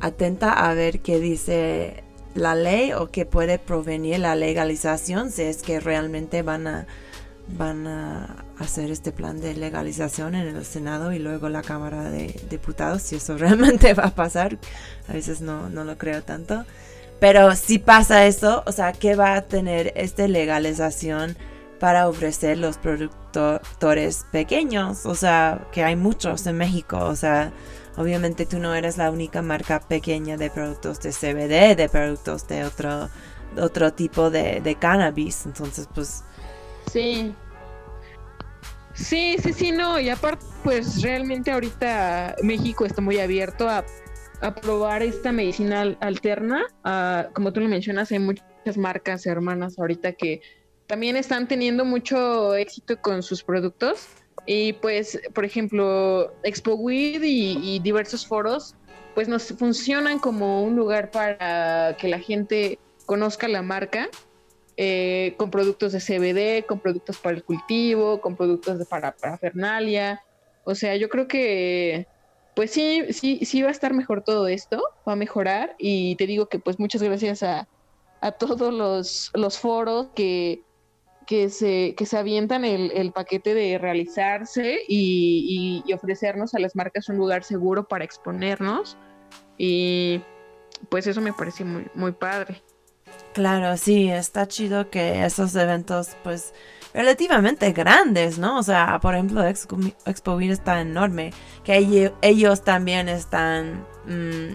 atenta 0.00 0.52
a 0.52 0.74
ver 0.74 1.00
qué 1.00 1.18
dice 1.18 2.04
la 2.38 2.54
ley 2.54 2.92
o 2.92 3.10
qué 3.10 3.26
puede 3.26 3.58
provenir 3.58 4.20
la 4.20 4.34
legalización, 4.34 5.30
si 5.30 5.42
es 5.42 5.62
que 5.62 5.80
realmente 5.80 6.42
van 6.42 6.66
a, 6.66 6.86
van 7.56 7.86
a 7.86 8.44
hacer 8.58 8.90
este 8.90 9.12
plan 9.12 9.40
de 9.40 9.54
legalización 9.54 10.34
en 10.34 10.56
el 10.56 10.64
Senado 10.64 11.12
y 11.12 11.18
luego 11.18 11.48
la 11.48 11.62
Cámara 11.62 12.10
de 12.10 12.40
Diputados, 12.48 13.02
si 13.02 13.16
eso 13.16 13.36
realmente 13.38 13.94
va 13.94 14.04
a 14.04 14.14
pasar. 14.14 14.58
A 15.08 15.12
veces 15.12 15.40
no, 15.40 15.68
no 15.68 15.84
lo 15.84 15.98
creo 15.98 16.22
tanto. 16.22 16.64
Pero 17.20 17.54
si 17.56 17.78
pasa 17.78 18.26
eso, 18.26 18.62
o 18.66 18.72
sea, 18.72 18.92
¿qué 18.92 19.16
va 19.16 19.34
a 19.34 19.42
tener 19.42 19.92
esta 19.96 20.28
legalización 20.28 21.36
para 21.80 22.08
ofrecer 22.08 22.58
los 22.58 22.78
productores 22.78 24.24
pequeños? 24.30 25.04
O 25.04 25.16
sea, 25.16 25.66
que 25.72 25.82
hay 25.82 25.96
muchos 25.96 26.46
en 26.46 26.56
México. 26.56 26.98
O 26.98 27.16
sea, 27.16 27.52
obviamente 27.98 28.46
tú 28.46 28.58
no 28.58 28.74
eres 28.74 28.96
la 28.98 29.10
única 29.10 29.42
marca 29.42 29.80
pequeña 29.80 30.36
de 30.38 30.50
productos 30.50 31.00
de 31.00 31.12
CBD, 31.12 31.76
de 31.76 31.88
productos 31.90 32.46
de 32.48 32.64
otro, 32.64 33.10
otro 33.56 33.92
tipo 33.94 34.30
de, 34.30 34.76
cannabis. 34.80 35.46
Entonces, 35.46 35.88
pues, 35.94 36.24
Sí. 36.92 37.34
Sí, 38.94 39.36
sí, 39.42 39.52
sí, 39.52 39.72
no. 39.72 39.98
Y 40.00 40.08
aparte, 40.08 40.44
pues 40.64 41.02
realmente 41.02 41.50
ahorita 41.52 42.36
México 42.42 42.84
está 42.84 43.00
muy 43.00 43.18
abierto 43.20 43.68
a, 43.68 43.84
a 44.40 44.54
probar 44.54 45.02
esta 45.02 45.32
medicina 45.32 45.82
al- 45.82 45.98
alterna. 46.00 46.64
Ah, 46.84 47.28
como 47.34 47.52
tú 47.52 47.60
lo 47.60 47.68
mencionas, 47.68 48.10
hay 48.12 48.18
muchas 48.18 48.44
marcas 48.76 49.26
hermanas 49.26 49.78
ahorita 49.78 50.14
que 50.14 50.40
también 50.86 51.16
están 51.16 51.48
teniendo 51.48 51.84
mucho 51.84 52.54
éxito 52.56 53.00
con 53.00 53.22
sus 53.22 53.44
productos. 53.44 54.08
Y 54.50 54.72
pues, 54.72 55.20
por 55.34 55.44
ejemplo, 55.44 56.32
Expo 56.42 56.72
Weed 56.72 57.22
y, 57.22 57.58
y 57.62 57.80
diversos 57.80 58.26
foros, 58.26 58.74
pues 59.14 59.28
nos 59.28 59.48
funcionan 59.48 60.18
como 60.18 60.62
un 60.62 60.74
lugar 60.74 61.10
para 61.10 61.94
que 61.98 62.08
la 62.08 62.18
gente 62.18 62.78
conozca 63.04 63.46
la 63.46 63.60
marca 63.60 64.08
eh, 64.78 65.34
con 65.36 65.50
productos 65.50 65.92
de 65.92 66.00
CBD, 66.00 66.64
con 66.66 66.80
productos 66.80 67.18
para 67.18 67.36
el 67.36 67.44
cultivo, 67.44 68.22
con 68.22 68.36
productos 68.36 68.78
de 68.78 68.86
para 68.86 69.12
parafernalia. 69.12 70.22
O 70.64 70.74
sea, 70.74 70.96
yo 70.96 71.10
creo 71.10 71.28
que, 71.28 72.06
pues 72.56 72.70
sí, 72.70 73.12
sí, 73.12 73.44
sí 73.44 73.60
va 73.60 73.68
a 73.68 73.72
estar 73.72 73.92
mejor 73.92 74.24
todo 74.24 74.48
esto, 74.48 74.82
va 75.06 75.12
a 75.12 75.16
mejorar. 75.16 75.76
Y 75.78 76.16
te 76.16 76.26
digo 76.26 76.48
que 76.48 76.58
pues 76.58 76.78
muchas 76.78 77.02
gracias 77.02 77.42
a, 77.42 77.68
a 78.22 78.32
todos 78.32 78.72
los, 78.72 79.30
los 79.34 79.58
foros 79.58 80.08
que, 80.14 80.62
que, 81.28 81.50
se, 81.50 81.94
que 81.94 82.06
se 82.06 82.16
avientan 82.16 82.64
el, 82.64 82.90
el 82.92 83.12
paquete 83.12 83.52
de 83.52 83.76
realizarse 83.76 84.80
y, 84.88 85.84
ofrecernos 85.92 86.54
a 86.54 86.58
las 86.58 86.74
marcas 86.74 87.08
un 87.10 87.18
lugar 87.18 87.44
seguro 87.44 87.86
para 87.86 88.02
exponernos. 88.02 88.96
Y 89.58 90.22
pues 90.88 91.06
eso 91.06 91.20
me 91.20 91.34
parece 91.34 91.64
muy, 91.64 91.86
muy 91.94 92.12
padre. 92.12 92.62
Claro, 93.34 93.76
sí, 93.76 94.10
está 94.10 94.48
chido 94.48 94.88
que 94.88 95.22
esos 95.24 95.54
eventos, 95.54 96.16
pues, 96.24 96.54
relativamente 96.94 97.72
grandes, 97.72 98.38
¿no? 98.38 98.58
O 98.58 98.62
sea, 98.62 98.98
por 99.00 99.14
ejemplo, 99.14 99.46
Expo, 99.46 99.76
Expo 100.06 100.40
está 100.40 100.80
enorme, 100.80 101.32
que 101.62 101.76
ello- 101.76 102.16
ellos 102.22 102.64
también 102.64 103.08
están 103.10 103.86
mm, 104.06 104.54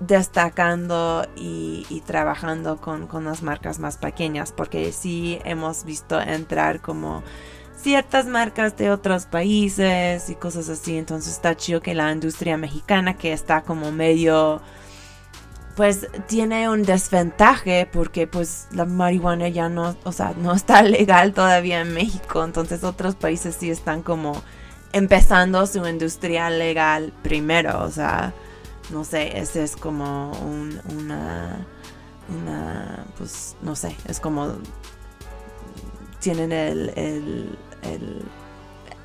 destacando 0.00 1.26
y, 1.36 2.02
trabajando 2.06 2.78
con, 2.78 3.06
con 3.06 3.24
las 3.24 3.42
marcas 3.42 3.78
más 3.78 3.98
pequeñas, 3.98 4.52
porque 4.52 4.92
sí 4.92 5.38
hemos 5.44 5.84
visto 5.84 6.20
entrar 6.20 6.80
como 6.80 7.22
ciertas 7.76 8.26
marcas 8.26 8.76
de 8.76 8.90
otros 8.90 9.26
países 9.26 10.28
y 10.28 10.34
cosas 10.34 10.68
así, 10.68 10.96
entonces 10.96 11.32
está 11.32 11.56
chido 11.56 11.80
que 11.80 11.94
la 11.94 12.10
industria 12.10 12.56
mexicana, 12.56 13.16
que 13.16 13.32
está 13.32 13.62
como 13.62 13.92
medio 13.92 14.60
pues 15.76 16.08
tiene 16.26 16.68
un 16.68 16.82
desventaje 16.82 17.88
porque 17.90 18.26
pues 18.26 18.66
la 18.72 18.84
marihuana 18.84 19.48
ya 19.48 19.68
no, 19.68 19.96
o 20.04 20.12
sea, 20.12 20.34
no 20.36 20.52
está 20.52 20.82
legal 20.82 21.32
todavía 21.32 21.80
en 21.80 21.94
México, 21.94 22.44
entonces 22.44 22.84
otros 22.84 23.14
países 23.14 23.56
sí 23.58 23.70
están 23.70 24.02
como 24.02 24.42
empezando 24.92 25.66
su 25.66 25.86
industria 25.86 26.50
legal 26.50 27.12
primero, 27.22 27.82
o 27.82 27.90
sea, 27.90 28.34
no 28.90 29.04
sé, 29.04 29.38
ese 29.38 29.62
es 29.62 29.76
como 29.76 30.32
un, 30.42 30.80
una, 30.96 31.66
una, 32.28 33.04
pues 33.16 33.56
no 33.62 33.74
sé, 33.76 33.96
es 34.08 34.20
como 34.20 34.58
tienen 36.20 36.52
el, 36.52 36.92
el, 36.96 37.58
el, 37.82 38.22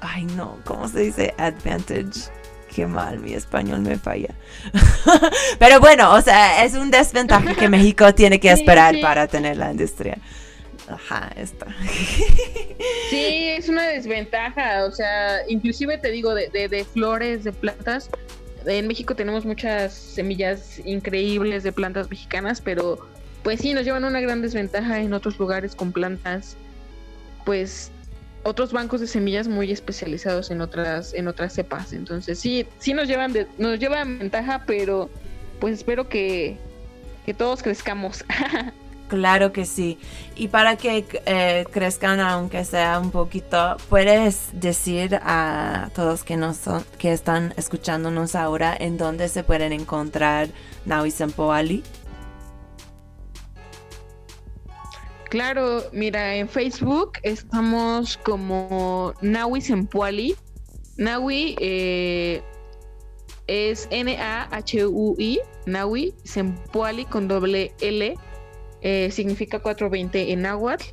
ay 0.02 0.26
no, 0.26 0.60
¿cómo 0.66 0.88
se 0.88 1.00
dice? 1.02 1.34
Advantage. 1.38 2.30
Qué 2.74 2.86
mal, 2.86 3.20
mi 3.20 3.34
español 3.34 3.80
me 3.82 3.98
falla. 3.98 4.36
Pero 5.60 5.80
bueno, 5.80 6.14
o 6.14 6.22
sea, 6.22 6.66
es 6.66 6.74
un 6.74 6.92
desventaje 6.92 7.56
que 7.56 7.70
México 7.70 8.14
tiene 8.16 8.38
que 8.40 8.52
esperar 8.52 8.96
sí. 8.96 9.02
para 9.02 9.28
tener 9.28 9.56
la 9.56 9.72
industria. 9.72 10.18
Ajá, 10.88 11.32
esto. 11.36 11.66
Sí, 13.10 13.50
es 13.50 13.70
una 13.70 13.88
desventaja, 13.88 14.84
o 14.86 14.92
sea, 14.92 15.48
inclusive 15.48 15.98
te 16.00 16.10
digo, 16.10 16.34
de, 16.34 16.50
de, 16.50 16.68
de 16.68 16.84
flores, 16.84 17.44
de 17.44 17.54
plantas, 17.54 18.10
en 18.66 18.88
México 18.88 19.16
tenemos 19.16 19.46
muchas 19.46 19.94
semillas 19.94 20.80
increíbles 20.86 21.64
de 21.64 21.72
plantas 21.72 22.10
mexicanas, 22.10 22.62
pero 22.62 23.00
pues 23.44 23.62
sí, 23.62 23.74
nos 23.74 23.86
llevan 23.86 24.06
una 24.06 24.22
gran 24.22 24.42
desventaja 24.42 25.02
en 25.02 25.14
otros 25.14 25.38
lugares 25.38 25.76
con 25.76 25.92
plantas, 25.92 26.58
pues 27.46 27.92
otros 28.44 28.72
bancos 28.72 29.02
de 29.02 29.08
semillas 29.08 29.48
muy 29.48 29.72
especializados 29.72 30.52
en 30.52 30.62
otras, 30.62 31.14
en 31.14 31.28
otras 31.28 31.54
cepas, 31.54 31.94
entonces 31.94 32.40
sí, 32.40 32.68
sí 32.80 32.94
nos 32.94 33.08
llevan, 33.08 33.34
de, 33.34 33.48
nos 33.58 33.80
llevan 33.80 34.20
ventaja, 34.20 34.64
pero 34.66 35.10
pues 35.60 35.76
espero 35.76 36.10
que, 36.10 36.58
que 37.26 37.34
todos 37.34 37.62
crezcamos. 37.64 38.24
Claro 39.08 39.54
que 39.54 39.66
sí. 39.66 40.00
Y 40.36 40.48
para 40.48 40.78
que 40.78 41.06
eh, 41.26 41.66
crezcan, 41.72 42.20
aunque 42.20 42.66
sea 42.66 43.00
un 43.00 43.12
poquito, 43.12 43.78
puedes 43.90 44.50
decir 44.54 45.20
a 45.22 45.90
todos 45.94 46.24
que 46.24 46.38
nos 46.38 46.58
son, 46.58 46.84
que 46.98 47.14
están 47.14 47.54
escuchándonos 47.56 48.36
ahora 48.36 48.76
en 48.78 48.98
dónde 48.98 49.30
se 49.30 49.44
pueden 49.44 49.74
encontrar 49.74 50.50
Naui 50.86 51.12
Sempoali. 51.12 51.84
Claro, 55.30 55.84
mira, 55.92 56.36
en 56.36 56.48
Facebook 56.48 57.14
estamos 57.22 58.18
como 58.18 59.14
Naui 59.22 59.62
Sempuali. 59.62 60.36
Naui 60.98 61.56
eh, 61.60 62.42
es 63.48 63.88
N-A-H-U-I, 63.92 65.40
Naui 65.66 66.14
Sempuali 66.24 67.06
con 67.06 67.28
doble 67.28 67.74
L, 67.82 68.16
eh, 68.86 69.10
significa 69.10 69.58
420 69.58 70.32
en 70.32 70.44
náhuatl. 70.44 70.86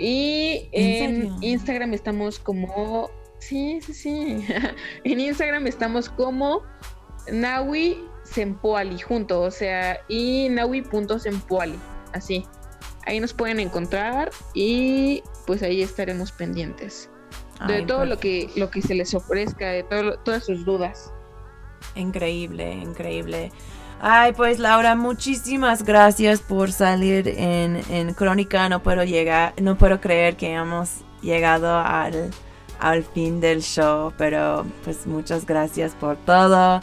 Y 0.00 0.68
¿En? 0.72 1.32
Instagram 1.40 1.94
estamos 1.94 2.40
como. 2.40 3.08
Sí, 3.38 3.78
sí, 3.80 3.94
sí. 3.94 4.44
en 5.04 5.20
Instagram 5.20 5.68
estamos 5.68 6.08
como 6.08 6.62
Naui 7.30 8.04
Sempoali, 8.24 8.98
junto, 8.98 9.42
o 9.42 9.52
sea, 9.52 10.00
y 10.08 10.48
Naui.sempoali, 10.50 11.78
así. 12.12 12.44
Ahí 13.06 13.20
nos 13.20 13.32
pueden 13.32 13.60
encontrar 13.60 14.30
y 14.52 15.22
pues 15.46 15.62
ahí 15.62 15.80
estaremos 15.80 16.32
pendientes 16.32 17.08
de 17.68 17.74
Ay, 17.74 17.86
todo 17.86 18.04
lo 18.04 18.18
que 18.18 18.50
lo 18.56 18.68
que 18.68 18.82
se 18.82 18.94
les 18.94 19.14
ofrezca, 19.14 19.68
de 19.68 19.84
todo, 19.84 20.18
todas 20.18 20.44
sus 20.44 20.64
dudas. 20.64 21.12
Increíble, 21.94 22.72
increíble. 22.72 23.52
Ay, 24.00 24.32
pues 24.32 24.60
Laura, 24.60 24.94
muchísimas 24.94 25.82
gracias 25.82 26.40
por 26.40 26.70
salir 26.70 27.26
en, 27.26 27.82
en 27.90 28.14
Crónica. 28.14 28.68
No 28.68 28.80
puedo 28.80 29.02
llegar, 29.02 29.54
no 29.60 29.76
puedo 29.76 30.00
creer 30.00 30.36
que 30.36 30.52
hemos 30.52 30.90
llegado 31.20 31.76
al, 31.76 32.30
al 32.78 33.02
fin 33.02 33.40
del 33.40 33.60
show, 33.60 34.12
pero 34.16 34.64
pues 34.84 35.06
muchas 35.06 35.46
gracias 35.46 35.94
por 35.94 36.16
todo. 36.16 36.80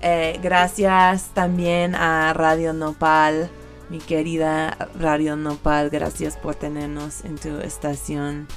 Eh, 0.00 0.38
gracias 0.42 1.30
también 1.34 1.94
a 1.94 2.32
Radio 2.32 2.72
Nopal, 2.72 3.48
mi 3.88 3.98
querida 3.98 4.76
Radio 4.98 5.36
Nopal, 5.36 5.88
gracias 5.88 6.36
por 6.36 6.56
tenernos 6.56 7.24
en 7.24 7.36
tu 7.36 7.60
estación 7.60 8.48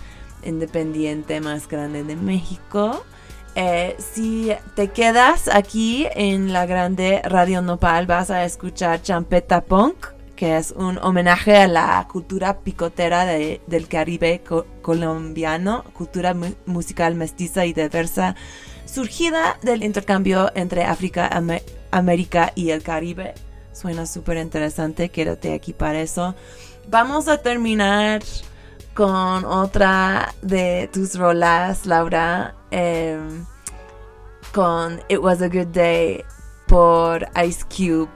independiente 0.43 1.41
más 1.41 1.67
grande 1.67 2.03
de 2.03 2.15
México. 2.15 3.05
Eh, 3.61 3.97
si 3.99 4.53
te 4.75 4.87
quedas 4.87 5.49
aquí 5.53 6.07
en 6.15 6.53
la 6.53 6.65
grande 6.65 7.21
Radio 7.25 7.61
Nopal, 7.61 8.05
vas 8.07 8.31
a 8.31 8.45
escuchar 8.45 9.01
Champeta 9.01 9.59
Punk, 9.59 10.07
que 10.37 10.55
es 10.55 10.71
un 10.71 10.97
homenaje 10.99 11.57
a 11.57 11.67
la 11.67 12.07
cultura 12.09 12.59
picotera 12.59 13.25
de- 13.25 13.59
del 13.67 13.89
Caribe 13.89 14.41
co- 14.47 14.65
colombiano, 14.81 15.83
cultura 15.91 16.33
mu- 16.33 16.53
musical 16.67 17.15
mestiza 17.15 17.65
y 17.65 17.73
diversa 17.73 18.37
surgida 18.85 19.57
del 19.61 19.83
intercambio 19.83 20.49
entre 20.55 20.85
África, 20.85 21.27
Ame- 21.27 21.63
América 21.91 22.53
y 22.55 22.69
el 22.69 22.81
Caribe. 22.81 23.33
Suena 23.73 24.05
súper 24.05 24.37
interesante, 24.37 25.09
quédate 25.09 25.53
aquí 25.53 25.73
para 25.73 25.99
eso. 25.99 26.33
Vamos 26.87 27.27
a 27.27 27.39
terminar 27.39 28.21
con 28.93 29.43
otra 29.43 30.33
de 30.41 30.89
tus 30.93 31.15
rolas, 31.19 31.85
Laura, 31.85 32.55
em, 32.71 33.45
con 34.53 34.99
It 35.09 35.19
Was 35.19 35.41
a 35.41 35.47
Good 35.47 35.67
Day 35.67 36.23
por 36.67 37.27
Ice 37.45 37.65
Cube. 37.65 38.09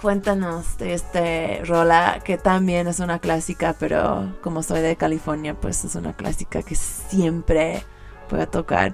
Cuéntanos 0.00 0.78
de 0.78 0.94
este 0.94 1.62
rola 1.64 2.20
que 2.24 2.38
también 2.38 2.86
es 2.86 3.00
una 3.00 3.18
clásica, 3.18 3.76
pero 3.78 4.34
como 4.40 4.62
soy 4.62 4.80
de 4.80 4.96
California, 4.96 5.54
pues 5.54 5.84
es 5.84 5.94
una 5.94 6.16
clásica 6.16 6.62
que 6.62 6.74
siempre 6.74 7.82
puedo 8.28 8.48
tocar 8.48 8.92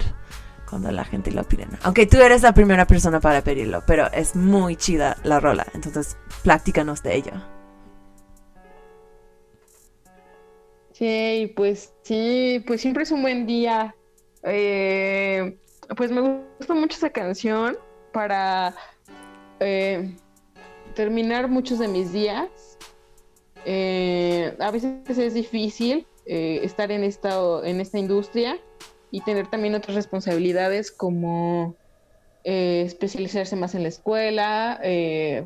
cuando 0.69 0.91
la 0.91 1.05
gente 1.05 1.31
lo 1.31 1.43
pide. 1.43 1.65
Aunque 1.83 2.05
tú 2.05 2.17
eres 2.17 2.41
la 2.41 2.53
primera 2.53 2.85
persona 2.85 3.21
para 3.21 3.41
pedirlo, 3.41 3.83
pero 3.87 4.11
es 4.11 4.35
muy 4.35 4.75
chida 4.75 5.17
la 5.23 5.39
rola, 5.39 5.65
entonces 5.73 6.17
platícanos 6.43 7.01
de 7.03 7.15
ella. 7.15 7.47
Sí, 10.91 11.53
pues 11.55 11.93
sí, 12.01 12.63
pues 12.65 12.81
siempre 12.81 13.03
es 13.03 13.11
un 13.11 13.21
buen 13.21 13.45
día. 13.45 13.95
Eh, 14.49 15.59
pues 15.95 16.11
me 16.11 16.21
gusta 16.57 16.73
mucho 16.73 16.97
esa 16.97 17.09
canción 17.09 17.77
para 18.13 18.73
eh, 19.59 20.15
terminar 20.95 21.47
muchos 21.47 21.79
de 21.79 21.87
mis 21.87 22.11
días. 22.11 22.77
Eh, 23.65 24.55
a 24.59 24.71
veces 24.71 25.17
es 25.17 25.33
difícil 25.33 26.07
eh, 26.25 26.61
estar 26.63 26.91
en 26.91 27.03
esta, 27.03 27.37
en 27.63 27.81
esta 27.81 27.99
industria 27.99 28.59
y 29.11 29.21
tener 29.21 29.47
también 29.47 29.75
otras 29.75 29.95
responsabilidades 29.95 30.91
como 30.91 31.75
eh, 32.43 32.83
especializarse 32.85 33.55
más 33.55 33.75
en 33.75 33.83
la 33.83 33.89
escuela, 33.89 34.79
eh, 34.83 35.45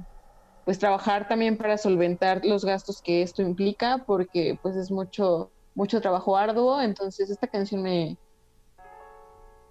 pues 0.66 0.78
trabajar 0.80 1.28
también 1.28 1.58
para 1.58 1.78
solventar 1.78 2.46
los 2.46 2.64
gastos 2.64 3.02
que 3.04 3.24
esto 3.24 3.42
implica, 3.42 4.04
porque 4.06 4.60
pues 4.62 4.76
es 4.76 4.92
mucho, 4.92 5.52
mucho 5.74 6.02
trabajo 6.02 6.38
arduo, 6.38 6.82
entonces 6.82 7.30
esta 7.30 7.48
canción 7.48 7.82
me 7.82 8.18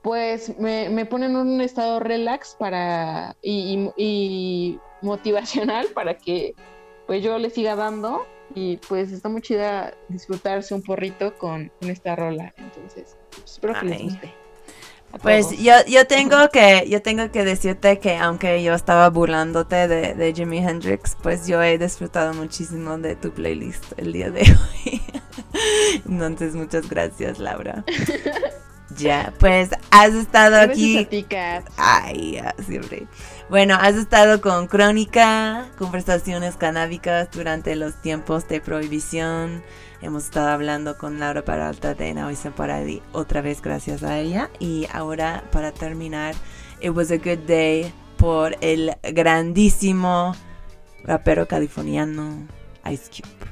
pues 0.03 0.59
me, 0.59 0.89
me 0.89 1.05
pone 1.07 1.27
en 1.27 1.37
un 1.37 1.61
estado 1.61 2.01
relax 2.01 2.57
para 2.59 3.37
y, 3.43 3.93
y- 3.97 4.05
y 4.05 4.81
motivacional 5.03 5.87
para 5.95 6.17
que 6.17 6.55
pues 7.07 7.23
yo 7.23 7.39
le 7.39 7.51
siga 7.51 7.77
dando 7.77 8.27
y 8.55 8.79
pues 8.79 9.13
está 9.13 9.29
muy 9.29 9.43
chida 9.43 9.95
disfrutarse 10.09 10.75
un 10.75 10.83
porrito 10.83 11.35
con, 11.39 11.71
con 11.81 11.91
esta 11.91 12.17
rola, 12.17 12.53
entonces 12.57 13.17
pues, 13.31 13.53
espero 13.53 13.75
que 13.79 13.87
les 13.87 13.99
Ay. 13.99 14.05
guste. 14.05 14.35
a 15.13 15.19
Pues 15.19 15.51
yo, 15.63 15.73
yo 15.89 16.07
tengo 16.07 16.49
que 16.51 16.87
yo 16.89 17.03
tengo 17.03 17.31
que 17.31 17.45
decirte 17.45 17.99
que 17.99 18.17
aunque 18.17 18.63
yo 18.63 18.75
estaba 18.75 19.09
burlándote 19.11 19.87
de, 19.89 20.15
de 20.15 20.33
Jimi 20.35 20.59
Hendrix, 20.59 21.17
pues 21.23 21.47
yo 21.47 21.63
he 21.63 21.79
disfrutado 21.79 22.33
muchísimo 22.35 22.97
de 22.99 23.17
tu 23.17 23.33
playlist 23.33 23.85
el 23.99 24.13
día 24.13 24.31
de 24.31 24.41
hoy. 24.87 25.01
Entonces 26.09 26.55
muchas 26.55 26.89
gracias, 26.89 27.39
Laura. 27.39 27.85
ya, 28.97 29.33
pues 29.39 29.71
has 29.91 30.15
estado 30.15 30.57
aquí. 30.57 30.99
a. 30.99 31.65
Ay, 31.77 32.33
ya, 32.33 32.55
siempre. 32.67 33.07
Bueno, 33.49 33.75
has 33.75 33.97
estado 33.97 34.41
con 34.41 34.67
Crónica, 34.67 35.69
conversaciones 35.79 36.57
canábicas 36.57 37.29
durante 37.31 37.77
los 37.77 38.01
tiempos 38.01 38.47
de 38.49 38.61
prohibición. 38.61 39.63
Hemos 40.03 40.25
estado 40.25 40.49
hablando 40.49 40.97
con 40.97 41.19
Laura 41.19 41.45
Peralta 41.45 41.95
de 41.95 42.15
Now 42.15 42.31
Paradi, 42.57 43.03
otra 43.13 43.43
vez 43.43 43.61
gracias 43.61 44.03
a 44.03 44.19
ella. 44.19 44.51
Y 44.59 44.87
ahora, 44.93 45.45
para 45.53 45.73
terminar, 45.73 46.35
It 46.81 46.91
Was 46.91 47.11
a 47.11 47.17
Good 47.17 47.47
Day 47.47 47.93
por 48.17 48.57
el 48.61 48.93
grandísimo 49.03 50.35
rapero 51.05 51.47
californiano 51.47 52.47
Ice 52.91 53.11
Cube. 53.11 53.50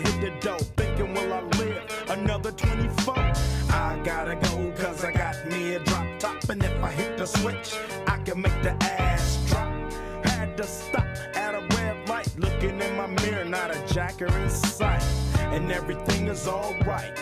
Hit 0.00 0.20
the 0.20 0.40
dough. 0.40 0.58
Thinking, 0.76 1.14
will 1.14 1.32
I 1.32 1.40
live 1.58 2.06
another 2.08 2.52
24? 2.52 3.14
I 3.72 4.00
gotta 4.04 4.34
go, 4.36 4.72
cause 4.76 5.04
I 5.04 5.12
got 5.12 5.36
me 5.48 5.74
a 5.74 5.78
drop 5.80 6.06
top. 6.18 6.48
And 6.48 6.62
if 6.62 6.82
I 6.82 6.90
hit 6.90 7.16
the 7.16 7.26
switch, 7.26 7.76
I 8.06 8.18
can 8.18 8.40
make 8.40 8.62
the 8.62 8.72
ass 8.82 9.38
drop. 9.48 9.70
Had 10.24 10.56
to 10.56 10.64
stop 10.64 11.06
at 11.34 11.54
a 11.54 11.60
red 11.76 12.08
light, 12.08 12.28
looking 12.38 12.80
in 12.80 12.96
my 12.96 13.06
mirror, 13.06 13.44
not 13.44 13.74
a 13.74 13.94
jacker 13.94 14.26
in 14.26 14.50
sight. 14.50 15.02
And 15.38 15.70
everything 15.70 16.28
is 16.28 16.46
alright. 16.48 17.18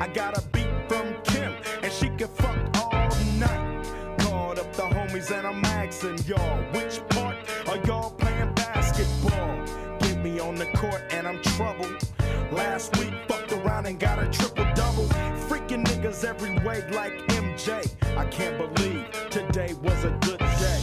I 0.00 0.08
got 0.08 0.38
a 0.38 0.42
beat 0.48 0.68
from 0.88 1.14
Kim, 1.24 1.52
and 1.82 1.92
she 1.92 2.08
can 2.10 2.28
fuck 2.28 2.56
all 2.92 3.08
night. 3.38 3.84
Called 4.20 4.58
up 4.58 4.72
the 4.74 4.82
homies, 4.82 5.36
and 5.36 5.46
I'm 5.46 5.64
asking 5.64 6.18
y'all, 6.26 6.58
which 6.72 7.00
part 7.08 7.36
are 7.68 7.78
y'all 7.86 8.12
playing 8.12 8.52
basketball? 8.54 9.64
Get 9.98 10.22
me 10.22 10.38
on 10.38 10.54
the 10.54 10.66
court, 10.66 11.02
and 11.10 11.26
I'm 11.26 11.42
troubled. 11.42 12.07
Last 12.58 12.96
week, 12.98 13.14
fucked 13.28 13.52
around 13.52 13.86
and 13.86 14.00
got 14.00 14.18
a 14.18 14.26
triple 14.26 14.66
double. 14.74 15.04
Freaking 15.46 15.84
niggas 15.84 16.24
every 16.24 16.58
way 16.66 16.82
like 16.90 17.12
MJ. 17.28 17.88
I 18.16 18.24
can't 18.26 18.58
believe 18.58 19.06
today 19.30 19.74
was 19.74 20.04
a 20.04 20.10
good 20.22 20.40
day. 20.40 20.80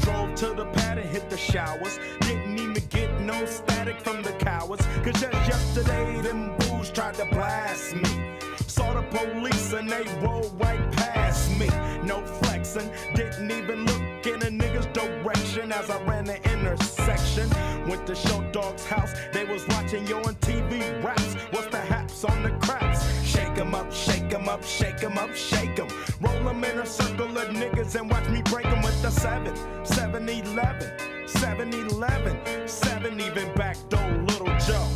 Drove 0.00 0.34
to 0.34 0.52
the 0.52 0.68
pad 0.72 0.98
and 0.98 1.08
hit 1.08 1.30
the 1.30 1.36
showers. 1.36 2.00
Didn't 2.22 2.58
even 2.58 2.82
get 2.90 3.20
no 3.20 3.46
static 3.46 4.00
from 4.00 4.22
the 4.22 4.32
cowards. 4.32 4.84
Cause 5.04 5.20
just 5.20 5.46
yesterday, 5.46 6.20
them 6.22 6.56
booze 6.58 6.90
tried 6.90 7.14
to 7.14 7.24
blast 7.26 7.94
me. 7.94 8.41
Saw 8.82 8.94
the 8.94 9.02
police 9.16 9.72
and 9.74 9.88
they 9.88 10.02
rolled 10.20 10.52
right 10.60 10.90
past 10.90 11.56
me. 11.56 11.68
No 12.04 12.20
flexing, 12.40 12.90
didn't 13.14 13.52
even 13.52 13.84
look 13.86 14.26
in 14.26 14.42
a 14.42 14.50
nigga's 14.50 14.86
direction 14.86 15.70
as 15.70 15.88
I 15.88 16.02
ran 16.02 16.24
the 16.24 16.38
intersection. 16.52 17.48
Went 17.88 18.08
to 18.08 18.16
Show 18.16 18.42
Dog's 18.50 18.84
house, 18.84 19.12
they 19.32 19.44
was 19.44 19.68
watching 19.68 20.04
yo 20.08 20.18
on 20.18 20.34
TV 20.46 20.80
raps. 21.04 21.34
What's 21.52 21.68
the 21.68 21.78
haps 21.78 22.24
on 22.24 22.42
the 22.42 22.50
craps? 22.66 23.00
Shake 23.24 23.56
'em 23.56 23.72
up, 23.72 23.92
shake 23.92 24.34
'em 24.34 24.48
up, 24.48 24.64
shake 24.64 25.04
'em 25.04 25.16
up, 25.16 25.32
shake 25.32 25.78
'em. 25.78 25.88
Roll 26.20 26.48
'em 26.48 26.64
in 26.64 26.80
a 26.80 26.86
circle 26.86 27.38
of 27.38 27.48
niggas 27.50 27.94
and 27.94 28.10
watch 28.10 28.28
me 28.30 28.42
break 28.50 28.66
'em 28.66 28.82
with 28.82 29.00
the 29.00 29.12
7, 29.12 29.54
7 29.84 30.28
11, 30.28 30.90
7 31.28 31.72
11, 31.72 32.36
7 32.66 33.20
even 33.20 33.48
back 33.54 33.76
door 33.88 34.10
Little 34.26 34.54
Joe. 34.66 34.88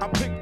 I 0.00 0.08
picked 0.08 0.41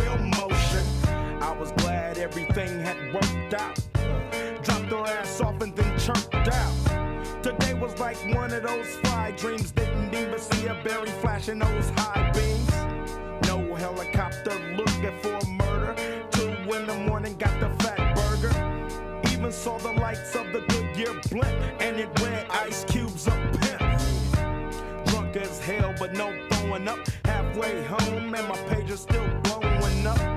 had 3.51 3.61
out. 3.61 4.63
Dropped 4.63 4.91
her 4.91 5.19
ass 5.19 5.41
off 5.41 5.61
and 5.61 5.75
then 5.75 5.99
chirped 5.99 6.47
out. 6.47 7.43
Today 7.43 7.73
was 7.73 7.97
like 7.99 8.17
one 8.35 8.51
of 8.53 8.63
those 8.63 8.87
fly 8.97 9.31
dreams. 9.37 9.71
Didn't 9.71 10.13
even 10.13 10.39
see 10.39 10.67
a 10.67 10.75
berry 10.83 11.09
flashing 11.21 11.59
those 11.59 11.89
high 11.91 12.31
beams. 12.31 13.47
No 13.47 13.75
helicopter 13.75 14.57
looking 14.75 15.17
for 15.21 15.33
a 15.33 15.45
murder. 15.47 15.95
Two 16.31 16.49
in 16.49 16.87
the 16.87 16.97
morning, 17.07 17.35
got 17.37 17.59
the 17.59 17.69
fat 17.83 18.15
burger. 18.15 19.31
Even 19.31 19.51
saw 19.51 19.77
the 19.77 19.93
lights 19.93 20.35
of 20.35 20.51
the 20.53 20.61
Goodyear 20.61 21.19
blimp, 21.29 21.81
and 21.81 21.97
it 21.97 22.09
read 22.21 22.45
Ice 22.49 22.83
Cube's 22.85 23.27
a 23.27 23.31
pimp. 23.59 25.05
Drunk 25.07 25.35
as 25.35 25.59
hell, 25.59 25.93
but 25.99 26.13
no 26.13 26.31
throwing 26.51 26.87
up. 26.87 26.99
Halfway 27.25 27.83
home, 27.85 28.33
and 28.35 28.47
my 28.47 28.57
page 28.69 28.89
is 28.91 29.01
still 29.01 29.27
blowing 29.43 30.07
up. 30.07 30.30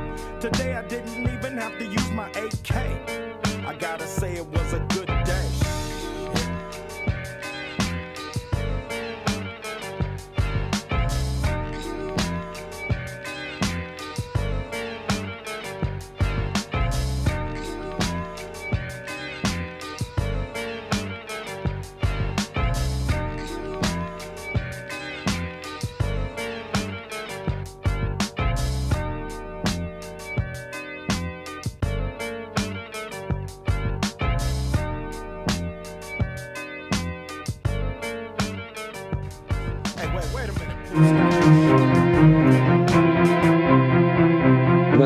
Today 0.45 0.75
I 0.75 0.87
didn't 0.87 1.23
even 1.23 1.57
have 1.57 1.79
to 1.79 1.87
use 1.87 2.11
my 2.11 2.29
AK. 2.33 2.77
I 3.67 3.75
gotta 3.79 4.07
say 4.07 4.35
it 4.35 4.47
was 4.47 4.75
a 4.75 4.81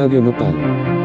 Radio 0.08 0.22
Nopal. 0.22 0.97